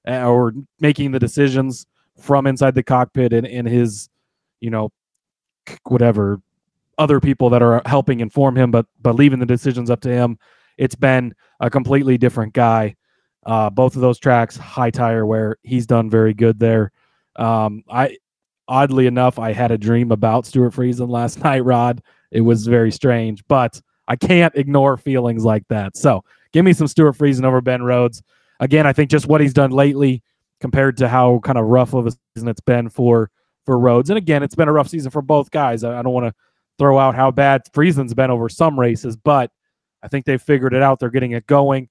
uh, 0.07 0.29
or 0.29 0.53
making 0.81 1.13
the 1.13 1.19
decisions, 1.19 1.87
from 2.19 2.47
inside 2.47 2.75
the 2.75 2.83
cockpit 2.83 3.33
and 3.33 3.47
in 3.47 3.67
his, 3.67 4.09
you 4.61 4.71
know, 4.71 4.91
whatever 5.85 6.41
other 6.99 7.21
people 7.21 7.51
that 7.51 7.63
are 7.63 7.83
helping 7.87 8.21
inform 8.21 8.57
him, 8.57 8.71
but 8.71 8.87
but 9.03 9.15
leaving 9.15 9.39
the 9.39 9.47
decisions 9.47 9.91
up 9.91 10.01
to 10.01 10.09
him. 10.09 10.39
It's 10.79 10.95
been 10.95 11.35
a 11.61 11.71
completely 11.71 12.19
different 12.19 12.53
guy. 12.53 12.97
Uh, 13.45 13.71
both 13.71 13.95
of 13.95 14.03
those 14.03 14.19
tracks, 14.19 14.57
high 14.57 14.91
tire 14.91 15.25
wear, 15.25 15.57
he's 15.63 15.87
done 15.87 16.11
very 16.11 16.35
good 16.35 16.59
there. 16.59 16.91
Um, 17.37 17.85
I 17.89 18.17
oddly 18.69 19.07
enough, 19.07 19.39
I 19.39 19.53
had 19.53 19.71
a 19.71 19.79
dream 19.79 20.13
about 20.13 20.47
Stewart 20.47 20.73
Friesen 20.73 21.09
last 21.09 21.39
night, 21.45 21.65
Rod. 21.65 22.03
It 22.31 22.41
was 22.43 22.67
very 22.67 22.91
strange, 22.91 23.43
but 23.49 23.81
I 24.09 24.17
can't 24.17 24.55
ignore 24.57 24.97
feelings 24.97 25.45
like 25.45 25.67
that. 25.69 25.97
So 25.97 26.25
give 26.53 26.65
me 26.65 26.73
some 26.73 26.87
Stewart 26.87 27.17
Friesen 27.17 27.45
over 27.45 27.61
Ben 27.61 27.83
Rhodes. 27.83 28.23
Again, 28.61 28.87
I 28.87 28.93
think 28.93 29.11
just 29.11 29.27
what 29.27 29.41
he's 29.41 29.53
done 29.53 29.71
lately 29.71 30.23
compared 30.61 30.97
to 30.99 31.09
how 31.09 31.41
kind 31.41 31.59
of 31.59 31.67
rough 31.67 31.93
of 31.93 32.07
a 32.07 32.13
season 32.35 32.49
it's 32.49 32.61
been 32.61 32.89
for 32.89 33.31
for 33.65 33.79
Rhodes. 33.79 34.11
And 34.11 34.17
again, 34.17 34.43
it's 34.43 34.55
been 34.55 34.69
a 34.69 34.73
rough 34.73 34.89
season 34.89 35.11
for 35.11 35.23
both 35.23 35.51
guys. 35.51 35.85
I, 35.85 35.99
I 35.99 36.03
don't 36.03 36.13
want 36.13 36.27
to 36.27 36.35
throw 36.79 36.99
out 36.99 37.15
how 37.15 37.31
bad 37.31 37.63
Friesen's 37.73 38.15
been 38.15 38.31
over 38.31 38.49
some 38.49 38.79
races, 38.79 39.17
but 39.17 39.51
I 40.03 40.09
think 40.09 40.25
they've 40.25 40.41
figured 40.41 40.73
it 40.73 40.83
out. 40.83 41.01
They're 41.01 41.11
getting 41.11 41.33
it 41.33 41.47
going. 41.47 41.89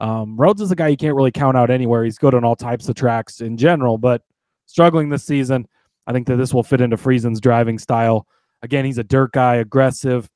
Um, 0.00 0.36
Rhodes 0.36 0.62
is 0.62 0.70
a 0.70 0.76
guy 0.76 0.88
you 0.88 0.96
can't 0.96 1.14
really 1.14 1.30
count 1.30 1.56
out 1.56 1.70
anywhere. 1.70 2.02
He's 2.02 2.18
good 2.18 2.34
on 2.34 2.44
all 2.44 2.56
types 2.56 2.88
of 2.88 2.94
tracks 2.94 3.40
in 3.40 3.56
general, 3.56 3.98
but 3.98 4.22
struggling 4.66 5.10
this 5.10 5.24
season. 5.24 5.68
I 6.06 6.12
think 6.12 6.26
that 6.26 6.36
this 6.36 6.52
will 6.52 6.62
fit 6.62 6.80
into 6.80 6.96
Friesen's 6.96 7.40
driving 7.40 7.78
style. 7.78 8.26
Again, 8.62 8.84
he's 8.84 8.98
a 8.98 9.04
dirt 9.04 9.32
guy, 9.32 9.56
aggressive, 9.56 10.28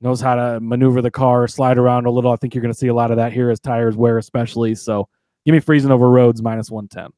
knows 0.00 0.20
how 0.20 0.34
to 0.34 0.60
maneuver 0.60 1.02
the 1.02 1.10
car, 1.10 1.46
slide 1.48 1.78
around 1.78 2.06
a 2.06 2.10
little. 2.10 2.32
I 2.32 2.36
think 2.36 2.54
you're 2.54 2.62
going 2.62 2.74
to 2.74 2.78
see 2.78 2.88
a 2.88 2.94
lot 2.94 3.10
of 3.10 3.16
that 3.18 3.32
here 3.32 3.50
as 3.50 3.60
tires 3.60 3.96
wear, 3.96 4.18
especially. 4.18 4.74
So 4.74 5.08
Give 5.44 5.52
me 5.52 5.60
Friesen 5.60 5.90
over 5.90 6.08
Rhodes 6.08 6.42
minus 6.42 6.70
one 6.70 6.88
ten. 6.88 7.08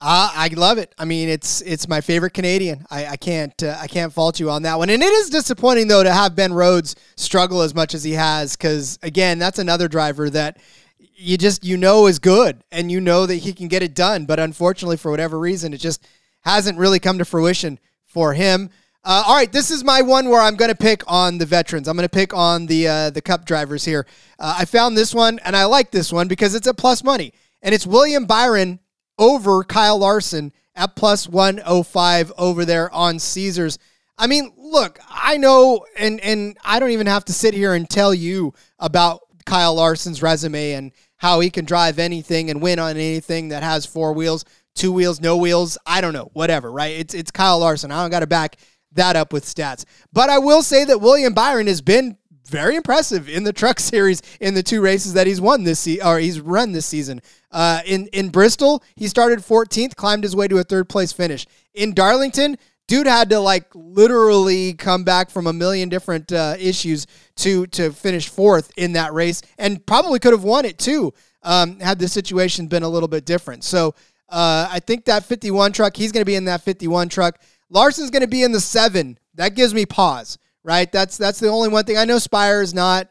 Uh, 0.00 0.30
I 0.34 0.48
love 0.48 0.78
it. 0.78 0.94
I 0.98 1.04
mean, 1.04 1.28
it's 1.28 1.62
it's 1.62 1.88
my 1.88 2.00
favorite 2.00 2.34
Canadian. 2.34 2.86
I, 2.90 3.06
I 3.06 3.16
can't 3.16 3.60
uh, 3.62 3.76
I 3.80 3.86
can't 3.86 4.12
fault 4.12 4.40
you 4.40 4.50
on 4.50 4.62
that 4.62 4.78
one. 4.78 4.90
And 4.90 5.02
it 5.02 5.06
is 5.12 5.30
disappointing 5.30 5.88
though 5.88 6.02
to 6.02 6.12
have 6.12 6.34
Ben 6.34 6.52
Rhodes 6.52 6.96
struggle 7.16 7.62
as 7.62 7.74
much 7.74 7.94
as 7.94 8.04
he 8.04 8.12
has, 8.12 8.56
because 8.56 8.98
again, 9.02 9.38
that's 9.38 9.58
another 9.58 9.88
driver 9.88 10.30
that 10.30 10.58
you 10.98 11.36
just 11.38 11.64
you 11.64 11.76
know 11.76 12.06
is 12.06 12.18
good 12.18 12.62
and 12.70 12.90
you 12.90 13.00
know 13.00 13.26
that 13.26 13.36
he 13.36 13.52
can 13.52 13.68
get 13.68 13.82
it 13.82 13.94
done. 13.94 14.26
But 14.26 14.38
unfortunately, 14.38 14.96
for 14.96 15.10
whatever 15.10 15.38
reason, 15.38 15.72
it 15.72 15.78
just 15.78 16.06
hasn't 16.46 16.78
really 16.78 17.00
come 17.00 17.18
to 17.18 17.24
fruition 17.24 17.78
for 18.06 18.32
him. 18.32 18.70
Uh, 19.04 19.24
all 19.26 19.34
right, 19.34 19.52
this 19.52 19.70
is 19.70 19.84
my 19.84 20.00
one 20.00 20.28
where 20.28 20.40
I'm 20.40 20.54
going 20.54 20.70
to 20.70 20.76
pick 20.76 21.02
on 21.06 21.38
the 21.38 21.44
veterans. 21.44 21.88
I'm 21.88 21.96
going 21.96 22.08
to 22.08 22.08
pick 22.08 22.32
on 22.32 22.66
the 22.66 22.88
uh, 22.88 23.10
the 23.10 23.20
Cup 23.20 23.44
drivers 23.44 23.84
here. 23.84 24.06
Uh, 24.38 24.56
I 24.58 24.64
found 24.64 24.96
this 24.96 25.12
one 25.12 25.38
and 25.44 25.56
I 25.56 25.64
like 25.64 25.90
this 25.90 26.12
one 26.12 26.28
because 26.28 26.54
it's 26.54 26.66
a 26.66 26.74
plus 26.74 27.04
money 27.04 27.32
and 27.62 27.74
it's 27.74 27.86
William 27.86 28.26
Byron 28.26 28.78
over 29.18 29.64
Kyle 29.64 29.98
Larson 29.98 30.52
at 30.76 30.94
plus 30.94 31.28
105 31.28 32.32
over 32.38 32.64
there 32.64 32.92
on 32.92 33.18
Caesars. 33.18 33.78
I 34.16 34.28
mean, 34.28 34.52
look, 34.56 35.00
I 35.08 35.36
know, 35.36 35.84
and 35.98 36.20
and 36.20 36.56
I 36.64 36.78
don't 36.78 36.90
even 36.90 37.08
have 37.08 37.24
to 37.26 37.32
sit 37.32 37.54
here 37.54 37.74
and 37.74 37.90
tell 37.90 38.14
you 38.14 38.54
about 38.78 39.22
Kyle 39.46 39.74
Larson's 39.74 40.22
resume 40.22 40.72
and 40.72 40.92
how 41.16 41.40
he 41.40 41.50
can 41.50 41.64
drive 41.64 41.98
anything 41.98 42.50
and 42.50 42.62
win 42.62 42.78
on 42.78 42.92
anything 42.92 43.48
that 43.48 43.62
has 43.62 43.84
four 43.84 44.12
wheels, 44.12 44.44
two 44.76 44.92
wheels, 44.92 45.20
no 45.20 45.36
wheels. 45.36 45.76
I 45.86 46.00
don't 46.00 46.12
know, 46.12 46.30
whatever, 46.32 46.70
right? 46.70 46.96
It's 46.96 47.14
it's 47.14 47.30
Kyle 47.30 47.58
Larson. 47.58 47.90
I 47.90 48.02
don't 48.02 48.10
got 48.10 48.20
to 48.20 48.26
back 48.26 48.56
that 48.92 49.16
up 49.16 49.32
with 49.32 49.44
stats, 49.44 49.84
but 50.12 50.30
I 50.30 50.38
will 50.38 50.62
say 50.62 50.84
that 50.84 51.00
William 51.00 51.34
Byron 51.34 51.66
has 51.66 51.80
been 51.80 52.16
very 52.46 52.76
impressive 52.76 53.28
in 53.28 53.42
the 53.42 53.52
truck 53.52 53.80
series 53.80 54.22
in 54.40 54.54
the 54.54 54.62
two 54.62 54.80
races 54.80 55.14
that 55.14 55.26
he's 55.26 55.40
won 55.40 55.64
this 55.64 55.80
season 55.80 56.06
or 56.06 56.18
he's 56.18 56.40
run 56.40 56.72
this 56.72 56.86
season. 56.86 57.20
Uh, 57.50 57.80
in 57.84 58.06
in 58.08 58.28
Bristol, 58.28 58.82
he 58.94 59.08
started 59.08 59.40
14th, 59.40 59.96
climbed 59.96 60.22
his 60.22 60.36
way 60.36 60.46
to 60.48 60.58
a 60.58 60.64
third 60.64 60.88
place 60.88 61.12
finish. 61.12 61.46
In 61.74 61.94
Darlington, 61.94 62.56
dude 62.86 63.06
had 63.06 63.30
to 63.30 63.40
like 63.40 63.66
literally 63.74 64.74
come 64.74 65.04
back 65.04 65.30
from 65.30 65.46
a 65.46 65.52
million 65.52 65.88
different 65.88 66.32
uh, 66.32 66.56
issues 66.58 67.06
to 67.36 67.66
to 67.68 67.90
finish 67.90 68.28
fourth 68.28 68.72
in 68.76 68.92
that 68.92 69.12
race, 69.12 69.42
and 69.58 69.84
probably 69.86 70.18
could 70.18 70.32
have 70.32 70.44
won 70.44 70.64
it 70.64 70.78
too 70.78 71.12
um, 71.46 71.78
had 71.80 71.98
the 71.98 72.08
situation 72.08 72.66
been 72.66 72.82
a 72.82 72.88
little 72.88 73.08
bit 73.08 73.24
different. 73.24 73.64
So 73.64 73.94
uh, 74.28 74.68
I 74.70 74.80
think 74.80 75.04
that 75.06 75.24
51 75.24 75.72
truck, 75.72 75.96
he's 75.96 76.12
going 76.12 76.22
to 76.22 76.26
be 76.26 76.34
in 76.34 76.46
that 76.46 76.62
51 76.62 77.08
truck. 77.08 77.40
Larson's 77.70 78.10
going 78.10 78.22
to 78.22 78.28
be 78.28 78.42
in 78.42 78.52
the 78.52 78.60
seven. 78.60 79.18
That 79.34 79.54
gives 79.54 79.74
me 79.74 79.86
pause 79.86 80.38
right? 80.66 80.90
That's 80.92 81.16
that's 81.16 81.40
the 81.40 81.48
only 81.48 81.70
one 81.70 81.84
thing 81.84 81.96
I 81.96 82.04
know. 82.04 82.18
Spire 82.18 82.60
is 82.60 82.74
not 82.74 83.08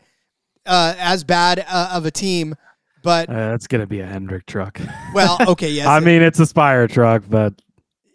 uh, 0.67 0.93
as 0.99 1.23
bad 1.23 1.65
uh, 1.67 1.91
of 1.93 2.05
a 2.05 2.11
team, 2.11 2.53
but 3.01 3.29
uh, 3.29 3.33
that's 3.33 3.65
gonna 3.65 3.87
be 3.87 4.01
a 4.01 4.05
Hendrick 4.05 4.45
truck. 4.45 4.79
Well, 5.13 5.37
okay, 5.47 5.71
yes. 5.71 5.87
I 5.87 6.01
mean, 6.01 6.21
it's 6.21 6.39
a 6.39 6.45
Spire 6.45 6.87
truck, 6.87 7.23
but 7.27 7.59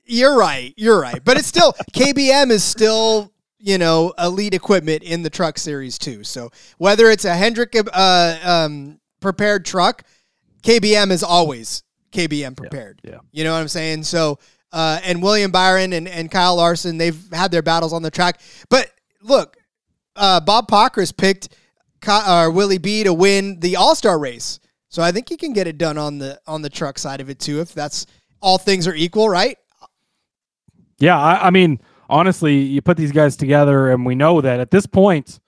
you're 0.05 0.37
right. 0.37 0.73
You're 0.77 1.01
right, 1.01 1.25
but 1.25 1.37
it's 1.37 1.49
still 1.49 1.73
KBM 1.93 2.51
is 2.51 2.63
still 2.63 3.33
you 3.59 3.79
know 3.79 4.13
elite 4.19 4.55
equipment 4.55 5.03
in 5.03 5.23
the 5.23 5.31
truck 5.31 5.59
series 5.59 5.99
too. 5.99 6.23
So 6.23 6.51
whether 6.79 7.11
it's 7.11 7.25
a 7.25 7.35
Hendrick 7.35 7.75
uh, 7.75 8.39
um, 8.45 9.01
prepared 9.21 9.65
truck, 9.65 10.05
KBM 10.63 11.11
is 11.11 11.25
always 11.25 11.83
KBM 12.13 12.57
prepared. 12.57 13.01
Yeah, 13.05 13.11
yeah. 13.13 13.19
You 13.33 13.45
know 13.45 13.53
what 13.53 13.61
I'm 13.61 13.69
saying? 13.69 14.05
So. 14.05 14.39
Uh, 14.73 15.01
and 15.03 15.21
William 15.21 15.51
Byron 15.51 15.93
and, 15.93 16.07
and 16.07 16.31
Kyle 16.31 16.55
Larson, 16.55 16.97
they've 16.97 17.21
had 17.33 17.51
their 17.51 17.61
battles 17.61 17.93
on 17.93 18.03
the 18.03 18.11
track. 18.13 18.41
But 18.69 18.89
look, 19.21 19.57
uh, 20.15 20.39
Bob 20.39 20.69
Pockrass 20.69 21.17
picked 21.17 21.49
uh, 22.07 22.51
Willie 22.53 22.79
B 22.79 23.05
to 23.05 23.13
win 23.13 23.61
the 23.61 23.77
All 23.77 23.95
Star 23.95 24.19
race, 24.19 24.61
so 24.89 25.03
I 25.03 25.13
think 25.13 25.29
he 25.29 25.37
can 25.37 25.53
get 25.53 25.67
it 25.67 25.79
done 25.79 25.99
on 25.99 26.19
the 26.19 26.41
on 26.47 26.63
the 26.63 26.71
truck 26.71 26.99
side 26.99 27.21
of 27.21 27.31
it 27.31 27.39
too. 27.39 27.61
If 27.61 27.75
that's 27.75 28.07
all 28.41 28.59
things 28.59 28.87
are 28.87 28.95
equal, 28.95 29.29
right? 29.29 29.57
Yeah, 30.99 31.19
I, 31.19 31.47
I 31.47 31.51
mean, 31.51 31.81
honestly, 32.09 32.59
you 32.59 32.83
put 32.83 32.97
these 32.97 33.13
guys 33.13 33.37
together, 33.37 33.91
and 33.91 34.05
we 34.05 34.15
know 34.15 34.41
that 34.41 34.61
at 34.61 34.71
this 34.71 34.87
point, 34.87 35.41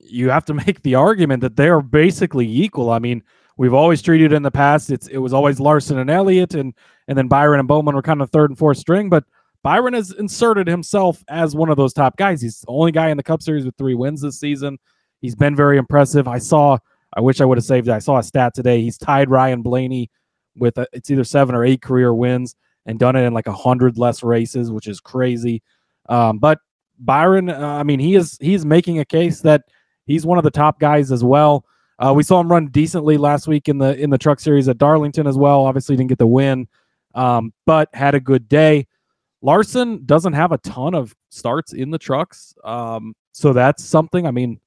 you 0.00 0.30
have 0.30 0.44
to 0.46 0.54
make 0.66 0.82
the 0.82 0.94
argument 0.94 1.42
that 1.42 1.56
they 1.56 1.68
are 1.68 1.82
basically 1.82 2.48
equal. 2.48 2.90
I 2.90 2.98
mean, 2.98 3.22
we've 3.58 3.74
always 3.74 4.00
treated 4.00 4.32
in 4.32 4.42
the 4.42 4.50
past 4.50 4.90
it's 4.90 5.08
it 5.08 5.18
was 5.18 5.34
always 5.34 5.60
Larson 5.60 5.98
and 5.98 6.08
Elliott, 6.08 6.54
and 6.54 6.72
and 7.06 7.18
then 7.18 7.28
Byron 7.28 7.60
and 7.60 7.68
Bowman 7.68 7.94
were 7.94 8.02
kind 8.02 8.22
of 8.22 8.30
third 8.30 8.50
and 8.50 8.58
fourth 8.58 8.78
string, 8.78 9.10
but 9.10 9.24
Byron 9.62 9.92
has 9.92 10.12
inserted 10.12 10.66
himself 10.66 11.22
as 11.28 11.54
one 11.54 11.68
of 11.68 11.76
those 11.76 11.92
top 11.92 12.16
guys. 12.16 12.40
He's 12.40 12.60
the 12.60 12.68
only 12.68 12.92
guy 12.92 13.10
in 13.10 13.16
the 13.16 13.22
Cup 13.22 13.42
Series 13.42 13.66
with 13.66 13.76
three 13.76 13.94
wins 13.94 14.22
this 14.22 14.40
season. 14.40 14.78
He's 15.20 15.34
been 15.34 15.54
very 15.54 15.76
impressive. 15.76 16.26
I 16.26 16.38
saw. 16.38 16.78
I 17.16 17.20
wish 17.20 17.40
I 17.40 17.44
would 17.44 17.58
have 17.58 17.64
saved 17.64 17.88
it. 17.88 17.92
I 17.92 17.98
saw 17.98 18.18
a 18.18 18.22
stat 18.22 18.54
today. 18.54 18.82
He's 18.82 18.98
tied 18.98 19.30
Ryan 19.30 19.62
Blaney 19.62 20.10
with 20.56 20.76
a, 20.76 20.86
it's 20.92 21.10
either 21.10 21.24
seven 21.24 21.54
or 21.54 21.64
eight 21.64 21.80
career 21.80 22.12
wins 22.12 22.54
and 22.84 22.98
done 22.98 23.16
it 23.16 23.22
in 23.22 23.32
like 23.32 23.46
a 23.46 23.52
hundred 23.52 23.96
less 23.96 24.22
races, 24.22 24.70
which 24.70 24.86
is 24.86 25.00
crazy. 25.00 25.62
Um, 26.08 26.38
but 26.38 26.58
Byron, 26.98 27.48
uh, 27.48 27.58
I 27.58 27.82
mean, 27.82 27.98
he 27.98 28.14
is 28.14 28.36
he's 28.40 28.64
making 28.64 28.98
a 28.98 29.04
case 29.04 29.40
that 29.40 29.62
he's 30.06 30.26
one 30.26 30.38
of 30.38 30.44
the 30.44 30.50
top 30.50 30.78
guys 30.78 31.10
as 31.10 31.24
well. 31.24 31.64
Uh, 31.98 32.12
we 32.14 32.22
saw 32.22 32.40
him 32.40 32.50
run 32.50 32.68
decently 32.68 33.16
last 33.16 33.48
week 33.48 33.68
in 33.68 33.78
the 33.78 33.96
in 33.98 34.10
the 34.10 34.18
Truck 34.18 34.40
Series 34.40 34.68
at 34.68 34.78
Darlington 34.78 35.26
as 35.26 35.36
well. 35.36 35.66
Obviously, 35.66 35.96
didn't 35.96 36.10
get 36.10 36.18
the 36.18 36.26
win, 36.26 36.68
um, 37.14 37.52
but 37.66 37.88
had 37.94 38.14
a 38.14 38.20
good 38.20 38.48
day. 38.48 38.86
Larson 39.42 40.04
doesn't 40.04 40.32
have 40.32 40.52
a 40.52 40.58
ton 40.58 40.94
of 40.94 41.14
starts 41.30 41.72
in 41.72 41.90
the 41.90 41.98
trucks, 41.98 42.54
um, 42.64 43.14
so 43.32 43.52
that's 43.52 43.84
something. 43.84 44.26
I 44.26 44.30
mean, 44.30 44.60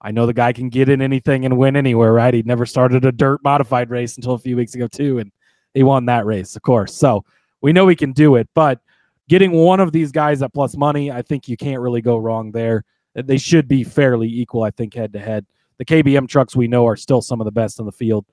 I 0.00 0.10
know 0.10 0.26
the 0.26 0.32
guy 0.32 0.52
can 0.52 0.68
get 0.68 0.88
in 0.88 1.02
anything 1.02 1.44
and 1.44 1.58
win 1.58 1.76
anywhere, 1.76 2.12
right? 2.12 2.32
He 2.32 2.42
never 2.42 2.64
started 2.64 3.04
a 3.04 3.12
dirt 3.12 3.40
modified 3.44 3.90
race 3.90 4.16
until 4.16 4.32
a 4.32 4.38
few 4.38 4.56
weeks 4.56 4.74
ago 4.74 4.88
too, 4.88 5.18
and 5.18 5.30
he 5.74 5.82
won 5.82 6.06
that 6.06 6.26
race, 6.26 6.56
of 6.56 6.62
course. 6.62 6.94
So 6.94 7.24
we 7.60 7.72
know 7.72 7.88
he 7.88 7.96
can 7.96 8.12
do 8.12 8.36
it, 8.36 8.48
but 8.54 8.80
getting 9.28 9.52
one 9.52 9.80
of 9.80 9.92
these 9.92 10.10
guys 10.12 10.42
at 10.42 10.52
plus 10.54 10.76
money, 10.76 11.10
I 11.10 11.22
think 11.22 11.48
you 11.48 11.56
can't 11.56 11.80
really 11.80 12.00
go 12.00 12.16
wrong 12.16 12.52
there. 12.52 12.84
They 13.14 13.38
should 13.38 13.68
be 13.68 13.84
fairly 13.84 14.28
equal, 14.28 14.62
I 14.62 14.70
think, 14.70 14.94
head 14.94 15.12
to 15.12 15.18
head. 15.18 15.44
The 15.80 15.86
KBM 15.86 16.28
trucks 16.28 16.54
we 16.54 16.68
know 16.68 16.86
are 16.86 16.94
still 16.94 17.22
some 17.22 17.40
of 17.40 17.46
the 17.46 17.50
best 17.50 17.80
in 17.80 17.86
the 17.86 17.92
field. 17.92 18.26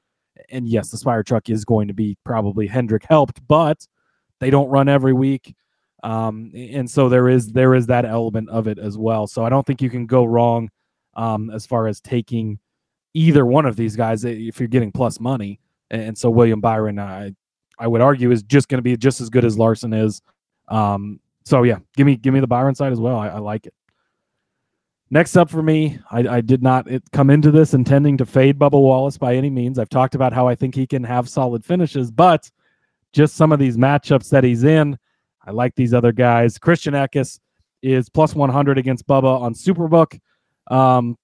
And 0.50 0.68
yes, 0.68 0.90
the 0.90 0.98
Spire 0.98 1.24
truck 1.24 1.50
is 1.50 1.64
going 1.64 1.88
to 1.88 1.94
be 1.94 2.18
probably 2.26 2.68
Hendrick 2.68 3.06
helped, 3.08 3.40
but 3.48 3.88
they 4.42 4.50
don't 4.50 4.68
run 4.68 4.90
every 4.90 5.14
week. 5.14 5.56
Um, 6.04 6.52
and 6.54 6.92
so 6.92 7.08
there 7.08 7.30
is 7.30 7.54
there 7.54 7.74
is 7.74 7.88
that 7.88 8.04
element 8.04 8.50
of 8.50 8.68
it 8.68 8.78
as 8.78 8.98
well. 8.98 9.28
So 9.28 9.46
I 9.46 9.50
don't 9.50 9.66
think 9.66 9.82
you 9.82 9.90
can 9.90 10.06
go 10.06 10.26
wrong 10.26 10.70
um, 11.16 11.50
as 11.50 11.66
far 11.66 11.88
as 11.88 12.02
taking 12.02 12.60
either 13.14 13.46
one 13.46 13.66
of 13.66 13.78
these 13.78 13.96
guys 13.96 14.26
if 14.26 14.60
you're 14.60 14.68
getting 14.68 14.92
plus 14.92 15.18
money. 15.22 15.62
And 15.90 16.18
so 16.18 16.30
William 16.30 16.60
Byron, 16.60 17.00
I 17.00 17.32
I 17.80 17.88
would 17.88 18.02
argue, 18.02 18.30
is 18.32 18.44
just 18.44 18.68
going 18.68 18.80
to 18.80 18.84
be 18.84 18.98
just 18.98 19.22
as 19.22 19.30
good 19.30 19.46
as 19.46 19.58
Larson 19.58 19.94
is. 19.94 20.22
Um, 20.68 21.22
so 21.46 21.64
yeah, 21.64 21.80
give 21.96 22.06
me 22.06 22.18
give 22.18 22.34
me 22.34 22.42
the 22.42 22.48
Byron 22.48 22.76
side 22.76 22.92
as 22.92 23.00
well. 23.00 23.16
I, 23.16 23.30
I 23.30 23.38
like 23.38 23.68
it. 23.68 23.74
Next 25.10 25.38
up 25.38 25.50
for 25.50 25.64
me, 25.64 26.00
I, 26.12 26.20
I 26.28 26.42
did 26.42 26.62
not 26.62 26.88
come 27.14 27.30
into 27.30 27.50
this 27.50 27.74
intending 27.74 28.18
to 28.18 28.26
fade 28.26 28.60
Bubba 28.60 28.74
Wallace 28.74 29.18
by 29.18 29.36
any 29.36 29.50
means. 29.50 29.80
I've 29.80 29.90
talked 29.90 30.16
about 30.16 30.34
how 30.34 30.48
I 30.48 30.56
think 30.56 30.76
he 30.76 30.86
can 30.86 31.04
have 31.04 31.30
solid 31.30 31.64
finishes, 31.64 32.12
but 32.12 32.50
just 33.14 33.36
some 33.36 33.54
of 33.54 33.60
these 33.60 33.78
matchups 33.78 34.30
that 34.30 34.44
he's 34.44 34.66
in, 34.66 34.98
I 35.46 35.52
like 35.52 35.76
these 35.76 35.94
other 35.94 36.12
guys. 36.12 36.58
Christian 36.58 36.94
Eckes 36.94 37.40
is 37.82 38.10
plus 38.10 38.36
100 38.36 38.78
against 38.78 39.08
Bubba 39.08 39.40
on 39.40 39.54
Superbook. 39.54 40.20
Um, 40.70 41.18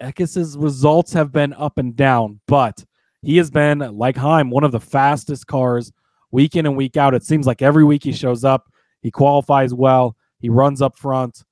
Eckes's 0.00 0.56
results 0.56 1.12
have 1.14 1.32
been 1.32 1.52
up 1.54 1.78
and 1.78 1.96
down, 1.96 2.40
but 2.46 2.84
he 3.22 3.38
has 3.38 3.50
been, 3.50 3.78
like 3.78 4.16
Heim, 4.16 4.50
one 4.50 4.62
of 4.62 4.70
the 4.70 4.80
fastest 4.80 5.48
cars 5.48 5.90
week 6.30 6.54
in 6.54 6.66
and 6.66 6.76
week 6.76 6.96
out. 6.96 7.14
It 7.14 7.24
seems 7.24 7.46
like 7.46 7.60
every 7.60 7.84
week 7.84 8.04
he 8.04 8.12
shows 8.12 8.44
up, 8.44 8.70
he 9.00 9.10
qualifies 9.10 9.74
well, 9.74 10.16
he 10.38 10.48
runs 10.48 10.80
up 10.80 10.96
front. 10.96 11.42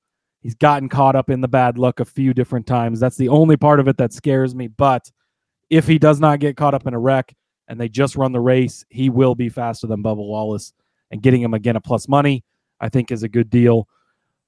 He's 0.43 0.55
gotten 0.55 0.89
caught 0.89 1.15
up 1.15 1.29
in 1.29 1.39
the 1.39 1.47
bad 1.47 1.77
luck 1.77 2.01
a 2.01 2.05
few 2.05 2.33
different 2.33 2.67
times. 2.67 2.99
That's 2.99 3.15
the 3.15 3.29
only 3.29 3.55
part 3.55 3.79
of 3.79 3.87
it 3.87 3.95
that 3.97 4.11
scares 4.11 4.53
me. 4.53 4.67
But 4.67 5.09
if 5.69 5.87
he 5.87 5.97
does 5.97 6.19
not 6.19 6.39
get 6.39 6.57
caught 6.57 6.73
up 6.73 6.85
in 6.85 6.93
a 6.93 6.99
wreck 6.99 7.33
and 7.69 7.79
they 7.79 7.87
just 7.87 8.17
run 8.17 8.33
the 8.33 8.41
race, 8.41 8.85
he 8.89 9.09
will 9.09 9.35
be 9.35 9.47
faster 9.47 9.87
than 9.87 10.03
Bubba 10.03 10.17
Wallace. 10.17 10.73
And 11.11 11.21
getting 11.21 11.41
him 11.41 11.53
again 11.53 11.77
at 11.77 11.83
plus 11.85 12.09
money, 12.09 12.43
I 12.81 12.89
think, 12.89 13.09
is 13.09 13.23
a 13.23 13.29
good 13.29 13.49
deal. 13.49 13.87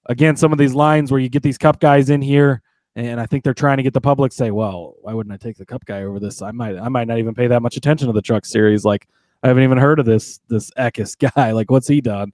Again, 0.08 0.36
some 0.36 0.52
of 0.52 0.58
these 0.58 0.74
lines 0.74 1.12
where 1.12 1.20
you 1.20 1.30
get 1.30 1.44
these 1.44 1.58
cup 1.58 1.80
guys 1.80 2.10
in 2.10 2.22
here, 2.22 2.62
and 2.98 3.22
I 3.22 3.26
think 3.26 3.44
they're 3.44 3.54
trying 3.54 3.78
to 3.78 3.84
get 3.84 3.94
the 3.94 4.02
public 4.02 4.32
say, 4.32 4.52
"Well, 4.52 4.96
why 5.02 5.14
wouldn't 5.14 5.34
I 5.34 5.38
take 5.38 5.58
the 5.58 5.66
cup 5.66 5.86
guy 5.86 6.04
over 6.04 6.20
this? 6.20 6.42
I 6.42 6.52
might, 6.52 6.78
I 6.78 6.90
might 6.90 7.08
not 7.08 7.20
even 7.20 7.36
pay 7.36 7.48
that 7.48 7.62
much 7.62 7.78
attention 7.78 8.08
to 8.08 8.14
the 8.14 8.22
truck 8.22 8.46
series. 8.46 8.84
Like, 8.84 9.08
I 9.44 9.48
haven't 9.48 9.64
even 9.64 9.78
heard 9.78 10.00
of 10.00 10.06
this 10.06 10.40
this 10.48 10.72
Eckes 10.72 11.18
guy. 11.36 11.52
Like, 11.52 11.72
what's 11.72 11.88
he 11.88 12.02
done?" 12.02 12.34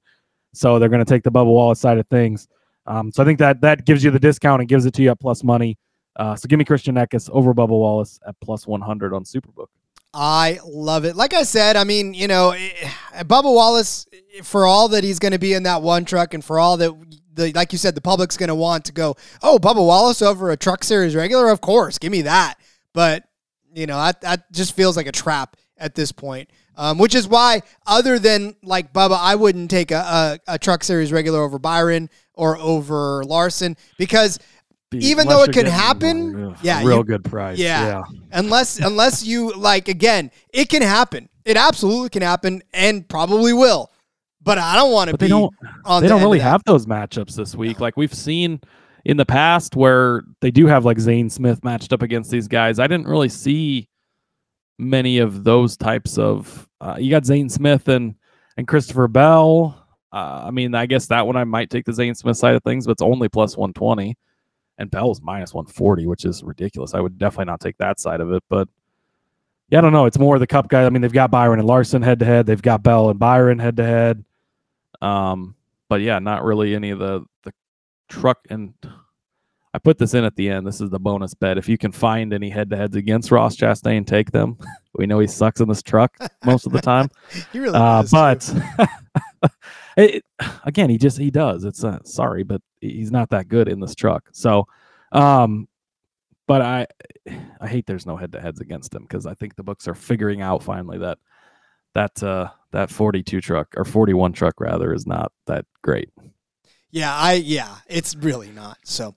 So 0.54 0.80
they're 0.80 0.90
going 0.90 1.04
to 1.04 1.10
take 1.10 1.24
the 1.24 1.32
Bubba 1.32 1.46
Wallace 1.46 1.80
side 1.80 1.98
of 1.98 2.08
things. 2.08 2.48
Um, 2.92 3.10
so 3.10 3.24
I 3.24 3.26
think 3.26 3.40
that 3.40 3.62
that 3.62 3.86
gives 3.86 4.04
you 4.04 4.12
the 4.12 4.20
discount 4.20 4.62
and 4.62 4.68
gives 4.68 4.86
it 4.86 4.94
to 4.96 5.02
you 5.02 5.12
at 5.12 5.20
plus 5.20 5.46
money. 5.46 5.78
Uh, 6.18 6.36
so 6.36 6.48
give 6.48 6.60
me 6.60 6.66
Christian 6.66 6.96
Eckes 6.96 7.30
over 7.32 7.54
Bubba 7.54 7.70
Wallace 7.70 8.20
at 8.28 8.36
plus 8.42 8.68
100 8.68 9.14
on 9.14 9.24
Superbook. 9.24 9.68
I 10.14 10.60
love 10.66 11.06
it. 11.06 11.16
Like 11.16 11.34
I 11.34 11.44
said, 11.44 11.78
I 11.78 11.86
mean, 11.86 12.14
you 12.14 12.28
know, 12.28 12.52
eh, 12.52 13.24
Bubba 13.24 13.46
Wallace, 13.46 14.06
for 14.44 14.66
all 14.66 14.90
that 14.90 15.06
he's 15.06 15.20
going 15.20 15.32
to 15.32 15.40
be 15.40 15.54
in 15.54 15.64
that 15.64 15.82
one 15.82 16.04
truck 16.04 16.34
and 16.34 16.44
for 16.44 16.60
all 16.60 16.76
that, 16.78 16.92
the 17.34 17.54
like 17.54 17.72
you 17.72 17.78
said, 17.78 17.96
the 17.96 18.02
public's 18.02 18.36
going 18.36 18.50
to 18.50 18.56
want 18.56 18.84
to 18.86 18.92
go, 18.92 19.16
oh, 19.42 19.58
Bubba 19.58 19.76
Wallace 19.76 20.22
over 20.22 20.52
a 20.52 20.58
truck 20.58 20.84
series 20.84 21.16
regular? 21.16 21.50
Of 21.50 21.62
course, 21.62 21.98
give 21.98 22.12
me 22.12 22.24
that. 22.24 22.56
But, 22.94 23.24
you 23.74 23.88
know, 23.88 23.96
that, 23.96 24.20
that 24.20 24.52
just 24.52 24.76
feels 24.76 24.98
like 24.98 25.08
a 25.08 25.14
trap 25.14 25.56
at 25.78 25.96
this 25.96 26.12
point. 26.12 26.50
Um, 26.76 26.98
which 26.98 27.16
is 27.16 27.28
why, 27.28 27.62
other 27.86 28.18
than 28.18 28.56
like 28.64 28.92
Bubba, 28.92 29.18
I 29.20 29.36
wouldn't 29.36 29.70
take 29.70 29.92
a, 29.92 30.40
a, 30.48 30.54
a 30.54 30.60
truck 30.60 30.84
series 30.84 31.12
regular 31.12 31.40
over 31.40 31.60
Byron 31.60 32.10
or 32.42 32.58
over 32.58 33.24
Larson 33.24 33.78
because 34.00 34.40
Be, 34.90 34.98
even 34.98 35.28
though 35.28 35.44
it 35.44 35.54
could 35.54 35.68
happen, 35.68 36.56
yeah, 36.64 36.84
real 36.84 36.98
you, 36.98 37.04
good 37.04 37.24
price. 37.24 37.60
Yeah, 37.60 37.86
yeah. 37.86 38.04
unless 38.32 38.80
unless 38.80 39.24
you 39.24 39.54
like 39.54 39.88
again, 39.88 40.32
it 40.52 40.68
can 40.68 40.82
happen. 40.82 41.30
It 41.46 41.56
absolutely 41.56 42.10
can 42.10 42.24
happen 42.24 42.64
and 42.74 43.08
probably 43.08 43.54
will. 43.54 43.92
But 44.42 44.58
I 44.58 44.76
don't 44.76 44.92
want 44.92 45.12
to 45.12 45.18
be. 45.18 45.26
They 45.26 45.30
don't. 45.30 45.54
they 45.62 46.00
the 46.00 46.08
don't 46.08 46.22
really 46.22 46.40
have 46.40 46.64
those 46.66 46.88
matchups 46.88 47.36
this 47.36 47.56
week. 47.56 47.80
Like 47.80 47.96
we've 47.96 48.14
seen 48.14 48.60
in 49.06 49.18
the 49.18 49.26
past, 49.26 49.76
where 49.76 50.24
they 50.42 50.50
do 50.50 50.66
have 50.66 50.84
like 50.84 51.00
Zane 51.00 51.30
Smith 51.30 51.64
matched 51.64 51.94
up 51.94 52.02
against 52.02 52.32
these 52.32 52.48
guys. 52.48 52.80
I 52.80 52.88
didn't 52.88 53.08
really 53.08 53.30
see 53.30 53.88
many 54.80 55.20
of 55.20 55.44
those 55.44 55.78
types 55.78 56.18
of. 56.18 56.68
Uh, 56.82 56.96
you 57.00 57.12
got 57.12 57.24
Zane 57.24 57.50
Smith 57.50 57.88
and 57.88 58.16
and 58.58 58.68
Christopher 58.68 59.08
Bell. 59.08 59.81
Uh, 60.14 60.44
I 60.46 60.52
mean, 60.52 60.76
I 60.76 60.86
guess 60.86 61.08
that 61.08 61.26
one 61.26 61.38
I 61.38 61.44
might 61.44 61.70
take 61.70 61.86
the 61.86 61.94
Zane 61.94 62.16
Smith 62.16 62.38
side 62.38 62.56
of 62.56 62.64
things, 62.64 62.86
but 62.86 62.94
it's 62.94 63.02
only 63.02 63.30
plus 63.30 63.56
120. 63.56 64.18
And 64.78 64.90
Bell's 64.90 65.22
minus 65.22 65.54
140, 65.54 66.08
which 66.08 66.26
is 66.26 66.44
ridiculous. 66.44 66.94
I 66.94 67.00
would 67.00 67.18
definitely 67.18 67.46
not 67.46 67.60
take 67.60 67.78
that 67.78 68.00
side 68.00 68.20
of 68.20 68.32
it. 68.32 68.44
But 68.50 68.68
yeah, 69.70 69.78
I 69.78 69.82
don't 69.82 69.94
know. 69.94 70.06
It's 70.06 70.18
more 70.18 70.40
the 70.40 70.48
cup 70.48 70.70
guy. 70.70 70.86
I 70.86 70.90
mean, 70.90 71.02
they've 71.02 71.14
got 71.14 71.32
Byron 71.32 71.60
and 71.60 71.68
Larson 71.68 72.02
head 72.02 72.20
to 72.20 72.26
head. 72.26 72.46
They've 72.46 72.62
got 72.62 72.84
Bell 72.84 73.10
and 73.10 73.20
Byron 73.20 73.60
head 73.60 73.78
to 73.78 73.84
head. 73.84 74.26
Um, 75.02 75.56
but 75.88 76.02
yeah, 76.02 76.20
not 76.20 76.44
really 76.44 76.76
any 76.76 76.90
of 76.90 77.00
the 77.00 77.26
the 77.44 77.54
truck 78.10 78.40
and 78.50 78.74
I 79.74 79.80
put 79.80 79.98
this 79.98 80.14
in 80.14 80.26
at 80.26 80.36
the 80.36 80.50
end. 80.50 80.68
This 80.68 80.82
is 80.82 80.90
the 80.90 81.00
bonus 81.00 81.34
bet. 81.34 81.58
If 81.58 81.70
you 81.70 81.78
can 81.78 81.94
find 81.94 82.34
any 82.34 82.50
head 82.50 82.70
to 82.72 82.78
heads 82.78 82.96
against 82.96 83.32
Ross 83.32 83.56
Chastain, 83.56 84.06
take 84.06 84.32
them. 84.32 84.58
we 84.96 85.08
know 85.08 85.20
he 85.20 85.28
sucks 85.28 85.62
in 85.62 85.70
this 85.70 85.82
truck 85.82 86.18
most 86.44 86.66
of 86.66 86.74
the 86.74 86.82
time. 86.82 87.10
he 87.54 87.60
really 87.60 87.76
uh, 87.76 88.04
but 88.12 88.54
it, 89.98 90.24
again, 90.64 90.90
he 90.90 90.98
just 90.98 91.18
he 91.18 91.32
does. 91.32 91.64
It's 91.64 91.84
uh, 91.84 92.00
sorry, 92.04 92.44
but 92.44 92.62
he's 92.80 93.12
not 93.12 93.30
that 93.30 93.48
good 93.48 93.68
in 93.68 93.80
this 93.80 93.96
truck. 93.96 94.30
So, 94.32 94.66
um, 95.12 95.68
but 96.48 96.62
I 96.62 96.88
I 97.62 97.68
hate 97.68 97.86
there's 97.86 98.06
no 98.06 98.18
head 98.18 98.32
to 98.34 98.42
heads 98.42 98.62
against 98.62 98.94
him 98.94 99.04
because 99.04 99.26
I 99.26 99.34
think 99.34 99.56
the 99.56 99.64
books 99.64 99.88
are 99.88 99.96
figuring 99.96 100.42
out 100.42 100.64
finally 100.64 100.98
that 101.00 101.18
that 101.94 102.24
uh 102.24 102.50
that 102.72 102.90
42 102.90 103.42
truck 103.42 103.68
or 103.76 103.84
41 103.84 104.32
truck 104.32 104.62
rather 104.62 104.94
is 104.94 105.06
not 105.06 105.32
that 105.48 105.66
great. 105.82 106.10
Yeah, 106.90 107.16
I 107.16 107.34
yeah, 107.34 107.78
it's 107.88 108.16
really 108.16 108.52
not. 108.52 108.78
So 108.84 109.16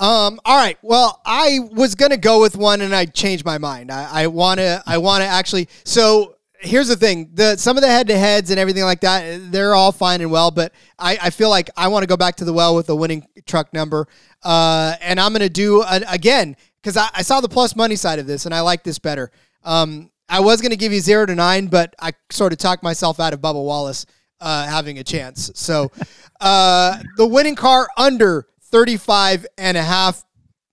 um, 0.00 0.38
all 0.44 0.56
right. 0.56 0.78
Well, 0.82 1.20
I 1.26 1.58
was 1.72 1.96
gonna 1.96 2.16
go 2.16 2.40
with 2.40 2.56
one, 2.56 2.80
and 2.82 2.94
I 2.94 3.04
changed 3.06 3.44
my 3.44 3.58
mind. 3.58 3.90
I, 3.90 4.22
I 4.22 4.26
wanna, 4.28 4.82
I 4.86 4.98
wanna 4.98 5.24
actually. 5.24 5.68
So 5.84 6.36
here's 6.60 6.88
the 6.88 6.96
thing: 6.96 7.30
the 7.34 7.56
some 7.56 7.76
of 7.76 7.82
the 7.82 7.88
head-to-heads 7.88 8.50
and 8.50 8.58
everything 8.58 8.84
like 8.84 9.00
that, 9.00 9.52
they're 9.52 9.74
all 9.74 9.92
fine 9.92 10.20
and 10.20 10.30
well. 10.30 10.50
But 10.50 10.72
I, 10.98 11.18
I 11.22 11.30
feel 11.30 11.50
like 11.50 11.70
I 11.76 11.88
want 11.88 12.02
to 12.02 12.06
go 12.06 12.16
back 12.16 12.36
to 12.36 12.44
the 12.44 12.52
well 12.52 12.74
with 12.74 12.88
a 12.88 12.94
winning 12.94 13.26
truck 13.46 13.72
number, 13.72 14.06
uh, 14.42 14.96
and 15.00 15.20
I'm 15.20 15.32
gonna 15.32 15.48
do 15.48 15.82
a, 15.82 16.02
again 16.08 16.56
because 16.82 16.96
I, 16.96 17.08
I 17.14 17.22
saw 17.22 17.40
the 17.40 17.48
plus 17.48 17.76
money 17.76 17.96
side 17.96 18.18
of 18.18 18.26
this, 18.26 18.46
and 18.46 18.54
I 18.54 18.60
like 18.60 18.84
this 18.84 18.98
better. 18.98 19.30
Um, 19.64 20.10
I 20.28 20.40
was 20.40 20.60
gonna 20.60 20.76
give 20.76 20.92
you 20.92 21.00
zero 21.00 21.26
to 21.26 21.34
nine, 21.34 21.66
but 21.66 21.94
I 22.00 22.12
sort 22.30 22.52
of 22.52 22.58
talked 22.58 22.82
myself 22.82 23.20
out 23.20 23.32
of 23.32 23.40
Bubba 23.40 23.62
Wallace 23.64 24.06
uh, 24.40 24.66
having 24.66 24.98
a 24.98 25.04
chance. 25.04 25.50
So 25.54 25.90
uh, 26.40 27.02
the 27.16 27.26
winning 27.26 27.54
car 27.54 27.88
under 27.96 28.46
35 28.62 29.46
and 29.56 29.76
a 29.76 29.82
half. 29.82 30.24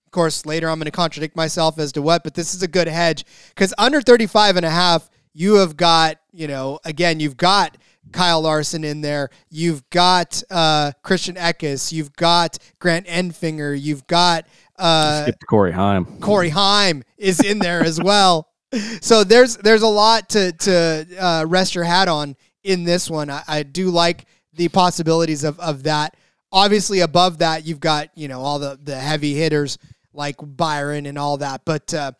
Of 0.06 0.12
course, 0.12 0.46
later 0.46 0.70
I'm 0.70 0.78
going 0.78 0.86
to 0.86 0.90
contradict 0.90 1.36
myself 1.36 1.78
as 1.78 1.92
to 1.92 2.00
what, 2.00 2.24
but 2.24 2.32
this 2.32 2.54
is 2.54 2.62
a 2.62 2.68
good 2.68 2.88
hedge 2.88 3.26
because 3.50 3.74
under 3.76 4.00
35 4.00 4.56
and 4.56 4.64
a 4.64 4.70
half, 4.70 5.10
you 5.36 5.56
have 5.56 5.76
got, 5.76 6.16
you 6.32 6.48
know, 6.48 6.80
again, 6.86 7.20
you've 7.20 7.36
got 7.36 7.76
Kyle 8.10 8.40
Larson 8.40 8.84
in 8.84 9.02
there. 9.02 9.28
You've 9.50 9.88
got 9.90 10.42
uh, 10.50 10.92
Christian 11.02 11.34
Eckes. 11.34 11.92
You've 11.92 12.14
got 12.14 12.56
Grant 12.78 13.06
Enfinger. 13.06 13.78
You've 13.78 14.06
got 14.06 14.46
uh, 14.78 15.30
Corey 15.46 15.72
Heim. 15.72 16.20
Corey 16.20 16.48
Heim 16.48 17.02
is 17.18 17.40
in 17.40 17.58
there 17.58 17.84
as 17.84 18.02
well. 18.02 18.48
So 19.00 19.24
there's 19.24 19.56
there's 19.58 19.82
a 19.82 19.88
lot 19.88 20.30
to 20.30 20.52
to 20.52 21.06
uh, 21.18 21.44
rest 21.46 21.74
your 21.74 21.84
hat 21.84 22.08
on 22.08 22.34
in 22.64 22.84
this 22.84 23.08
one. 23.08 23.30
I, 23.30 23.42
I 23.46 23.62
do 23.62 23.90
like 23.90 24.26
the 24.54 24.68
possibilities 24.68 25.44
of 25.44 25.58
of 25.60 25.84
that. 25.84 26.16
Obviously, 26.50 27.00
above 27.00 27.38
that, 27.38 27.64
you've 27.64 27.80
got 27.80 28.08
you 28.16 28.28
know 28.28 28.40
all 28.40 28.58
the 28.58 28.78
the 28.82 28.96
heavy 28.96 29.34
hitters 29.34 29.78
like 30.12 30.36
Byron 30.40 31.06
and 31.06 31.18
all 31.18 31.36
that. 31.38 31.62
But 31.64 31.94
uh, 31.94 32.12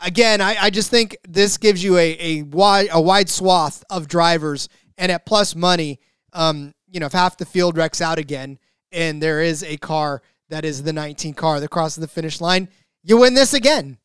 again, 0.00 0.40
I, 0.40 0.56
I 0.60 0.70
just 0.70 0.90
think 0.90 1.16
this 1.28 1.56
gives 1.58 1.82
you 1.82 1.96
a, 1.96 2.16
a 2.20 2.42
wide 2.42 2.88
a 2.92 3.00
wide 3.00 3.28
swath 3.28 3.84
of 3.90 4.08
drivers, 4.08 4.68
and 4.98 5.10
at 5.10 5.26
plus 5.26 5.54
money, 5.54 6.00
um, 6.32 6.74
you 6.90 7.00
know, 7.00 7.06
if 7.06 7.12
half 7.12 7.36
the 7.36 7.46
field 7.46 7.76
wrecks 7.76 8.00
out 8.00 8.18
again, 8.18 8.58
and 8.92 9.22
there 9.22 9.42
is 9.42 9.62
a 9.62 9.76
car 9.76 10.22
that 10.50 10.64
is 10.64 10.82
the 10.82 10.92
19 10.92 11.34
car 11.34 11.60
that 11.60 11.68
crosses 11.70 12.00
the 12.00 12.08
finish 12.08 12.40
line, 12.40 12.68
you 13.02 13.18
win 13.18 13.34
this 13.34 13.54
again. 13.54 13.98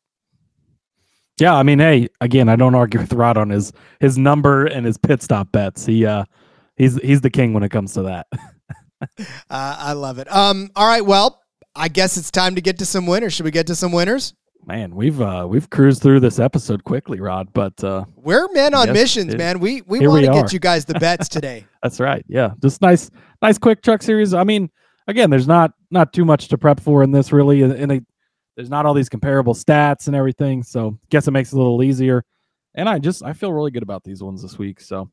Yeah, 1.38 1.54
I 1.54 1.62
mean, 1.62 1.78
hey, 1.78 2.08
again, 2.20 2.48
I 2.48 2.56
don't 2.56 2.74
argue 2.74 3.00
with 3.00 3.12
Rod 3.12 3.38
on 3.38 3.48
his 3.50 3.72
his 3.98 4.18
number 4.18 4.66
and 4.66 4.84
his 4.84 4.98
pit 4.98 5.22
stop 5.22 5.50
bets. 5.52 5.86
He 5.86 6.04
uh 6.04 6.24
he's 6.76 6.96
he's 6.96 7.22
the 7.22 7.30
king 7.30 7.54
when 7.54 7.62
it 7.62 7.70
comes 7.70 7.94
to 7.94 8.02
that. 8.02 8.26
uh, 9.00 9.16
I 9.50 9.92
love 9.94 10.18
it. 10.18 10.30
Um, 10.30 10.70
all 10.76 10.86
right, 10.86 11.04
well, 11.04 11.40
I 11.74 11.88
guess 11.88 12.16
it's 12.16 12.30
time 12.30 12.56
to 12.56 12.60
get 12.60 12.78
to 12.78 12.86
some 12.86 13.06
winners. 13.06 13.32
Should 13.32 13.44
we 13.44 13.50
get 13.50 13.66
to 13.68 13.74
some 13.74 13.92
winners? 13.92 14.34
Man, 14.70 14.94
we've 14.94 15.20
uh 15.20 15.48
we've 15.50 15.68
cruised 15.68 16.00
through 16.00 16.20
this 16.20 16.38
episode 16.38 16.84
quickly, 16.84 17.18
Rod, 17.18 17.52
but 17.52 17.82
uh 17.82 18.04
we're 18.14 18.46
men 18.52 18.72
on 18.72 18.86
yes, 18.86 18.94
missions, 18.94 19.34
it, 19.34 19.36
man. 19.36 19.58
We 19.58 19.82
we 19.82 20.06
want 20.06 20.24
to 20.24 20.32
get 20.32 20.52
you 20.52 20.60
guys 20.60 20.84
the 20.84 20.94
bets 20.94 21.28
today. 21.28 21.66
That's 21.82 21.98
right. 21.98 22.24
Yeah. 22.28 22.52
Just 22.62 22.80
nice 22.80 23.10
nice 23.42 23.58
quick 23.58 23.82
truck 23.82 24.00
series. 24.00 24.32
I 24.32 24.44
mean, 24.44 24.70
again, 25.08 25.28
there's 25.28 25.48
not 25.48 25.72
not 25.90 26.12
too 26.12 26.24
much 26.24 26.46
to 26.48 26.56
prep 26.56 26.78
for 26.78 27.02
in 27.02 27.10
this 27.10 27.32
really 27.32 27.62
in 27.62 27.90
a 27.90 28.00
there's 28.54 28.70
not 28.70 28.86
all 28.86 28.94
these 28.94 29.08
comparable 29.08 29.54
stats 29.54 30.06
and 30.06 30.14
everything, 30.14 30.62
so 30.62 30.96
guess 31.08 31.26
it 31.26 31.32
makes 31.32 31.52
it 31.52 31.56
a 31.56 31.58
little 31.58 31.82
easier. 31.82 32.24
And 32.76 32.88
I 32.88 33.00
just 33.00 33.24
I 33.24 33.32
feel 33.32 33.52
really 33.52 33.72
good 33.72 33.82
about 33.82 34.04
these 34.04 34.22
ones 34.22 34.40
this 34.40 34.56
week. 34.56 34.80
So 34.80 35.10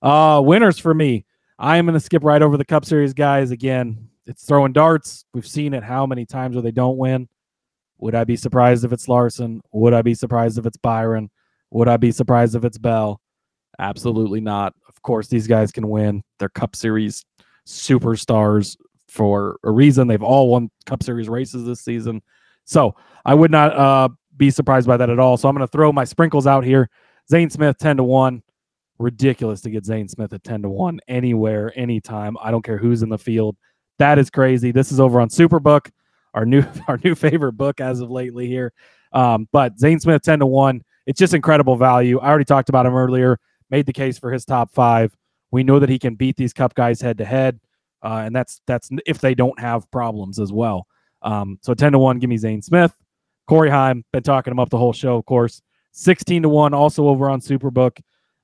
uh 0.00 0.40
winners 0.42 0.78
for 0.78 0.94
me. 0.94 1.26
I 1.58 1.76
am 1.76 1.84
going 1.84 1.92
to 1.92 2.00
skip 2.00 2.24
right 2.24 2.40
over 2.40 2.56
the 2.56 2.64
Cup 2.64 2.86
Series 2.86 3.12
guys 3.12 3.50
again. 3.50 4.08
It's 4.26 4.44
throwing 4.44 4.72
darts. 4.72 5.26
We've 5.34 5.46
seen 5.46 5.74
it 5.74 5.84
how 5.84 6.06
many 6.06 6.24
times 6.24 6.56
where 6.56 6.62
they 6.62 6.72
don't 6.72 6.96
win. 6.96 7.28
Would 7.98 8.14
I 8.14 8.24
be 8.24 8.36
surprised 8.36 8.84
if 8.84 8.92
it's 8.92 9.08
Larson? 9.08 9.60
Would 9.72 9.94
I 9.94 10.02
be 10.02 10.14
surprised 10.14 10.58
if 10.58 10.66
it's 10.66 10.76
Byron? 10.76 11.30
Would 11.70 11.88
I 11.88 11.96
be 11.96 12.12
surprised 12.12 12.54
if 12.54 12.64
it's 12.64 12.78
Bell? 12.78 13.20
Absolutely 13.78 14.40
not. 14.40 14.74
Of 14.88 15.00
course, 15.02 15.28
these 15.28 15.46
guys 15.46 15.72
can 15.72 15.88
win. 15.88 16.22
They're 16.38 16.48
Cup 16.48 16.76
Series 16.76 17.24
superstars 17.66 18.76
for 19.08 19.58
a 19.64 19.70
reason. 19.70 20.08
They've 20.08 20.22
all 20.22 20.48
won 20.48 20.70
Cup 20.86 21.02
Series 21.02 21.28
races 21.28 21.64
this 21.64 21.80
season. 21.80 22.22
So 22.64 22.94
I 23.24 23.34
would 23.34 23.50
not 23.50 23.76
uh, 23.76 24.08
be 24.36 24.50
surprised 24.50 24.86
by 24.86 24.96
that 24.96 25.10
at 25.10 25.18
all. 25.18 25.36
So 25.36 25.48
I'm 25.48 25.54
going 25.54 25.66
to 25.66 25.70
throw 25.70 25.92
my 25.92 26.04
sprinkles 26.04 26.46
out 26.46 26.64
here. 26.64 26.88
Zane 27.30 27.50
Smith, 27.50 27.78
10 27.78 27.98
to 27.98 28.04
1 28.04 28.42
ridiculous 28.98 29.60
to 29.62 29.70
get 29.70 29.84
Zane 29.84 30.08
Smith 30.08 30.32
at 30.32 30.44
10 30.44 30.62
to 30.62 30.68
1 30.68 31.00
anywhere, 31.08 31.72
anytime. 31.76 32.36
I 32.40 32.50
don't 32.50 32.64
care 32.64 32.78
who's 32.78 33.02
in 33.02 33.08
the 33.08 33.18
field. 33.18 33.56
That 33.98 34.18
is 34.18 34.30
crazy. 34.30 34.72
This 34.72 34.92
is 34.92 35.00
over 35.00 35.20
on 35.20 35.28
Superbook, 35.28 35.90
our 36.34 36.44
new 36.44 36.64
our 36.88 36.98
new 37.02 37.14
favorite 37.14 37.52
book 37.52 37.80
as 37.80 38.00
of 38.00 38.10
lately 38.10 38.46
here. 38.46 38.72
Um, 39.12 39.48
but 39.52 39.78
Zane 39.78 40.00
Smith 40.00 40.22
10 40.22 40.40
to 40.40 40.46
1. 40.46 40.82
It's 41.06 41.18
just 41.18 41.34
incredible 41.34 41.76
value. 41.76 42.18
I 42.18 42.28
already 42.28 42.44
talked 42.44 42.68
about 42.68 42.86
him 42.86 42.94
earlier, 42.94 43.38
made 43.70 43.86
the 43.86 43.92
case 43.92 44.18
for 44.18 44.32
his 44.32 44.44
top 44.44 44.72
five. 44.72 45.16
We 45.50 45.62
know 45.62 45.78
that 45.78 45.88
he 45.88 45.98
can 45.98 46.14
beat 46.14 46.36
these 46.36 46.52
cup 46.52 46.74
guys 46.74 47.00
head 47.00 47.18
to 47.18 47.24
head. 47.24 47.60
Uh, 48.02 48.22
and 48.26 48.36
that's 48.36 48.60
that's 48.66 48.90
if 49.06 49.20
they 49.20 49.34
don't 49.34 49.58
have 49.58 49.90
problems 49.90 50.38
as 50.38 50.52
well. 50.52 50.86
Um, 51.22 51.58
so 51.62 51.72
10 51.72 51.92
to 51.92 51.98
1, 51.98 52.18
give 52.18 52.28
me 52.28 52.36
Zane 52.36 52.60
Smith. 52.60 52.94
Corey 53.46 53.70
Heim, 53.70 54.04
been 54.12 54.22
talking 54.22 54.50
him 54.50 54.58
up 54.58 54.68
the 54.70 54.78
whole 54.78 54.92
show, 54.92 55.16
of 55.16 55.24
course. 55.24 55.62
16 55.92 56.42
to 56.42 56.48
1, 56.48 56.74
also 56.74 57.08
over 57.08 57.30
on 57.30 57.40
Superbook. 57.40 58.00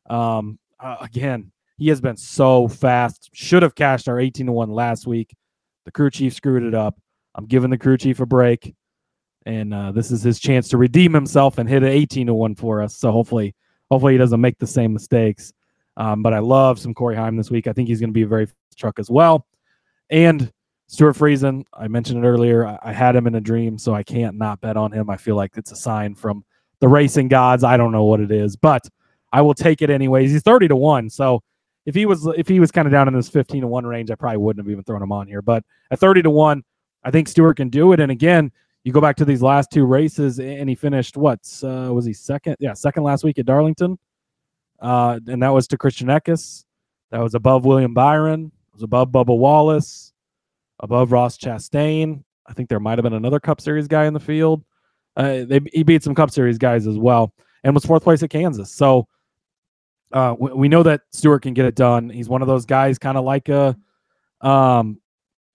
Um, 0.09 0.59
uh, 0.79 0.97
again, 1.01 1.53
he 1.77 1.89
has 1.89 2.01
been 2.01 2.17
so 2.17 2.69
fast. 2.69 3.29
Should 3.33 3.63
have 3.63 3.75
cashed 3.75 4.09
our 4.09 4.19
18 4.19 4.47
to 4.47 4.53
1 4.53 4.71
last 4.71 5.07
week. 5.07 5.35
The 5.85 5.91
crew 5.91 6.11
chief 6.11 6.35
screwed 6.35 6.63
it 6.63 6.75
up. 6.75 6.99
I'm 7.35 7.47
giving 7.47 7.71
the 7.71 7.79
crew 7.79 7.97
chief 7.97 8.21
a 8.21 8.27
break. 8.27 8.75
And 9.47 9.73
uh, 9.73 9.93
this 9.93 10.11
is 10.11 10.23
his 10.23 10.39
chance 10.39 10.69
to 10.69 10.77
redeem 10.77 11.15
himself 11.15 11.59
and 11.59 11.69
hit 11.69 11.83
an 11.83 11.89
18 11.89 12.27
to 12.27 12.35
1 12.35 12.55
for 12.57 12.83
us. 12.83 12.97
So 12.97 13.11
hopefully, 13.11 13.55
hopefully 13.91 14.13
he 14.13 14.19
doesn't 14.19 14.41
make 14.41 14.59
the 14.59 14.67
same 14.67 14.93
mistakes. 14.93 15.53
Um, 15.97 16.23
but 16.23 16.33
I 16.35 16.39
love 16.39 16.79
some 16.79 16.95
Corey 16.95 17.17
Heim 17.17 17.37
this 17.37 17.51
week. 17.51 17.67
I 17.67 17.73
think 17.73 17.89
he's 17.89 18.01
going 18.01 18.11
to 18.11 18.15
be 18.15 18.23
a 18.23 18.27
very 18.27 18.49
truck 18.77 18.99
as 18.99 19.11
well. 19.11 19.47
And 20.11 20.53
Stewart 20.87 21.17
Friesen, 21.17 21.65
I 21.73 21.89
mentioned 21.89 22.25
it 22.25 22.29
earlier. 22.29 22.67
I, 22.67 22.79
I 22.83 22.93
had 22.93 23.17
him 23.17 23.27
in 23.27 23.35
a 23.35 23.41
dream, 23.41 23.79
so 23.79 23.95
I 23.95 24.03
can't 24.03 24.37
not 24.37 24.61
bet 24.61 24.77
on 24.77 24.93
him. 24.93 25.09
I 25.09 25.17
feel 25.17 25.37
like 25.37 25.53
it's 25.57 25.73
a 25.73 25.77
sign 25.77 26.15
from 26.15 26.45
the 26.81 26.89
racing 26.89 27.29
gods. 27.29 27.65
I 27.65 27.77
don't 27.77 27.93
know 27.93 28.05
what 28.05 28.21
it 28.21 28.31
is, 28.31 28.57
but 28.57 28.87
I 29.33 29.43
will 29.43 29.55
take 29.55 29.83
it 29.83 29.91
anyways. 29.91 30.33
He's 30.33 30.43
30 30.43 30.69
to 30.69 30.77
1. 30.77 31.11
So 31.11 31.43
if 31.87 31.95
he 31.95 32.07
was 32.07 32.27
if 32.37 32.49
he 32.49 32.61
was 32.61 32.71
kind 32.71 32.87
of 32.87 32.93
down 32.93 33.09
in 33.09 33.15
this 33.15 33.29
15 33.29 33.63
to 33.63 33.67
1 33.67 33.87
range, 33.87 34.11
I 34.11 34.15
probably 34.15 34.39
wouldn't 34.39 34.65
have 34.65 34.71
even 34.71 34.85
thrown 34.85 35.03
him 35.03 35.13
on 35.13 35.27
here. 35.27 35.43
But 35.43 35.65
at 35.91 35.99
30 35.99 36.23
to 36.23 36.31
1, 36.31 36.63
I 37.05 37.11
think 37.11 37.29
Stewart 37.29 37.57
can 37.57 37.69
do 37.69 37.93
it. 37.93 38.01
And 38.01 38.11
again, 38.11 38.53
you 38.85 38.93
go 38.93 39.01
back 39.01 39.17
to 39.17 39.25
these 39.25 39.43
last 39.43 39.71
two 39.71 39.85
races 39.85 40.41
and 40.41 40.69
he 40.69 40.75
finished 40.75 41.17
what 41.17 41.41
uh, 41.63 41.93
was 41.93 42.05
he 42.05 42.13
second? 42.13 42.57
Yeah, 42.61 42.73
second 42.73 43.03
last 43.03 43.25
week 43.25 43.39
at 43.39 43.47
Darlington. 43.47 43.99
Uh, 44.81 45.21
and 45.27 45.43
that 45.43 45.51
was 45.51 45.67
to 45.69 45.79
Christian 45.79 46.09
Eckes. 46.09 46.65
That 47.11 47.21
was 47.21 47.35
above 47.35 47.65
William 47.65 47.93
Byron. 47.93 48.53
It 48.69 48.75
was 48.75 48.83
above 48.83 49.09
Bubba 49.09 49.37
Wallace, 49.37 50.13
above 50.79 51.13
Ross 51.13 51.37
Chastain. 51.37 52.23
I 52.47 52.53
think 52.53 52.69
there 52.69 52.81
might 52.81 52.99
have 52.99 53.03
been 53.03 53.13
another 53.13 53.41
Cup 53.41 53.61
Series 53.61 53.87
guy 53.87 54.07
in 54.07 54.15
the 54.15 54.21
field. 54.21 54.65
Uh, 55.17 55.45
they, 55.45 55.61
he 55.73 55.83
beat 55.83 56.03
some 56.03 56.15
Cup 56.15 56.31
Series 56.31 56.57
guys 56.57 56.87
as 56.87 56.97
well, 56.97 57.35
and 57.63 57.75
was 57.75 57.85
fourth 57.85 58.03
place 58.03 58.23
at 58.23 58.31
Kansas. 58.31 58.73
So 58.73 59.07
uh, 60.13 60.35
we, 60.39 60.53
we, 60.53 60.69
know 60.69 60.83
that 60.83 61.03
Stewart 61.13 61.43
can 61.43 61.53
get 61.53 61.67
it 61.67 61.75
done. 61.75 62.09
He's 62.09 62.29
one 62.29 62.43
of 62.43 62.49
those 62.49 62.65
guys, 62.65 62.99
kind 62.99 63.19
of 63.19 63.25
like 63.25 63.49
a 63.49 63.77
um, 64.41 65.01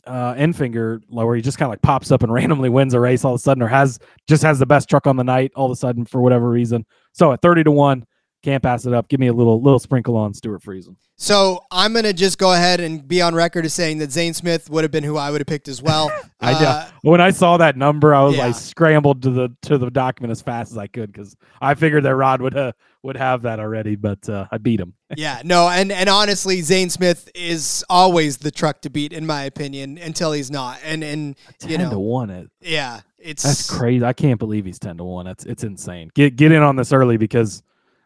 uh, 0.08 0.34
Enfinger, 0.36 1.02
where 1.10 1.36
he 1.36 1.42
just 1.42 1.58
kind 1.58 1.68
of 1.68 1.72
like 1.72 1.82
pops 1.82 2.12
up 2.12 2.24
and 2.24 2.32
randomly 2.34 2.70
wins 2.70 2.94
a 2.94 3.00
race 3.00 3.26
all 3.26 3.34
of 3.34 3.40
a 3.40 3.42
sudden, 3.42 3.64
or 3.64 3.68
has 3.68 4.00
just 4.28 4.44
has 4.44 4.60
the 4.60 4.66
best 4.66 4.90
truck 4.90 5.08
on 5.08 5.16
the 5.16 5.24
night 5.24 5.52
all 5.56 5.66
of 5.66 5.72
a 5.72 5.76
sudden 5.76 6.06
for 6.06 6.22
whatever 6.22 6.50
reason. 6.50 6.86
So 7.14 7.32
at 7.32 7.42
thirty 7.42 7.64
to 7.64 7.72
one, 7.72 8.06
can't 8.46 8.62
pass 8.62 8.86
it 8.86 8.94
up. 8.94 9.10
Give 9.10 9.20
me 9.20 9.28
a 9.28 9.34
little 9.34 9.62
little 9.62 9.80
sprinkle 9.80 10.16
on 10.16 10.34
Stewart 10.34 10.62
Friesen. 10.62 10.96
So 11.18 11.64
I'm 11.72 11.94
gonna 11.94 12.14
just 12.14 12.38
go 12.38 12.54
ahead 12.54 12.80
and 12.80 13.06
be 13.06 13.22
on 13.22 13.34
record 13.34 13.66
as 13.66 13.74
saying 13.74 13.98
that 13.98 14.12
Zane 14.12 14.34
Smith 14.34 14.70
would 14.70 14.84
have 14.84 14.92
been 14.92 15.04
who 15.04 15.18
I 15.18 15.32
would 15.32 15.42
have 15.42 15.48
picked 15.48 15.68
as 15.68 15.82
well. 15.82 16.12
I 16.40 16.54
uh, 16.54 16.88
when 17.02 17.22
I 17.22 17.32
saw 17.32 17.58
that 17.58 17.76
number, 17.76 18.14
I 18.14 18.22
was 18.22 18.36
yeah. 18.36 18.46
like 18.46 18.56
scrambled 18.56 19.24
to 19.24 19.32
the 19.32 19.50
to 19.64 19.80
the 19.80 19.90
document 19.90 20.32
as 20.32 20.42
fast 20.42 20.72
as 20.72 20.78
I 20.78 20.86
could 20.86 21.12
because 21.12 21.36
I 21.60 21.74
figured 21.74 22.04
that 22.04 22.16
Rod 22.16 22.42
would 22.42 22.56
uh, 22.56 22.74
would 23.02 23.18
have 23.18 23.42
that 23.44 23.60
already, 23.60 23.96
but 23.96 24.30
uh, 24.30 24.46
I 24.52 24.60
beat 24.60 24.80
him. 24.80 24.94
yeah, 25.18 25.42
no, 25.44 25.68
and 25.68 25.92
and 25.92 26.08
honestly, 26.08 26.62
Zane 26.62 26.92
Smith 26.92 27.32
is 27.34 27.84
always 27.90 28.38
the 28.38 28.52
truck 28.52 28.82
to 28.82 28.92
beat 28.92 29.12
in 29.12 29.26
my 29.26 29.44
opinion 29.44 29.98
until 29.98 30.34
he's 30.34 30.52
not, 30.52 30.80
and 30.84 31.04
and 31.04 31.36
you 31.66 31.80
know 31.80 31.90
to 31.90 32.00
one 32.00 32.30
it. 32.30 32.52
Yeah, 32.62 33.02
it's 33.18 33.42
that's 33.42 33.70
crazy. 33.70 34.06
I 34.06 34.14
can't 34.14 34.38
believe 34.38 34.66
he's 34.66 34.80
ten 34.80 34.98
to 34.98 35.04
one. 35.04 35.26
That's 35.26 35.46
it's 35.46 35.64
insane. 35.64 36.12
Get 36.14 36.36
get 36.36 36.52
in 36.52 36.62
on 36.62 36.76
this 36.76 36.94
early 36.94 37.18
because 37.18 37.64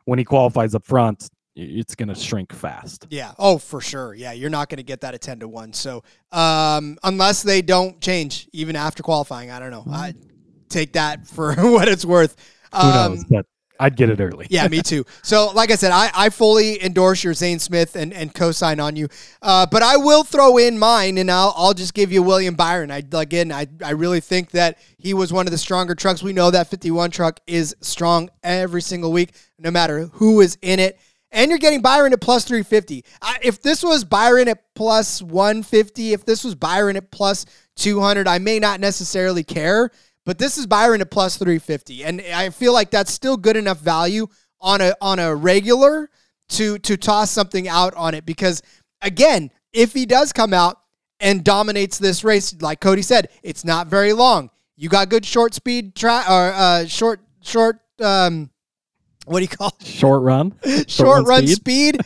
when 0.10 0.20
he 0.20 0.26
qualifies 0.26 0.74
up 0.74 0.86
front, 0.86 1.30
it's 1.56 1.96
going 1.96 2.10
to 2.10 2.16
shrink 2.16 2.52
fast. 2.52 3.06
Yeah. 3.10 3.34
Oh, 3.38 3.58
for 3.58 3.80
sure. 3.80 4.14
Yeah, 4.14 4.32
you're 4.32 4.50
not 4.50 4.70
going 4.70 4.78
to 4.78 4.84
get 4.84 5.02
that 5.02 5.14
at 5.14 5.22
ten 5.22 5.40
to 5.40 5.48
one. 5.48 5.72
So, 5.74 6.04
um, 6.32 6.98
unless 7.04 7.44
they 7.44 7.62
don't 7.62 8.02
change 8.02 8.50
even 8.52 8.76
after 8.76 9.04
qualifying, 9.04 9.52
I 9.52 9.60
don't 9.60 9.72
know. 9.72 9.86
I 9.92 10.14
take 10.70 10.94
that 10.94 11.28
for 11.28 11.54
what 11.72 11.88
it's 11.88 12.06
worth. 12.06 12.36
Um, 12.74 12.82
Who 12.82 12.92
knows? 12.92 13.20
Um, 13.20 13.26
but 13.30 13.46
I'd 13.80 13.96
get 13.96 14.10
it 14.10 14.20
early. 14.20 14.46
yeah, 14.50 14.68
me 14.68 14.82
too. 14.82 15.06
So, 15.24 15.52
like 15.52 15.72
I 15.72 15.76
said, 15.76 15.92
I, 15.92 16.12
I 16.14 16.30
fully 16.30 16.84
endorse 16.84 17.24
your 17.24 17.34
Zane 17.34 17.60
Smith 17.60 17.96
and, 17.96 18.14
and 18.14 18.34
co-sign 18.34 18.80
on 18.82 18.98
you. 18.98 19.08
Uh, 19.42 19.66
but 19.66 19.82
I 19.82 19.96
will 19.96 20.24
throw 20.24 20.58
in 20.58 20.78
mine, 20.78 21.18
and 21.18 21.32
I'll 21.32 21.54
I'll 21.56 21.74
just 21.74 21.94
give 21.94 22.12
you 22.12 22.22
William 22.22 22.56
Byron. 22.56 22.92
I 22.92 23.04
again, 23.14 23.52
I 23.52 23.68
I 23.84 23.92
really 23.92 24.20
think 24.20 24.52
that 24.52 24.78
he 24.98 25.14
was 25.14 25.32
one 25.32 25.48
of 25.48 25.52
the 25.52 25.58
stronger 25.58 25.96
trucks. 25.96 26.22
We 26.22 26.34
know 26.34 26.52
that 26.52 26.68
51 26.68 27.12
truck 27.12 27.40
is 27.48 27.76
strong 27.82 28.30
every 28.44 28.82
single 28.82 29.12
week, 29.14 29.34
no 29.58 29.72
matter 29.72 30.08
who 30.14 30.42
is 30.42 30.58
in 30.62 30.80
it. 30.80 31.00
And 31.32 31.50
you're 31.50 31.60
getting 31.60 31.82
Byron 31.82 32.12
at 32.12 32.22
plus 32.22 32.44
350. 32.46 33.06
I, 33.22 33.38
if 33.44 33.62
this 33.62 33.84
was 33.84 34.04
Byron 34.04 34.48
at 34.48 34.74
plus 34.74 35.22
150, 35.22 36.14
if 36.14 36.26
this 36.26 36.44
was 36.44 36.56
Byron 36.56 36.98
at 36.98 37.12
plus 37.12 37.46
200, 37.76 38.28
I 38.28 38.40
may 38.40 38.60
not 38.60 38.80
necessarily 38.80 39.44
care 39.44 39.92
but 40.26 40.38
this 40.38 40.58
is 40.58 40.68
Byron 40.68 41.02
at 41.02 41.10
plus 41.10 41.38
350. 41.38 42.04
And 42.04 42.22
I 42.34 42.50
feel 42.50 42.74
like 42.74 42.92
that's 42.92 43.12
still 43.12 43.38
good 43.38 43.58
enough 43.58 43.80
value 43.80 44.28
on 44.62 44.82
a 44.82 44.94
on 45.02 45.20
a 45.20 45.34
regular 45.34 46.10
to 46.50 46.78
to 46.80 46.98
toss 46.98 47.32
something 47.32 47.68
out 47.68 47.94
on 47.96 48.14
it 48.14 48.26
because 48.26 48.62
again, 49.02 49.52
if 49.74 49.94
he 49.94 50.06
does 50.06 50.34
come 50.34 50.54
out 50.54 50.80
and 51.20 51.44
dominates 51.44 51.98
this 51.98 52.24
race, 52.24 52.56
like 52.62 52.80
Cody 52.80 53.02
said, 53.02 53.30
it's 53.44 53.64
not 53.64 53.88
very 53.88 54.14
long. 54.14 54.50
You 54.76 54.90
got 54.90 55.10
good 55.10 55.26
short 55.26 55.54
speed 55.54 55.96
track 55.96 56.30
or 56.30 56.52
uh, 56.54 56.86
short 56.86 57.22
short 57.42 57.80
um 58.02 58.50
what 59.26 59.40
do 59.40 59.44
you 59.44 59.50
call 59.50 59.76
it? 59.80 59.86
short 59.86 60.24
run 60.24 60.54
short, 60.64 60.90
short 60.90 61.18
run, 61.18 61.26
run, 61.26 61.48
speed, 61.48 61.96
speed. 61.96 62.02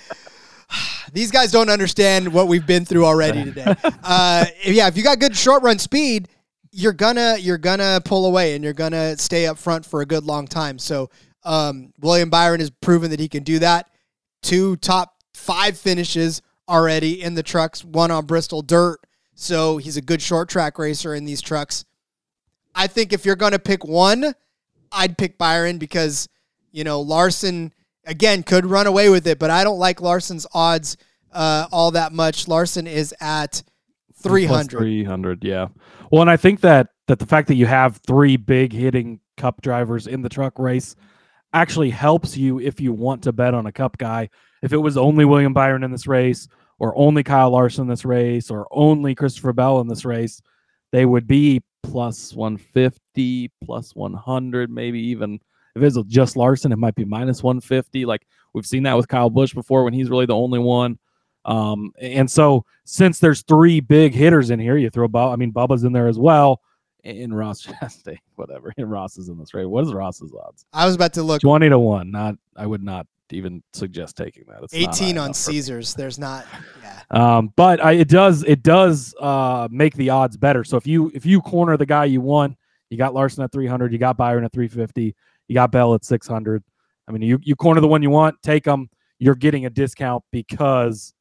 These 1.13 1.31
guys 1.31 1.51
don't 1.51 1.69
understand 1.69 2.33
what 2.33 2.47
we've 2.47 2.65
been 2.65 2.85
through 2.85 3.05
already 3.05 3.43
today. 3.45 3.75
Uh, 4.03 4.45
yeah, 4.65 4.87
if 4.87 4.97
you 4.97 5.03
got 5.03 5.19
good 5.19 5.35
short 5.35 5.61
run 5.63 5.77
speed, 5.77 6.27
you're 6.73 6.91
gonna 6.91 7.37
you're 7.39 7.57
gonna 7.57 8.01
pull 8.03 8.25
away 8.25 8.55
and 8.55 8.63
you're 8.63 8.73
gonna 8.73 9.17
stay 9.17 9.45
up 9.45 9.57
front 9.57 9.85
for 9.85 10.01
a 10.01 10.05
good 10.05 10.25
long 10.25 10.47
time. 10.47 10.79
So 10.79 11.09
um, 11.43 11.93
William 11.99 12.29
Byron 12.29 12.59
has 12.59 12.69
proven 12.69 13.11
that 13.11 13.19
he 13.19 13.29
can 13.29 13.43
do 13.43 13.59
that. 13.59 13.89
Two 14.41 14.75
top 14.77 15.15
five 15.33 15.77
finishes 15.77 16.41
already 16.67 17.21
in 17.21 17.35
the 17.35 17.43
trucks, 17.43 17.83
one 17.83 18.11
on 18.11 18.25
Bristol 18.25 18.61
dirt. 18.61 18.99
So 19.35 19.77
he's 19.77 19.97
a 19.97 20.01
good 20.01 20.21
short 20.21 20.49
track 20.49 20.77
racer 20.77 21.13
in 21.13 21.25
these 21.25 21.41
trucks. 21.41 21.85
I 22.75 22.87
think 22.87 23.13
if 23.13 23.25
you're 23.25 23.35
going 23.35 23.51
to 23.51 23.59
pick 23.59 23.85
one, 23.85 24.33
I'd 24.91 25.17
pick 25.17 25.37
Byron 25.37 25.77
because, 25.77 26.27
you 26.71 26.83
know, 26.83 27.01
Larson, 27.01 27.73
again, 28.05 28.43
could 28.43 28.65
run 28.65 28.87
away 28.87 29.09
with 29.09 29.27
it, 29.27 29.39
but 29.39 29.49
I 29.49 29.63
don't 29.63 29.79
like 29.79 30.01
Larson's 30.01 30.47
odds 30.53 30.97
uh, 31.31 31.67
all 31.71 31.91
that 31.91 32.13
much. 32.13 32.47
Larson 32.47 32.87
is 32.87 33.13
at 33.19 33.63
300. 34.21 34.77
300, 34.77 35.43
yeah. 35.43 35.67
Well, 36.13 36.21
and 36.21 36.29
I 36.29 36.37
think 36.37 36.61
that 36.61 36.89
that 37.07 37.17
the 37.17 37.25
fact 37.25 37.47
that 37.47 37.55
you 37.55 37.65
have 37.65 37.97
three 38.05 38.37
big 38.37 38.71
hitting 38.71 39.19
cup 39.35 39.63
drivers 39.63 40.05
in 40.05 40.21
the 40.21 40.29
truck 40.29 40.59
race 40.59 40.95
actually 41.53 41.89
helps 41.89 42.37
you 42.37 42.59
if 42.59 42.79
you 42.79 42.93
want 42.93 43.23
to 43.23 43.31
bet 43.31 43.55
on 43.55 43.65
a 43.65 43.71
cup 43.71 43.97
guy. 43.97 44.29
If 44.61 44.73
it 44.73 44.77
was 44.77 44.95
only 44.95 45.25
William 45.25 45.53
Byron 45.53 45.83
in 45.83 45.91
this 45.91 46.05
race, 46.05 46.47
or 46.77 46.95
only 46.95 47.23
Kyle 47.23 47.49
Larson 47.49 47.85
in 47.85 47.87
this 47.87 48.05
race, 48.05 48.51
or 48.51 48.67
only 48.69 49.15
Christopher 49.15 49.53
Bell 49.53 49.81
in 49.81 49.87
this 49.87 50.05
race, 50.05 50.39
they 50.91 51.07
would 51.07 51.25
be 51.25 51.63
plus 51.81 52.31
150, 52.35 53.49
plus 53.65 53.95
100, 53.95 54.69
maybe 54.69 54.99
even 54.99 55.39
if 55.75 55.81
it's 55.81 55.97
just 56.03 56.37
Larson, 56.37 56.71
it 56.71 56.77
might 56.77 56.93
be 56.93 57.05
minus 57.05 57.41
150. 57.41 58.05
Like 58.05 58.27
we've 58.53 58.67
seen 58.67 58.83
that 58.83 58.97
with 58.97 59.07
Kyle 59.07 59.31
Busch 59.31 59.55
before 59.55 59.83
when 59.83 59.93
he's 59.93 60.11
really 60.11 60.27
the 60.27 60.35
only 60.35 60.59
one. 60.59 60.99
Um, 61.45 61.91
and 61.99 62.29
so 62.29 62.65
since 62.85 63.19
there's 63.19 63.41
three 63.43 63.79
big 63.79 64.13
hitters 64.13 64.49
in 64.49 64.59
here, 64.59 64.77
you 64.77 64.89
throw 64.89 65.07
Bubba, 65.07 65.33
I 65.33 65.35
mean, 65.35 65.51
Bubba's 65.51 65.83
in 65.83 65.93
there 65.93 66.07
as 66.07 66.17
well. 66.17 66.61
In 67.03 67.33
Ross 67.33 67.61
Chastain, 67.65 68.17
whatever. 68.35 68.73
And 68.77 68.89
Ross 68.89 69.17
is 69.17 69.27
in 69.27 69.37
this 69.37 69.53
race. 69.53 69.65
What 69.65 69.83
is 69.85 69.93
Ross's 69.93 70.33
odds? 70.33 70.65
I 70.71 70.85
was 70.85 70.95
about 70.95 71.13
to 71.13 71.23
look 71.23 71.41
20 71.41 71.69
to 71.69 71.77
1. 71.77 72.11
Not 72.11 72.35
I 72.55 72.65
would 72.65 72.81
not 72.81 73.07
even 73.31 73.61
suggest 73.73 74.15
taking 74.15 74.45
that. 74.47 74.63
It's 74.63 74.73
18 74.73 75.17
on 75.17 75.33
Caesars. 75.33 75.93
There's 75.95 76.19
not 76.19 76.45
yeah. 76.81 76.99
Um, 77.11 77.53
but 77.55 77.83
I, 77.83 77.91
it 77.93 78.07
does 78.07 78.43
it 78.43 78.63
does 78.63 79.13
uh 79.19 79.67
make 79.69 79.93
the 79.95 80.09
odds 80.09 80.37
better. 80.37 80.63
So 80.63 80.77
if 80.77 80.87
you 80.87 81.11
if 81.13 81.25
you 81.25 81.41
corner 81.41 81.77
the 81.77 81.85
guy 81.85 82.05
you 82.05 82.21
want, 82.21 82.57
you 82.89 82.97
got 82.97 83.13
Larson 83.13 83.43
at 83.43 83.51
300, 83.51 83.91
you 83.91 83.99
got 83.99 84.17
Byron 84.17 84.45
at 84.45 84.53
350, 84.53 85.15
you 85.47 85.53
got 85.53 85.71
Bell 85.71 85.93
at 85.93 86.05
600. 86.05 86.63
I 87.07 87.11
mean, 87.11 87.21
you 87.21 87.39
you 87.43 87.55
corner 87.55 87.81
the 87.81 87.87
one 87.87 88.01
you 88.01 88.09
want, 88.09 88.41
take 88.41 88.63
them. 88.63 88.89
You're 89.19 89.35
getting 89.35 89.65
a 89.65 89.69
discount 89.69 90.23
because 90.31 91.13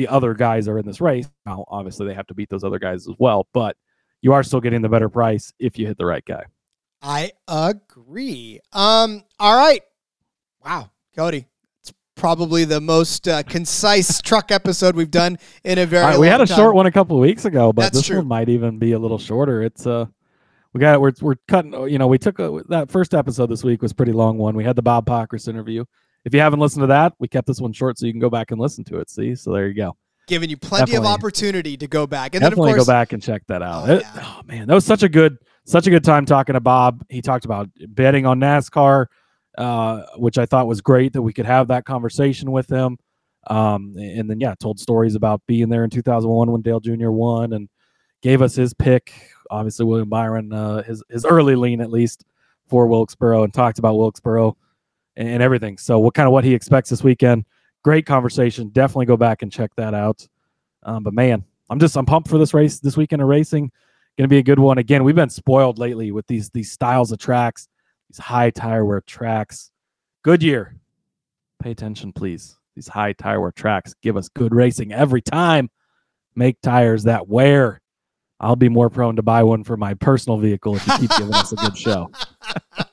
the 0.00 0.08
other 0.08 0.32
guys 0.32 0.66
are 0.66 0.78
in 0.78 0.86
this 0.86 0.98
race. 0.98 1.28
Now, 1.44 1.66
obviously, 1.68 2.06
they 2.06 2.14
have 2.14 2.26
to 2.28 2.34
beat 2.34 2.48
those 2.48 2.64
other 2.64 2.78
guys 2.78 3.06
as 3.06 3.14
well, 3.18 3.46
but 3.52 3.76
you 4.22 4.32
are 4.32 4.42
still 4.42 4.60
getting 4.60 4.80
the 4.80 4.88
better 4.88 5.10
price 5.10 5.52
if 5.58 5.78
you 5.78 5.86
hit 5.86 5.98
the 5.98 6.06
right 6.06 6.24
guy. 6.24 6.44
I 7.02 7.32
agree. 7.46 8.60
Um, 8.72 9.22
all 9.38 9.54
right. 9.54 9.82
Wow, 10.64 10.90
Cody. 11.14 11.46
It's 11.82 11.92
probably 12.16 12.64
the 12.64 12.80
most 12.80 13.28
uh, 13.28 13.42
concise 13.42 14.22
truck 14.22 14.50
episode 14.50 14.96
we've 14.96 15.10
done 15.10 15.36
in 15.64 15.76
a 15.76 15.84
very. 15.84 16.04
Right, 16.04 16.18
we 16.18 16.28
had 16.28 16.40
a 16.40 16.46
time. 16.46 16.56
short 16.56 16.74
one 16.74 16.86
a 16.86 16.92
couple 16.92 17.16
of 17.16 17.20
weeks 17.20 17.44
ago, 17.44 17.70
but 17.70 17.82
That's 17.82 17.98
this 17.98 18.06
true. 18.06 18.18
one 18.18 18.28
might 18.28 18.48
even 18.48 18.78
be 18.78 18.92
a 18.92 18.98
little 18.98 19.18
shorter. 19.18 19.62
It's 19.62 19.86
uh, 19.86 20.06
we 20.72 20.80
got 20.80 20.98
we're 20.98 21.12
we're 21.20 21.36
cutting. 21.46 21.74
You 21.90 21.98
know, 21.98 22.06
we 22.06 22.16
took 22.16 22.38
a, 22.38 22.62
that 22.70 22.90
first 22.90 23.12
episode 23.12 23.50
this 23.50 23.64
week 23.64 23.82
was 23.82 23.92
pretty 23.92 24.12
long 24.12 24.38
one. 24.38 24.54
We 24.56 24.64
had 24.64 24.76
the 24.76 24.82
Bob 24.82 25.04
Pockrass 25.04 25.46
interview. 25.46 25.84
If 26.24 26.34
you 26.34 26.40
haven't 26.40 26.60
listened 26.60 26.82
to 26.82 26.86
that, 26.88 27.14
we 27.18 27.28
kept 27.28 27.46
this 27.46 27.60
one 27.60 27.72
short 27.72 27.98
so 27.98 28.06
you 28.06 28.12
can 28.12 28.20
go 28.20 28.30
back 28.30 28.50
and 28.50 28.60
listen 28.60 28.84
to 28.84 28.98
it. 28.98 29.08
See, 29.10 29.34
so 29.34 29.52
there 29.52 29.68
you 29.68 29.74
go. 29.74 29.96
Giving 30.28 30.50
you 30.50 30.56
plenty 30.56 30.94
of 30.94 31.04
opportunity 31.04 31.76
to 31.76 31.86
go 31.86 32.06
back, 32.06 32.34
and 32.34 32.42
Definitely 32.42 32.72
then 32.72 32.74
of 32.74 32.76
course, 32.78 32.86
go 32.86 32.92
back 32.92 33.12
and 33.12 33.22
check 33.22 33.42
that 33.48 33.62
out. 33.62 33.88
Oh, 33.88 33.92
It- 33.94 34.02
yeah. 34.02 34.22
oh, 34.24 34.40
man, 34.46 34.68
that 34.68 34.74
was 34.74 34.84
such 34.84 35.02
a 35.02 35.08
good 35.08 35.38
such 35.64 35.86
a 35.86 35.90
good 35.90 36.04
time 36.04 36.26
talking 36.26 36.54
to 36.54 36.60
Bob. 36.60 37.04
He 37.08 37.20
talked 37.22 37.44
about 37.44 37.68
betting 37.88 38.26
on 38.26 38.38
NASCAR, 38.40 39.06
uh, 39.58 40.02
which 40.16 40.38
I 40.38 40.46
thought 40.46 40.66
was 40.66 40.80
great 40.80 41.12
that 41.14 41.22
we 41.22 41.32
could 41.32 41.46
have 41.46 41.68
that 41.68 41.84
conversation 41.84 42.50
with 42.52 42.68
him. 42.70 42.98
Um, 43.46 43.94
and 43.96 44.28
then 44.30 44.38
yeah, 44.40 44.54
told 44.60 44.78
stories 44.78 45.14
about 45.14 45.42
being 45.46 45.68
there 45.68 45.84
in 45.84 45.90
2001 45.90 46.50
when 46.52 46.60
Dale 46.62 46.80
Jr. 46.80 47.10
won 47.10 47.52
and 47.52 47.68
gave 48.22 48.42
us 48.42 48.54
his 48.54 48.74
pick. 48.74 49.12
Obviously, 49.50 49.84
William 49.86 50.08
Byron, 50.08 50.52
uh, 50.52 50.82
his 50.82 51.02
his 51.08 51.24
early 51.24 51.56
lean 51.56 51.80
at 51.80 51.90
least 51.90 52.24
for 52.68 52.86
Wilkesboro, 52.86 53.42
and 53.42 53.52
talked 53.52 53.78
about 53.80 53.96
Wilkesboro 53.96 54.56
and, 55.20 55.42
everything. 55.42 55.76
So, 55.78 55.98
what 55.98 56.14
kind 56.14 56.26
of 56.26 56.32
what 56.32 56.44
he 56.44 56.54
expects 56.54 56.90
this 56.90 57.04
weekend? 57.04 57.44
Great 57.84 58.06
conversation. 58.06 58.68
Definitely 58.68 59.06
go 59.06 59.16
back 59.16 59.42
and 59.42 59.52
check 59.52 59.70
that 59.76 59.94
out. 59.94 60.26
Um, 60.82 61.02
but 61.02 61.14
man, 61.14 61.44
I'm 61.68 61.78
just 61.78 61.96
I'm 61.96 62.06
pumped 62.06 62.28
for 62.28 62.38
this 62.38 62.54
race 62.54 62.80
this 62.80 62.96
weekend 62.96 63.22
of 63.22 63.28
racing. 63.28 63.70
Going 64.18 64.28
to 64.28 64.32
be 64.32 64.38
a 64.38 64.42
good 64.42 64.58
one. 64.58 64.78
Again, 64.78 65.04
we've 65.04 65.14
been 65.14 65.30
spoiled 65.30 65.78
lately 65.78 66.10
with 66.10 66.26
these 66.26 66.50
these 66.50 66.72
styles 66.72 67.12
of 67.12 67.18
tracks, 67.18 67.68
these 68.08 68.18
high 68.18 68.50
tire 68.50 68.84
wear 68.84 69.02
tracks. 69.02 69.70
Goodyear, 70.22 70.76
pay 71.62 71.70
attention, 71.70 72.12
please. 72.12 72.56
These 72.74 72.88
high 72.88 73.12
tire 73.12 73.40
wear 73.40 73.52
tracks 73.52 73.94
give 74.02 74.16
us 74.16 74.28
good 74.28 74.54
racing 74.54 74.92
every 74.92 75.22
time. 75.22 75.70
Make 76.34 76.60
tires 76.62 77.04
that 77.04 77.28
wear. 77.28 77.80
I'll 78.38 78.56
be 78.56 78.70
more 78.70 78.88
prone 78.88 79.16
to 79.16 79.22
buy 79.22 79.42
one 79.42 79.64
for 79.64 79.76
my 79.76 79.92
personal 79.94 80.38
vehicle 80.38 80.76
if 80.76 80.86
you 80.86 80.98
keep 80.98 81.10
giving 81.10 81.34
us 81.34 81.52
a 81.52 81.56
good 81.56 81.76
show. 81.76 82.10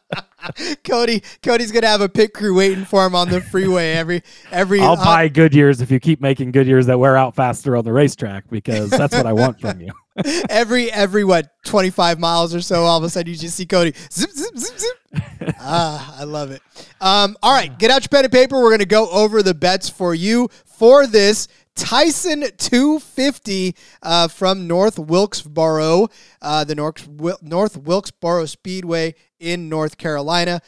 Cody, 0.83 1.23
Cody's 1.41 1.71
gonna 1.71 1.87
have 1.87 2.01
a 2.01 2.09
pit 2.09 2.33
crew 2.33 2.55
waiting 2.55 2.85
for 2.85 3.05
him 3.05 3.15
on 3.15 3.29
the 3.29 3.41
freeway 3.41 3.93
every 3.93 4.23
every. 4.51 4.81
I'll 4.81 4.93
uh, 4.93 5.03
buy 5.03 5.29
Goodyears 5.29 5.81
if 5.81 5.91
you 5.91 5.99
keep 5.99 6.21
making 6.21 6.51
Goodyears 6.51 6.85
that 6.85 6.99
wear 6.99 7.17
out 7.17 7.35
faster 7.35 7.75
on 7.75 7.85
the 7.85 7.93
racetrack 7.93 8.49
because 8.49 8.89
that's 8.89 9.15
what 9.15 9.25
I 9.25 9.33
want 9.33 9.59
from 9.59 9.81
you. 9.81 9.91
every 10.49 10.91
every 10.91 11.23
what 11.23 11.51
25 11.65 12.19
miles 12.19 12.55
or 12.55 12.61
so 12.61 12.83
all 12.83 12.97
of 12.97 13.03
a 13.03 13.09
sudden 13.09 13.31
you 13.31 13.37
just 13.37 13.55
see 13.55 13.65
cody 13.65 13.93
zip 14.11 14.31
zip 14.31 14.57
zip 14.57 14.79
zip 14.79 15.55
ah 15.59 16.15
i 16.19 16.23
love 16.23 16.49
it 16.49 16.61
um 17.01 17.37
all 17.43 17.53
right 17.53 17.77
get 17.77 17.91
out 17.91 18.01
your 18.01 18.09
pen 18.09 18.23
and 18.23 18.33
paper 18.33 18.59
we're 18.59 18.69
going 18.69 18.79
to 18.79 18.85
go 18.85 19.07
over 19.09 19.43
the 19.43 19.53
bets 19.53 19.89
for 19.89 20.15
you 20.15 20.49
for 20.65 21.05
this 21.05 21.47
Tyson 21.77 22.43
250 22.57 23.75
uh, 24.03 24.27
from 24.27 24.67
North 24.67 24.99
Wilkesboro, 24.99 26.09
uh, 26.41 26.63
the 26.63 26.75
North, 26.75 27.07
North 27.41 27.77
Wilkesboro 27.77 28.45
Speedway 28.45 29.15
in 29.39 29.69
North 29.69 29.97
Carolina. 29.97 30.61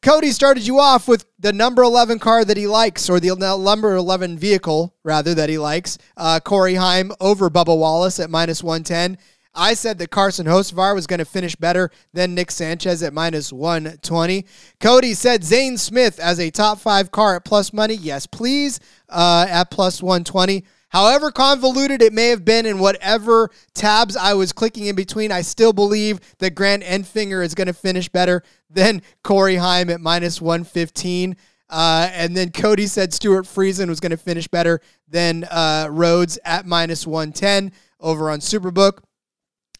Cody 0.00 0.30
started 0.30 0.66
you 0.66 0.80
off 0.80 1.06
with 1.06 1.26
the 1.38 1.52
number 1.52 1.82
11 1.82 2.18
car 2.18 2.44
that 2.44 2.56
he 2.56 2.66
likes, 2.66 3.08
or 3.10 3.20
the 3.20 3.36
number 3.36 3.94
11 3.94 4.38
vehicle, 4.38 4.94
rather, 5.04 5.34
that 5.34 5.48
he 5.48 5.58
likes. 5.58 5.98
Uh, 6.16 6.40
Corey 6.40 6.74
Heim 6.74 7.12
over 7.20 7.50
Bubba 7.50 7.76
Wallace 7.78 8.18
at 8.18 8.30
minus 8.30 8.64
110. 8.64 9.18
I 9.54 9.74
said 9.74 9.98
that 9.98 10.10
Carson 10.10 10.46
Hocevar 10.46 10.94
was 10.94 11.06
going 11.06 11.18
to 11.18 11.26
finish 11.26 11.54
better 11.54 11.90
than 12.14 12.34
Nick 12.34 12.50
Sanchez 12.50 13.02
at 13.02 13.12
minus 13.12 13.52
120. 13.52 14.46
Cody 14.80 15.12
said 15.12 15.44
Zane 15.44 15.76
Smith 15.76 16.18
as 16.18 16.40
a 16.40 16.50
top 16.50 16.78
five 16.78 17.10
car 17.10 17.36
at 17.36 17.44
plus 17.44 17.72
money. 17.72 17.94
Yes, 17.94 18.26
please, 18.26 18.80
uh, 19.12 19.46
at 19.48 19.70
plus 19.70 20.02
120. 20.02 20.64
However 20.88 21.30
convoluted 21.30 22.02
it 22.02 22.12
may 22.12 22.28
have 22.28 22.44
been 22.44 22.66
in 22.66 22.78
whatever 22.78 23.50
tabs 23.72 24.14
I 24.14 24.34
was 24.34 24.52
clicking 24.52 24.86
in 24.86 24.94
between, 24.94 25.32
I 25.32 25.40
still 25.40 25.72
believe 25.72 26.20
that 26.38 26.54
Grant 26.54 26.82
Enfinger 26.82 27.42
is 27.42 27.54
going 27.54 27.66
to 27.66 27.72
finish 27.72 28.10
better 28.10 28.42
than 28.68 29.00
Corey 29.24 29.56
Heim 29.56 29.88
at 29.88 30.02
minus 30.02 30.40
115. 30.40 31.36
Uh, 31.70 32.10
and 32.12 32.36
then 32.36 32.50
Cody 32.50 32.86
said 32.86 33.14
Stewart 33.14 33.46
Friesen 33.46 33.88
was 33.88 34.00
going 34.00 34.10
to 34.10 34.18
finish 34.18 34.46
better 34.46 34.82
than 35.08 35.44
uh, 35.44 35.88
Rhodes 35.90 36.38
at 36.44 36.66
minus 36.66 37.06
110 37.06 37.72
over 37.98 38.28
on 38.28 38.40
Superbook. 38.40 38.98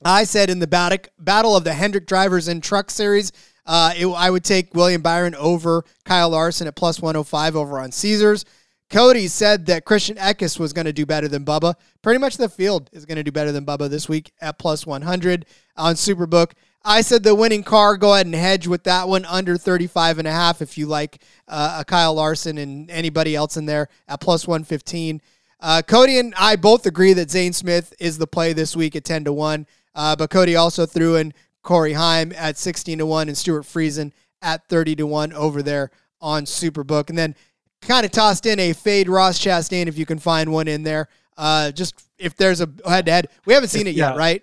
I 0.02 0.24
said 0.24 0.48
in 0.48 0.58
the 0.58 0.66
bat- 0.66 1.08
battle 1.18 1.54
of 1.54 1.64
the 1.64 1.74
Hendrick 1.74 2.06
drivers 2.06 2.48
in 2.48 2.62
truck 2.62 2.90
series, 2.90 3.32
uh, 3.66 3.92
it, 3.96 4.06
I 4.06 4.30
would 4.30 4.44
take 4.44 4.74
William 4.74 5.02
Byron 5.02 5.34
over 5.34 5.84
Kyle 6.06 6.30
Larson 6.30 6.66
at 6.66 6.74
plus 6.74 7.00
105 7.00 7.54
over 7.54 7.78
on 7.78 7.92
Caesars. 7.92 8.46
Cody 8.92 9.26
said 9.26 9.64
that 9.66 9.86
Christian 9.86 10.16
Eckes 10.16 10.58
was 10.58 10.74
going 10.74 10.84
to 10.84 10.92
do 10.92 11.06
better 11.06 11.26
than 11.26 11.46
Bubba. 11.46 11.76
Pretty 12.02 12.18
much 12.18 12.36
the 12.36 12.48
field 12.48 12.90
is 12.92 13.06
going 13.06 13.16
to 13.16 13.22
do 13.22 13.32
better 13.32 13.50
than 13.50 13.64
Bubba 13.64 13.88
this 13.88 14.06
week 14.06 14.32
at 14.38 14.58
plus 14.58 14.86
100 14.86 15.46
on 15.78 15.94
Superbook. 15.94 16.52
I 16.84 17.00
said 17.00 17.22
the 17.22 17.34
winning 17.34 17.62
car, 17.62 17.96
go 17.96 18.12
ahead 18.12 18.26
and 18.26 18.34
hedge 18.34 18.66
with 18.66 18.84
that 18.84 19.08
one 19.08 19.24
under 19.24 19.56
35 19.56 20.18
and 20.18 20.28
a 20.28 20.32
half 20.32 20.60
if 20.60 20.76
you 20.76 20.84
like 20.86 21.22
uh, 21.48 21.78
a 21.80 21.84
Kyle 21.86 22.12
Larson 22.12 22.58
and 22.58 22.90
anybody 22.90 23.34
else 23.34 23.56
in 23.56 23.64
there 23.64 23.88
at 24.08 24.20
plus 24.20 24.46
115. 24.46 25.22
Uh, 25.58 25.80
Cody 25.86 26.18
and 26.18 26.34
I 26.36 26.56
both 26.56 26.84
agree 26.84 27.14
that 27.14 27.30
Zane 27.30 27.54
Smith 27.54 27.94
is 27.98 28.18
the 28.18 28.26
play 28.26 28.52
this 28.52 28.76
week 28.76 28.94
at 28.94 29.04
10 29.04 29.24
to 29.24 29.32
1. 29.32 29.66
Uh, 29.94 30.16
but 30.16 30.28
Cody 30.28 30.54
also 30.54 30.84
threw 30.84 31.16
in 31.16 31.32
Corey 31.62 31.94
Heim 31.94 32.30
at 32.36 32.58
16 32.58 32.98
to 32.98 33.06
1 33.06 33.28
and 33.28 33.38
Stewart 33.38 33.64
Friesen 33.64 34.12
at 34.42 34.68
30 34.68 34.96
to 34.96 35.06
1 35.06 35.32
over 35.32 35.62
there 35.62 35.90
on 36.20 36.44
Superbook. 36.44 37.08
And 37.08 37.16
then 37.16 37.34
kind 37.82 38.04
of 38.06 38.12
tossed 38.12 38.46
in 38.46 38.58
a 38.58 38.72
fade 38.72 39.08
Ross 39.08 39.38
Chastain 39.38 39.86
if 39.86 39.98
you 39.98 40.06
can 40.06 40.18
find 40.18 40.52
one 40.52 40.68
in 40.68 40.82
there. 40.82 41.08
Uh, 41.36 41.70
just 41.72 42.08
if 42.18 42.36
there's 42.36 42.60
a 42.60 42.68
head 42.86 43.06
to 43.06 43.12
head. 43.12 43.28
We 43.46 43.54
haven't 43.54 43.70
seen 43.70 43.86
it 43.86 43.94
yet, 43.94 44.12
Yeah. 44.14 44.18
right? 44.18 44.42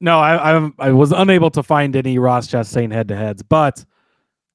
No, 0.00 0.18
I, 0.20 0.56
I 0.56 0.70
I 0.78 0.90
was 0.92 1.10
unable 1.12 1.50
to 1.50 1.62
find 1.62 1.94
any 1.96 2.18
Ross 2.18 2.46
Chastain 2.48 2.92
head 2.92 3.08
to 3.08 3.16
heads, 3.16 3.42
but 3.42 3.84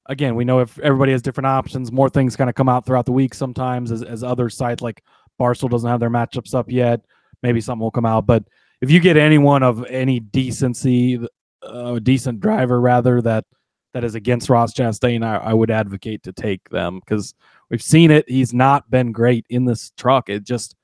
again, 0.07 0.35
we 0.35 0.45
know 0.45 0.59
if 0.59 0.79
everybody 0.79 1.11
has 1.11 1.21
different 1.21 1.47
options, 1.47 1.91
more 1.91 2.09
things 2.09 2.35
kind 2.37 2.49
of 2.49 2.55
come 2.55 2.69
out 2.69 2.85
throughout 2.85 3.05
the 3.05 3.11
week 3.11 3.33
sometimes 3.33 3.91
as, 3.91 4.03
as 4.03 4.23
other 4.23 4.49
sites 4.49 4.81
like 4.81 5.03
Barstool 5.39 5.69
doesn't 5.69 5.89
have 5.89 5.99
their 5.99 6.09
matchups 6.09 6.53
up 6.55 6.71
yet. 6.71 7.01
Maybe 7.41 7.59
something 7.59 7.81
will 7.81 7.91
come 7.91 8.05
out. 8.05 8.25
But 8.25 8.45
if 8.81 8.89
you 8.91 8.99
get 9.01 9.17
anyone 9.17 9.63
of 9.63 9.85
any 9.85 10.19
decency, 10.19 11.19
uh, 11.61 11.99
decent 11.99 12.39
driver 12.39 12.79
rather 12.79 13.21
that 13.21 13.45
that 13.93 14.03
is 14.03 14.15
against 14.15 14.49
Ross 14.49 14.73
Chastain, 14.73 15.23
I, 15.23 15.37
I 15.37 15.53
would 15.53 15.71
advocate 15.71 16.23
to 16.23 16.33
take 16.33 16.67
them 16.69 16.99
because 16.99 17.33
we've 17.69 17.81
seen 17.81 18.11
it. 18.11 18.27
He's 18.27 18.53
not 18.53 18.89
been 18.89 19.11
great 19.11 19.45
in 19.49 19.65
this 19.65 19.91
truck. 19.97 20.29
It 20.29 20.43
just 20.43 20.75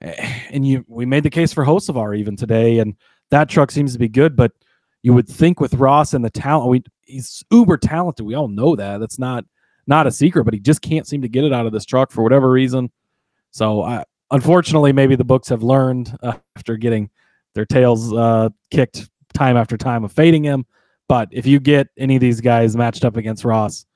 and 0.00 0.66
you 0.66 0.84
we 0.88 1.06
made 1.06 1.22
the 1.22 1.30
case 1.30 1.52
for 1.52 1.64
Hocevar 1.64 2.16
even 2.16 2.36
today, 2.36 2.78
and 2.78 2.94
that 3.30 3.48
truck 3.48 3.70
seems 3.70 3.92
to 3.92 3.98
be 3.98 4.08
good, 4.08 4.36
but 4.36 4.52
you 5.02 5.12
would 5.12 5.28
think 5.28 5.60
with 5.60 5.74
Ross 5.74 6.14
and 6.14 6.24
the 6.24 6.30
talent, 6.30 6.70
we 6.70 6.82
he's 7.02 7.44
uber 7.50 7.76
talented. 7.76 8.26
We 8.26 8.34
all 8.34 8.48
know 8.48 8.76
that. 8.76 8.98
That's 8.98 9.18
not 9.18 9.44
not 9.86 10.06
a 10.06 10.10
secret, 10.10 10.44
but 10.44 10.54
he 10.54 10.60
just 10.60 10.82
can't 10.82 11.06
seem 11.06 11.22
to 11.22 11.28
get 11.28 11.44
it 11.44 11.52
out 11.52 11.66
of 11.66 11.72
this 11.72 11.84
truck 11.84 12.10
for 12.10 12.22
whatever 12.22 12.50
reason. 12.50 12.90
So, 13.50 13.82
I, 13.82 14.04
unfortunately, 14.30 14.92
maybe 14.92 15.14
the 15.14 15.24
books 15.24 15.48
have 15.48 15.62
learned 15.62 16.16
uh, 16.22 16.34
after 16.56 16.76
getting 16.76 17.10
their 17.54 17.66
tails 17.66 18.12
uh, 18.12 18.48
kicked 18.70 19.08
time 19.34 19.56
after 19.56 19.76
time 19.76 20.04
of 20.04 20.12
fading 20.12 20.42
him. 20.42 20.66
But 21.08 21.28
if 21.32 21.46
you 21.46 21.60
get 21.60 21.88
any 21.98 22.16
of 22.16 22.20
these 22.20 22.40
guys 22.40 22.76
matched 22.76 23.04
up 23.04 23.16
against 23.16 23.44
Ross, 23.44 23.86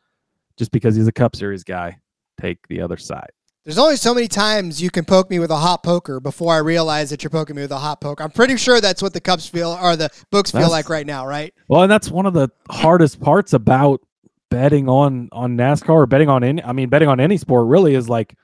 just 0.57 0.71
because 0.73 0.97
he's 0.97 1.07
a 1.07 1.13
Cup 1.13 1.37
Series 1.37 1.65
guy, 1.65 1.99
take 2.41 2.59
the 2.69 2.81
other 2.81 2.97
side. 2.97 3.31
There's 3.65 3.79
only 3.79 3.97
so 3.97 4.15
many 4.15 4.29
times 4.29 4.81
you 4.81 4.91
can 4.91 5.05
poke 5.05 5.29
me 5.29 5.39
with 5.39 5.51
a 5.51 5.57
hot 5.57 5.83
poker 5.83 6.21
before 6.21 6.55
I 6.55 6.59
realize 6.59 7.11
that 7.11 7.23
you're 7.23 7.31
poking 7.31 7.55
me 7.55 7.63
with 7.63 7.71
a 7.73 7.79
hot 7.79 8.01
poker. 8.01 8.25
I'm 8.25 8.31
pretty 8.31 8.57
sure 8.57 8.81
that's 8.81 9.03
what 9.03 9.13
the 9.13 9.21
Cubs 9.21 9.47
feel 9.47 9.79
or 9.83 9.95
the 9.95 10.11
books 10.31 10.51
feel 10.51 10.61
That's- 10.63 10.73
like 10.73 10.89
right 10.89 11.07
now, 11.07 11.27
right? 11.27 11.53
Well, 11.69 11.83
and 11.83 11.93
that's 11.93 12.11
one 12.11 12.25
of 12.25 12.33
the 12.33 12.49
hardest 12.71 13.21
parts 13.21 13.53
about 13.53 14.01
betting 14.51 14.89
on 14.89 15.29
on 15.33 15.59
NASCAR 15.59 15.91
or 15.91 16.07
betting 16.07 16.31
on 16.31 16.43
any 16.43 16.63
I 16.65 16.73
mean 16.73 16.89
betting 16.89 17.09
on 17.09 17.21
any 17.21 17.37
sport 17.37 17.67
really 17.67 17.95
is 17.95 18.09
like 18.09 18.35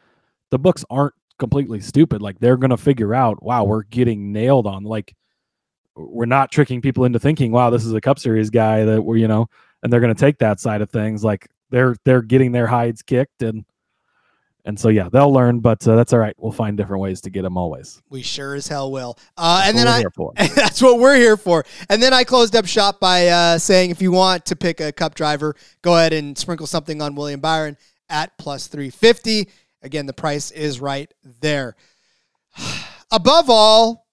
the 0.50 0.58
books 0.58 0.84
aren't 0.90 1.14
completely 1.38 1.80
stupid. 1.80 2.20
Like 2.20 2.38
they're 2.38 2.58
going 2.58 2.70
to 2.70 2.76
figure 2.76 3.14
out, 3.14 3.42
wow, 3.42 3.64
we're 3.64 3.84
getting 3.84 4.30
nailed 4.30 4.66
on. 4.66 4.84
Like 4.84 5.14
we're 5.96 6.26
not 6.26 6.50
tricking 6.50 6.80
people 6.80 7.04
into 7.04 7.18
thinking, 7.18 7.52
wow, 7.52 7.70
this 7.70 7.84
is 7.84 7.92
a 7.92 8.00
Cup 8.00 8.18
Series 8.18 8.50
guy 8.50 8.84
that 8.84 9.02
we're, 9.02 9.16
you 9.16 9.28
know, 9.28 9.48
and 9.82 9.92
they're 9.92 10.00
going 10.00 10.14
to 10.14 10.20
take 10.20 10.38
that 10.38 10.60
side 10.60 10.82
of 10.82 10.90
things. 10.90 11.22
Like 11.22 11.48
they're 11.70 11.96
they're 12.04 12.22
getting 12.22 12.52
their 12.52 12.66
hides 12.66 13.02
kicked 13.02 13.42
and 13.42 13.64
and 14.66 14.80
so 14.80 14.88
yeah, 14.88 15.10
they'll 15.12 15.32
learn, 15.32 15.60
but 15.60 15.86
uh, 15.86 15.94
that's 15.94 16.14
all 16.14 16.18
right. 16.18 16.34
We'll 16.38 16.50
find 16.50 16.74
different 16.74 17.02
ways 17.02 17.20
to 17.22 17.30
get 17.30 17.42
them 17.42 17.58
always. 17.58 18.00
We 18.08 18.22
sure 18.22 18.54
as 18.54 18.66
hell 18.66 18.90
will. 18.90 19.18
Uh, 19.36 19.62
and 19.66 19.76
then 19.76 19.86
I, 19.86 19.98
here 19.98 20.10
for. 20.10 20.32
that's 20.36 20.80
what 20.80 20.98
we're 20.98 21.16
here 21.16 21.36
for. 21.36 21.66
And 21.90 22.02
then 22.02 22.14
I 22.14 22.24
closed 22.24 22.56
up 22.56 22.64
shop 22.64 22.98
by 22.98 23.28
uh, 23.28 23.58
saying 23.58 23.90
if 23.90 24.00
you 24.00 24.10
want 24.10 24.46
to 24.46 24.56
pick 24.56 24.80
a 24.80 24.90
cup 24.90 25.14
driver, 25.14 25.54
go 25.82 25.96
ahead 25.96 26.14
and 26.14 26.36
sprinkle 26.38 26.66
something 26.66 27.02
on 27.02 27.14
William 27.14 27.40
Byron 27.40 27.76
at 28.08 28.36
plus 28.38 28.66
350. 28.68 29.50
Again, 29.82 30.06
the 30.06 30.14
price 30.14 30.50
is 30.50 30.80
right 30.80 31.12
there. 31.42 31.76
Above 33.12 33.50
all, 33.50 34.06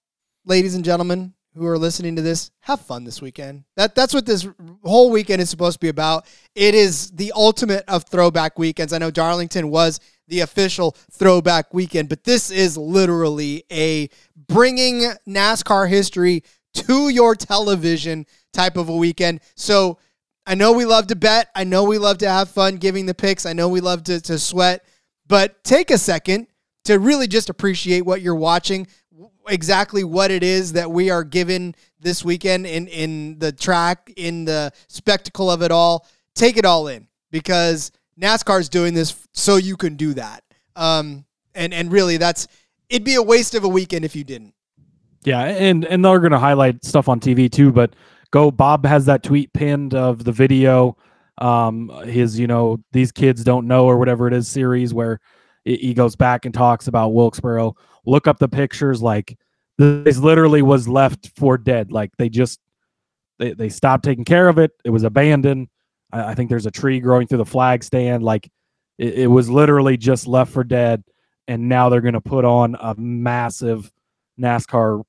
ladies 0.44 0.74
and 0.74 0.84
gentlemen 0.84 1.32
who 1.54 1.66
are 1.66 1.78
listening 1.78 2.16
to 2.16 2.22
this, 2.22 2.50
have 2.60 2.80
fun 2.80 3.04
this 3.04 3.20
weekend. 3.20 3.64
That 3.76 3.94
that's 3.94 4.14
what 4.14 4.26
this 4.26 4.48
whole 4.84 5.10
weekend 5.10 5.42
is 5.42 5.50
supposed 5.50 5.76
to 5.76 5.80
be 5.80 5.88
about. 5.88 6.26
It 6.54 6.74
is 6.74 7.10
the 7.10 7.32
ultimate 7.34 7.84
of 7.88 8.04
throwback 8.04 8.58
weekends. 8.58 8.92
I 8.92 8.98
know 8.98 9.10
Darlington 9.10 9.68
was 9.68 10.00
the 10.28 10.40
official 10.40 10.96
throwback 11.10 11.74
weekend, 11.74 12.08
but 12.08 12.24
this 12.24 12.50
is 12.50 12.76
literally 12.76 13.64
a 13.70 14.08
bringing 14.48 15.12
NASCAR 15.28 15.88
history 15.88 16.42
to 16.74 17.10
your 17.10 17.34
television 17.34 18.26
type 18.52 18.76
of 18.76 18.88
a 18.88 18.96
weekend. 18.96 19.40
So 19.54 19.98
I 20.46 20.54
know 20.54 20.72
we 20.72 20.84
love 20.84 21.06
to 21.08 21.16
bet. 21.16 21.50
I 21.54 21.64
know 21.64 21.84
we 21.84 21.98
love 21.98 22.18
to 22.18 22.28
have 22.28 22.50
fun 22.50 22.76
giving 22.76 23.06
the 23.06 23.14
picks. 23.14 23.46
I 23.46 23.52
know 23.52 23.68
we 23.68 23.80
love 23.80 24.04
to, 24.04 24.20
to 24.22 24.38
sweat, 24.38 24.84
but 25.26 25.62
take 25.64 25.90
a 25.90 25.98
second 25.98 26.46
to 26.84 26.98
really 26.98 27.28
just 27.28 27.48
appreciate 27.48 28.00
what 28.02 28.22
you're 28.22 28.34
watching, 28.34 28.86
exactly 29.48 30.04
what 30.04 30.30
it 30.30 30.42
is 30.42 30.72
that 30.72 30.90
we 30.90 31.10
are 31.10 31.24
given 31.24 31.74
this 32.00 32.24
weekend 32.24 32.66
in, 32.66 32.88
in 32.88 33.38
the 33.38 33.52
track, 33.52 34.12
in 34.16 34.44
the 34.44 34.72
spectacle 34.88 35.50
of 35.50 35.62
it 35.62 35.70
all. 35.70 36.06
Take 36.34 36.56
it 36.56 36.64
all 36.64 36.88
in 36.88 37.08
because 37.30 37.92
NASCAR 38.20 38.60
is 38.60 38.68
doing 38.68 38.94
this 38.94 39.26
so 39.32 39.56
you 39.56 39.76
can 39.76 39.96
do 39.96 40.14
that. 40.14 40.42
Um, 40.76 41.24
and, 41.54 41.74
and 41.74 41.92
really, 41.92 42.16
that's 42.16 42.48
it'd 42.88 43.04
be 43.04 43.14
a 43.14 43.22
waste 43.22 43.54
of 43.54 43.64
a 43.64 43.68
weekend 43.68 44.04
if 44.04 44.16
you 44.16 44.24
didn't. 44.24 44.54
Yeah, 45.24 45.42
and 45.42 45.84
and 45.84 46.04
they're 46.04 46.18
going 46.18 46.32
to 46.32 46.38
highlight 46.38 46.84
stuff 46.84 47.08
on 47.08 47.20
TV 47.20 47.50
too. 47.50 47.70
But 47.70 47.94
go, 48.30 48.50
Bob 48.50 48.86
has 48.86 49.04
that 49.06 49.22
tweet 49.22 49.52
pinned 49.52 49.94
of 49.94 50.24
the 50.24 50.32
video, 50.32 50.96
um, 51.38 51.88
his 52.04 52.38
you 52.38 52.46
know 52.46 52.78
these 52.92 53.12
kids 53.12 53.44
don't 53.44 53.66
know 53.66 53.86
or 53.86 53.98
whatever 53.98 54.26
it 54.28 54.34
is 54.34 54.48
series 54.48 54.92
where 54.92 55.20
he 55.64 55.76
he 55.76 55.94
goes 55.94 56.16
back 56.16 56.44
and 56.44 56.54
talks 56.54 56.88
about 56.88 57.10
Wilkesboro. 57.10 57.74
Look 58.04 58.26
up 58.26 58.38
the 58.38 58.48
pictures. 58.48 59.02
Like 59.02 59.38
this 59.78 60.18
literally 60.18 60.62
was 60.62 60.88
left 60.88 61.30
for 61.36 61.58
dead. 61.58 61.92
Like 61.92 62.10
they 62.18 62.28
just 62.28 62.60
they 63.38 63.52
they 63.52 63.68
stopped 63.68 64.04
taking 64.04 64.24
care 64.24 64.48
of 64.48 64.58
it. 64.58 64.72
It 64.84 64.90
was 64.90 65.04
abandoned. 65.04 65.68
I, 66.12 66.30
I 66.30 66.34
think 66.34 66.50
there's 66.50 66.66
a 66.66 66.70
tree 66.70 67.00
growing 67.00 67.26
through 67.26 67.38
the 67.38 67.44
flag 67.44 67.82
stand. 67.82 68.22
Like 68.22 68.50
it, 68.98 69.14
it 69.14 69.26
was 69.26 69.48
literally 69.50 69.96
just 69.96 70.26
left 70.26 70.52
for 70.52 70.64
dead. 70.64 71.02
And 71.48 71.68
now 71.68 71.88
they're 71.88 72.00
going 72.00 72.14
to 72.14 72.20
put 72.20 72.44
on 72.44 72.76
a 72.80 72.94
massive 72.94 73.92
NASCAR 74.40 75.02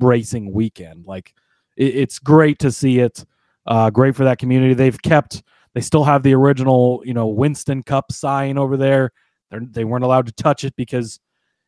racing 0.00 0.52
weekend. 0.52 1.06
Like 1.06 1.34
it, 1.76 1.96
it's 1.96 2.18
great 2.18 2.58
to 2.60 2.72
see 2.72 3.00
it. 3.00 3.24
Uh, 3.66 3.90
great 3.90 4.16
for 4.16 4.24
that 4.24 4.38
community. 4.38 4.74
They've 4.74 5.00
kept. 5.00 5.42
They 5.74 5.80
still 5.80 6.04
have 6.04 6.22
the 6.22 6.34
original, 6.34 7.02
you 7.04 7.14
know, 7.14 7.26
Winston 7.26 7.82
Cup 7.82 8.12
sign 8.12 8.58
over 8.58 8.76
there. 8.76 9.10
They're, 9.50 9.62
they 9.68 9.84
weren't 9.84 10.04
allowed 10.04 10.26
to 10.26 10.32
touch 10.32 10.64
it 10.64 10.74
because 10.76 11.18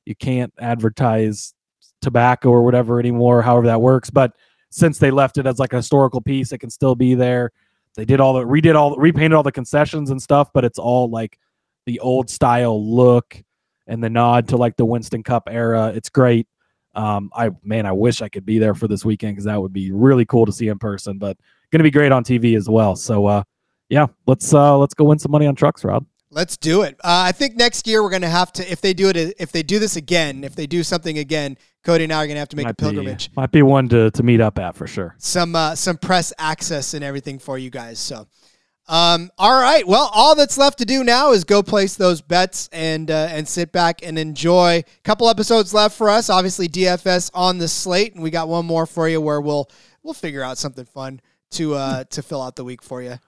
you 0.07 0.15
can't 0.15 0.53
advertise 0.59 1.53
tobacco 2.01 2.49
or 2.51 2.63
whatever 2.63 2.99
anymore. 2.99 3.43
However 3.43 3.67
that 3.67 3.81
works, 3.81 4.09
but 4.09 4.33
since 4.71 4.99
they 4.99 5.11
left 5.11 5.39
it 5.39 5.47
as 5.47 5.59
like 5.59 5.73
a 5.73 5.77
historical 5.77 6.21
piece, 6.21 6.53
it 6.53 6.59
can 6.59 6.71
still 6.71 6.95
be 6.95 7.15
there. 7.15 7.53
They 7.97 8.05
did 8.05 8.21
all 8.21 8.35
the 8.35 8.45
redid 8.45 8.77
all 8.77 8.97
repainted 8.97 9.33
all 9.33 9.43
the 9.43 9.53
concessions 9.53 10.11
and 10.11 10.21
stuff, 10.21 10.51
but 10.53 10.65
it's 10.65 10.79
all 10.79 11.11
like 11.11 11.39
the 11.87 12.01
old 12.01 12.29
style 12.29 12.95
look 12.95 13.43
and 13.87 14.03
the 14.03 14.11
nod 14.11 14.49
to 14.49 14.57
like 14.57 14.77
the 14.77 14.85
Winston 14.85 15.23
Cup 15.23 15.49
era. 15.51 15.93
It's 15.95 16.09
great. 16.09 16.47
Um, 16.95 17.31
I 17.35 17.51
man, 17.63 17.87
I 17.87 17.93
wish 17.93 18.23
I 18.23 18.29
could 18.29 18.45
be 18.45 18.59
there 18.59 18.75
for 18.75 18.89
this 18.89 19.05
weekend 19.05 19.35
because 19.35 19.45
that 19.45 19.61
would 19.61 19.73
be 19.73 19.93
really 19.93 20.25
cool 20.25 20.47
to 20.47 20.53
see 20.53 20.69
in 20.69 20.79
person. 20.79 21.19
But 21.19 21.37
going 21.71 21.81
to 21.81 21.85
be 21.85 21.91
great 21.91 22.13
on 22.13 22.25
TV 22.25 22.57
as 22.57 22.69
well. 22.69 22.97
So 22.97 23.27
uh, 23.27 23.43
yeah, 23.89 24.07
let's 24.27 24.53
uh, 24.53 24.77
let's 24.79 24.95
go 24.95 25.05
win 25.05 25.19
some 25.19 25.33
money 25.33 25.47
on 25.47 25.55
trucks, 25.55 25.85
Rob. 25.85 26.05
Let's 26.37 26.59
do 26.59 26.83
it. 26.83 26.97
Uh, 26.97 27.25
I 27.25 27.33
think 27.33 27.57
next 27.57 27.87
year 27.87 28.03
we're 28.03 28.11
going 28.11 28.21
to 28.21 28.29
have 28.29 28.53
to, 28.53 28.71
if 28.71 28.83
they 28.83 28.93
do 28.93 29.09
it, 29.09 29.17
if 29.39 29.53
they 29.53 29.63
do 29.63 29.79
this 29.79 29.97
again, 29.97 30.45
if 30.45 30.55
they 30.55 30.67
do 30.67 30.83
something 30.83 31.17
again, 31.17 31.57
Cody 31.83 32.05
and 32.05 32.13
I 32.13 32.23
are 32.23 32.27
going 32.27 32.35
to 32.35 32.41
have 32.41 32.51
to 32.51 32.57
make 32.57 32.65
might 32.65 32.73
a 32.73 32.75
pilgrimage. 32.75 33.31
Be, 33.31 33.41
might 33.41 33.53
be 33.53 33.63
one 33.63 33.89
to 33.89 34.11
to 34.11 34.23
meet 34.23 34.43
up 34.43 34.59
at 34.59 34.77
for 34.77 34.87
sure. 34.87 35.15
Some 35.17 35.57
uh, 35.57 35.75
some 35.75 35.97
press 35.97 36.35
access 36.37 36.93
and 36.93 37.03
everything 37.03 37.39
for 37.39 37.57
you 37.57 37.71
guys. 37.71 37.99
So, 37.99 38.27
um, 38.87 39.31
all 39.39 39.59
right. 39.59 39.87
Well, 39.87 40.11
all 40.13 40.35
that's 40.35 40.59
left 40.59 40.77
to 40.81 40.85
do 40.85 41.05
now 41.05 41.33
is 41.33 41.45
go 41.45 41.63
place 41.63 41.97
those 41.97 42.21
bets 42.21 42.69
and 42.71 43.11
uh, 43.11 43.29
and 43.31 43.49
sit 43.49 43.73
back 43.73 44.07
and 44.07 44.19
enjoy. 44.19 44.85
A 44.87 45.03
couple 45.05 45.31
episodes 45.31 45.73
left 45.73 45.97
for 45.97 46.11
us. 46.11 46.29
Obviously, 46.29 46.69
DFS 46.69 47.31
on 47.33 47.57
the 47.57 47.69
slate, 47.69 48.13
and 48.13 48.23
we 48.23 48.29
got 48.29 48.47
one 48.47 48.67
more 48.67 48.85
for 48.85 49.09
you 49.09 49.23
where 49.23 49.41
we'll 49.41 49.71
we'll 50.03 50.13
figure 50.13 50.43
out 50.43 50.59
something 50.59 50.85
fun 50.85 51.23
to 51.53 51.77
uh, 51.77 52.05
to 52.11 52.23
fill 52.23 52.43
out 52.43 52.57
the 52.57 52.65
week 52.65 52.83
for 52.83 53.01
you. 53.01 53.19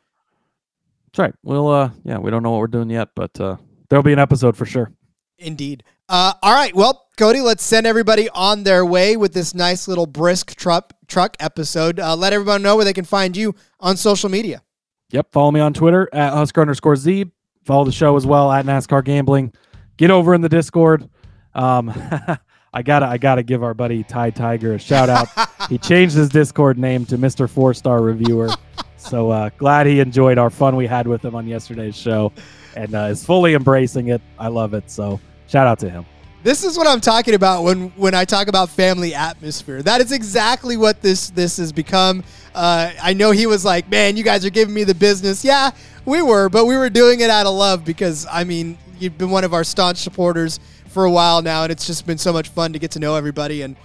That's 1.18 1.30
right. 1.30 1.34
We'll 1.42 1.66
uh, 1.66 1.90
yeah, 2.04 2.18
we 2.18 2.30
don't 2.30 2.44
know 2.44 2.52
what 2.52 2.60
we're 2.60 2.68
doing 2.68 2.90
yet, 2.90 3.08
but 3.16 3.40
uh, 3.40 3.56
there'll 3.88 4.04
be 4.04 4.12
an 4.12 4.20
episode 4.20 4.56
for 4.56 4.64
sure. 4.64 4.92
Indeed. 5.36 5.82
Uh, 6.08 6.34
all 6.44 6.54
right. 6.54 6.72
Well, 6.72 7.08
Cody, 7.16 7.40
let's 7.40 7.64
send 7.64 7.88
everybody 7.88 8.28
on 8.28 8.62
their 8.62 8.86
way 8.86 9.16
with 9.16 9.32
this 9.32 9.52
nice 9.52 9.88
little 9.88 10.06
brisk 10.06 10.54
truck 10.54 10.92
truck 11.08 11.36
episode. 11.40 11.98
Uh, 11.98 12.14
let 12.14 12.32
everyone 12.32 12.62
know 12.62 12.76
where 12.76 12.84
they 12.84 12.92
can 12.92 13.04
find 13.04 13.36
you 13.36 13.56
on 13.80 13.96
social 13.96 14.28
media. 14.28 14.62
Yep. 15.10 15.32
Follow 15.32 15.50
me 15.50 15.58
on 15.58 15.74
Twitter 15.74 16.08
at 16.12 16.34
Husker 16.34 16.60
underscore 16.60 16.94
Z. 16.94 17.32
Follow 17.64 17.84
the 17.84 17.90
show 17.90 18.16
as 18.16 18.24
well 18.24 18.52
at 18.52 18.64
NASCAR 18.64 19.04
Gambling. 19.04 19.52
Get 19.96 20.12
over 20.12 20.34
in 20.34 20.40
the 20.40 20.48
Discord. 20.48 21.10
Um, 21.52 21.92
I 22.72 22.82
gotta 22.82 23.06
I 23.06 23.18
gotta 23.18 23.42
give 23.42 23.64
our 23.64 23.74
buddy 23.74 24.04
Ty 24.04 24.30
Tiger 24.30 24.74
a 24.74 24.78
shout 24.78 25.08
out. 25.08 25.26
he 25.68 25.78
changed 25.78 26.14
his 26.14 26.28
Discord 26.28 26.78
name 26.78 27.06
to 27.06 27.18
Mr. 27.18 27.50
Four 27.50 27.74
Star 27.74 28.00
Reviewer. 28.02 28.50
So 28.98 29.30
uh, 29.30 29.50
glad 29.56 29.86
he 29.86 30.00
enjoyed 30.00 30.38
our 30.38 30.50
fun 30.50 30.76
we 30.76 30.86
had 30.86 31.06
with 31.06 31.24
him 31.24 31.34
on 31.34 31.46
yesterday's 31.46 31.96
show, 31.96 32.32
and 32.76 32.94
uh, 32.94 33.08
is 33.10 33.24
fully 33.24 33.54
embracing 33.54 34.08
it. 34.08 34.20
I 34.38 34.48
love 34.48 34.74
it. 34.74 34.90
So 34.90 35.20
shout 35.46 35.66
out 35.66 35.78
to 35.80 35.90
him. 35.90 36.04
This 36.42 36.62
is 36.62 36.76
what 36.78 36.86
I'm 36.86 37.00
talking 37.00 37.34
about 37.34 37.64
when 37.64 37.88
when 37.90 38.14
I 38.14 38.24
talk 38.24 38.48
about 38.48 38.70
family 38.70 39.14
atmosphere. 39.14 39.82
That 39.82 40.00
is 40.00 40.12
exactly 40.12 40.76
what 40.76 41.02
this 41.02 41.30
this 41.30 41.56
has 41.56 41.72
become. 41.72 42.22
Uh, 42.54 42.92
I 43.02 43.12
know 43.12 43.30
he 43.30 43.46
was 43.46 43.64
like, 43.64 43.88
"Man, 43.90 44.16
you 44.16 44.22
guys 44.22 44.44
are 44.44 44.50
giving 44.50 44.74
me 44.74 44.84
the 44.84 44.94
business." 44.94 45.44
Yeah, 45.44 45.70
we 46.04 46.22
were, 46.22 46.48
but 46.48 46.66
we 46.66 46.76
were 46.76 46.90
doing 46.90 47.20
it 47.20 47.30
out 47.30 47.46
of 47.46 47.54
love 47.54 47.84
because 47.84 48.26
I 48.30 48.44
mean, 48.44 48.78
you've 48.98 49.18
been 49.18 49.30
one 49.30 49.44
of 49.44 49.52
our 49.52 49.64
staunch 49.64 49.98
supporters 49.98 50.60
for 50.88 51.04
a 51.04 51.10
while 51.10 51.42
now, 51.42 51.64
and 51.64 51.72
it's 51.72 51.86
just 51.86 52.06
been 52.06 52.18
so 52.18 52.32
much 52.32 52.48
fun 52.48 52.72
to 52.72 52.78
get 52.78 52.92
to 52.92 52.98
know 52.98 53.14
everybody. 53.14 53.62
And 53.62 53.76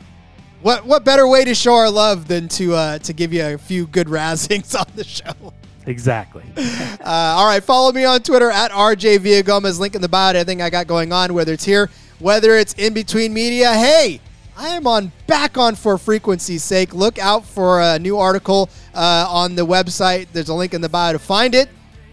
what 0.64 0.86
what 0.86 1.04
better 1.04 1.28
way 1.28 1.44
to 1.46 1.54
show 1.54 1.76
our 1.76 1.90
love 1.92 2.28
than 2.28 2.48
to 2.50 2.74
uh, 2.74 2.98
to 3.00 3.14
give 3.14 3.34
you 3.34 3.46
a 3.46 3.58
few 3.58 3.86
good 3.86 4.08
razzings 4.08 4.78
on 4.80 4.88
the 4.96 5.04
show? 5.04 5.54
Exactly. 5.86 6.44
Uh, 7.04 7.36
all 7.36 7.46
right, 7.46 7.62
follow 7.62 7.92
me 7.92 8.06
on 8.06 8.22
Twitter 8.22 8.50
at 8.50 8.72
RJ 8.72 9.20
Villagomez. 9.20 9.78
Link 9.78 9.94
in 9.94 10.02
the 10.02 10.08
bio 10.08 10.32
to 10.32 10.40
everything 10.40 10.62
I 10.62 10.70
got 10.70 10.88
going 10.88 11.12
on, 11.12 11.34
whether 11.34 11.52
it's 11.52 11.66
here, 11.66 11.90
whether 12.20 12.56
it's 12.56 12.72
in 12.76 12.94
between 12.94 13.34
media. 13.34 13.74
Hey, 13.74 14.22
I 14.56 14.70
am 14.70 14.88
on 14.88 15.12
back 15.28 15.58
on 15.58 15.76
for 15.76 15.98
frequency's 15.98 16.64
sake. 16.64 16.94
Look 16.94 17.20
out 17.20 17.44
for 17.46 17.82
a 17.82 18.00
new 18.00 18.18
article 18.18 18.70
uh, 18.94 19.28
on 19.30 19.56
the 19.56 19.66
website. 19.66 20.28
There's 20.32 20.48
a 20.48 20.54
link 20.54 20.74
in 20.74 20.80
the 20.80 20.88
bio 20.88 21.12
to 21.12 21.20
find 21.20 21.54
it. 21.54 21.68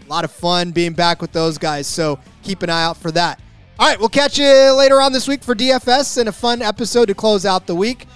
A 0.05 0.09
lot 0.09 0.25
of 0.25 0.31
fun 0.31 0.71
being 0.71 0.91
back 0.91 1.21
with 1.21 1.31
those 1.31 1.57
guys, 1.57 1.87
so 1.87 2.19
keep 2.43 2.63
an 2.63 2.69
eye 2.69 2.83
out 2.83 2.97
for 2.97 3.11
that. 3.11 3.39
All 3.79 3.87
right, 3.87 3.97
we'll 3.97 4.09
catch 4.09 4.37
you 4.37 4.73
later 4.73 4.99
on 4.99 5.13
this 5.13 5.25
week 5.29 5.41
for 5.41 5.55
DFS 5.55 6.17
and 6.17 6.27
a 6.27 6.33
fun 6.33 6.61
episode 6.61 7.05
to 7.05 7.15
close 7.15 7.45
out 7.45 7.65
the 7.65 7.75
week. 7.75 8.07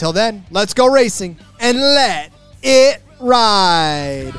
Till 0.00 0.14
then, 0.14 0.46
let's 0.50 0.72
go 0.72 0.86
racing 0.86 1.36
and 1.60 1.76
let 1.76 2.32
it 2.62 3.02
ride. 3.20 4.32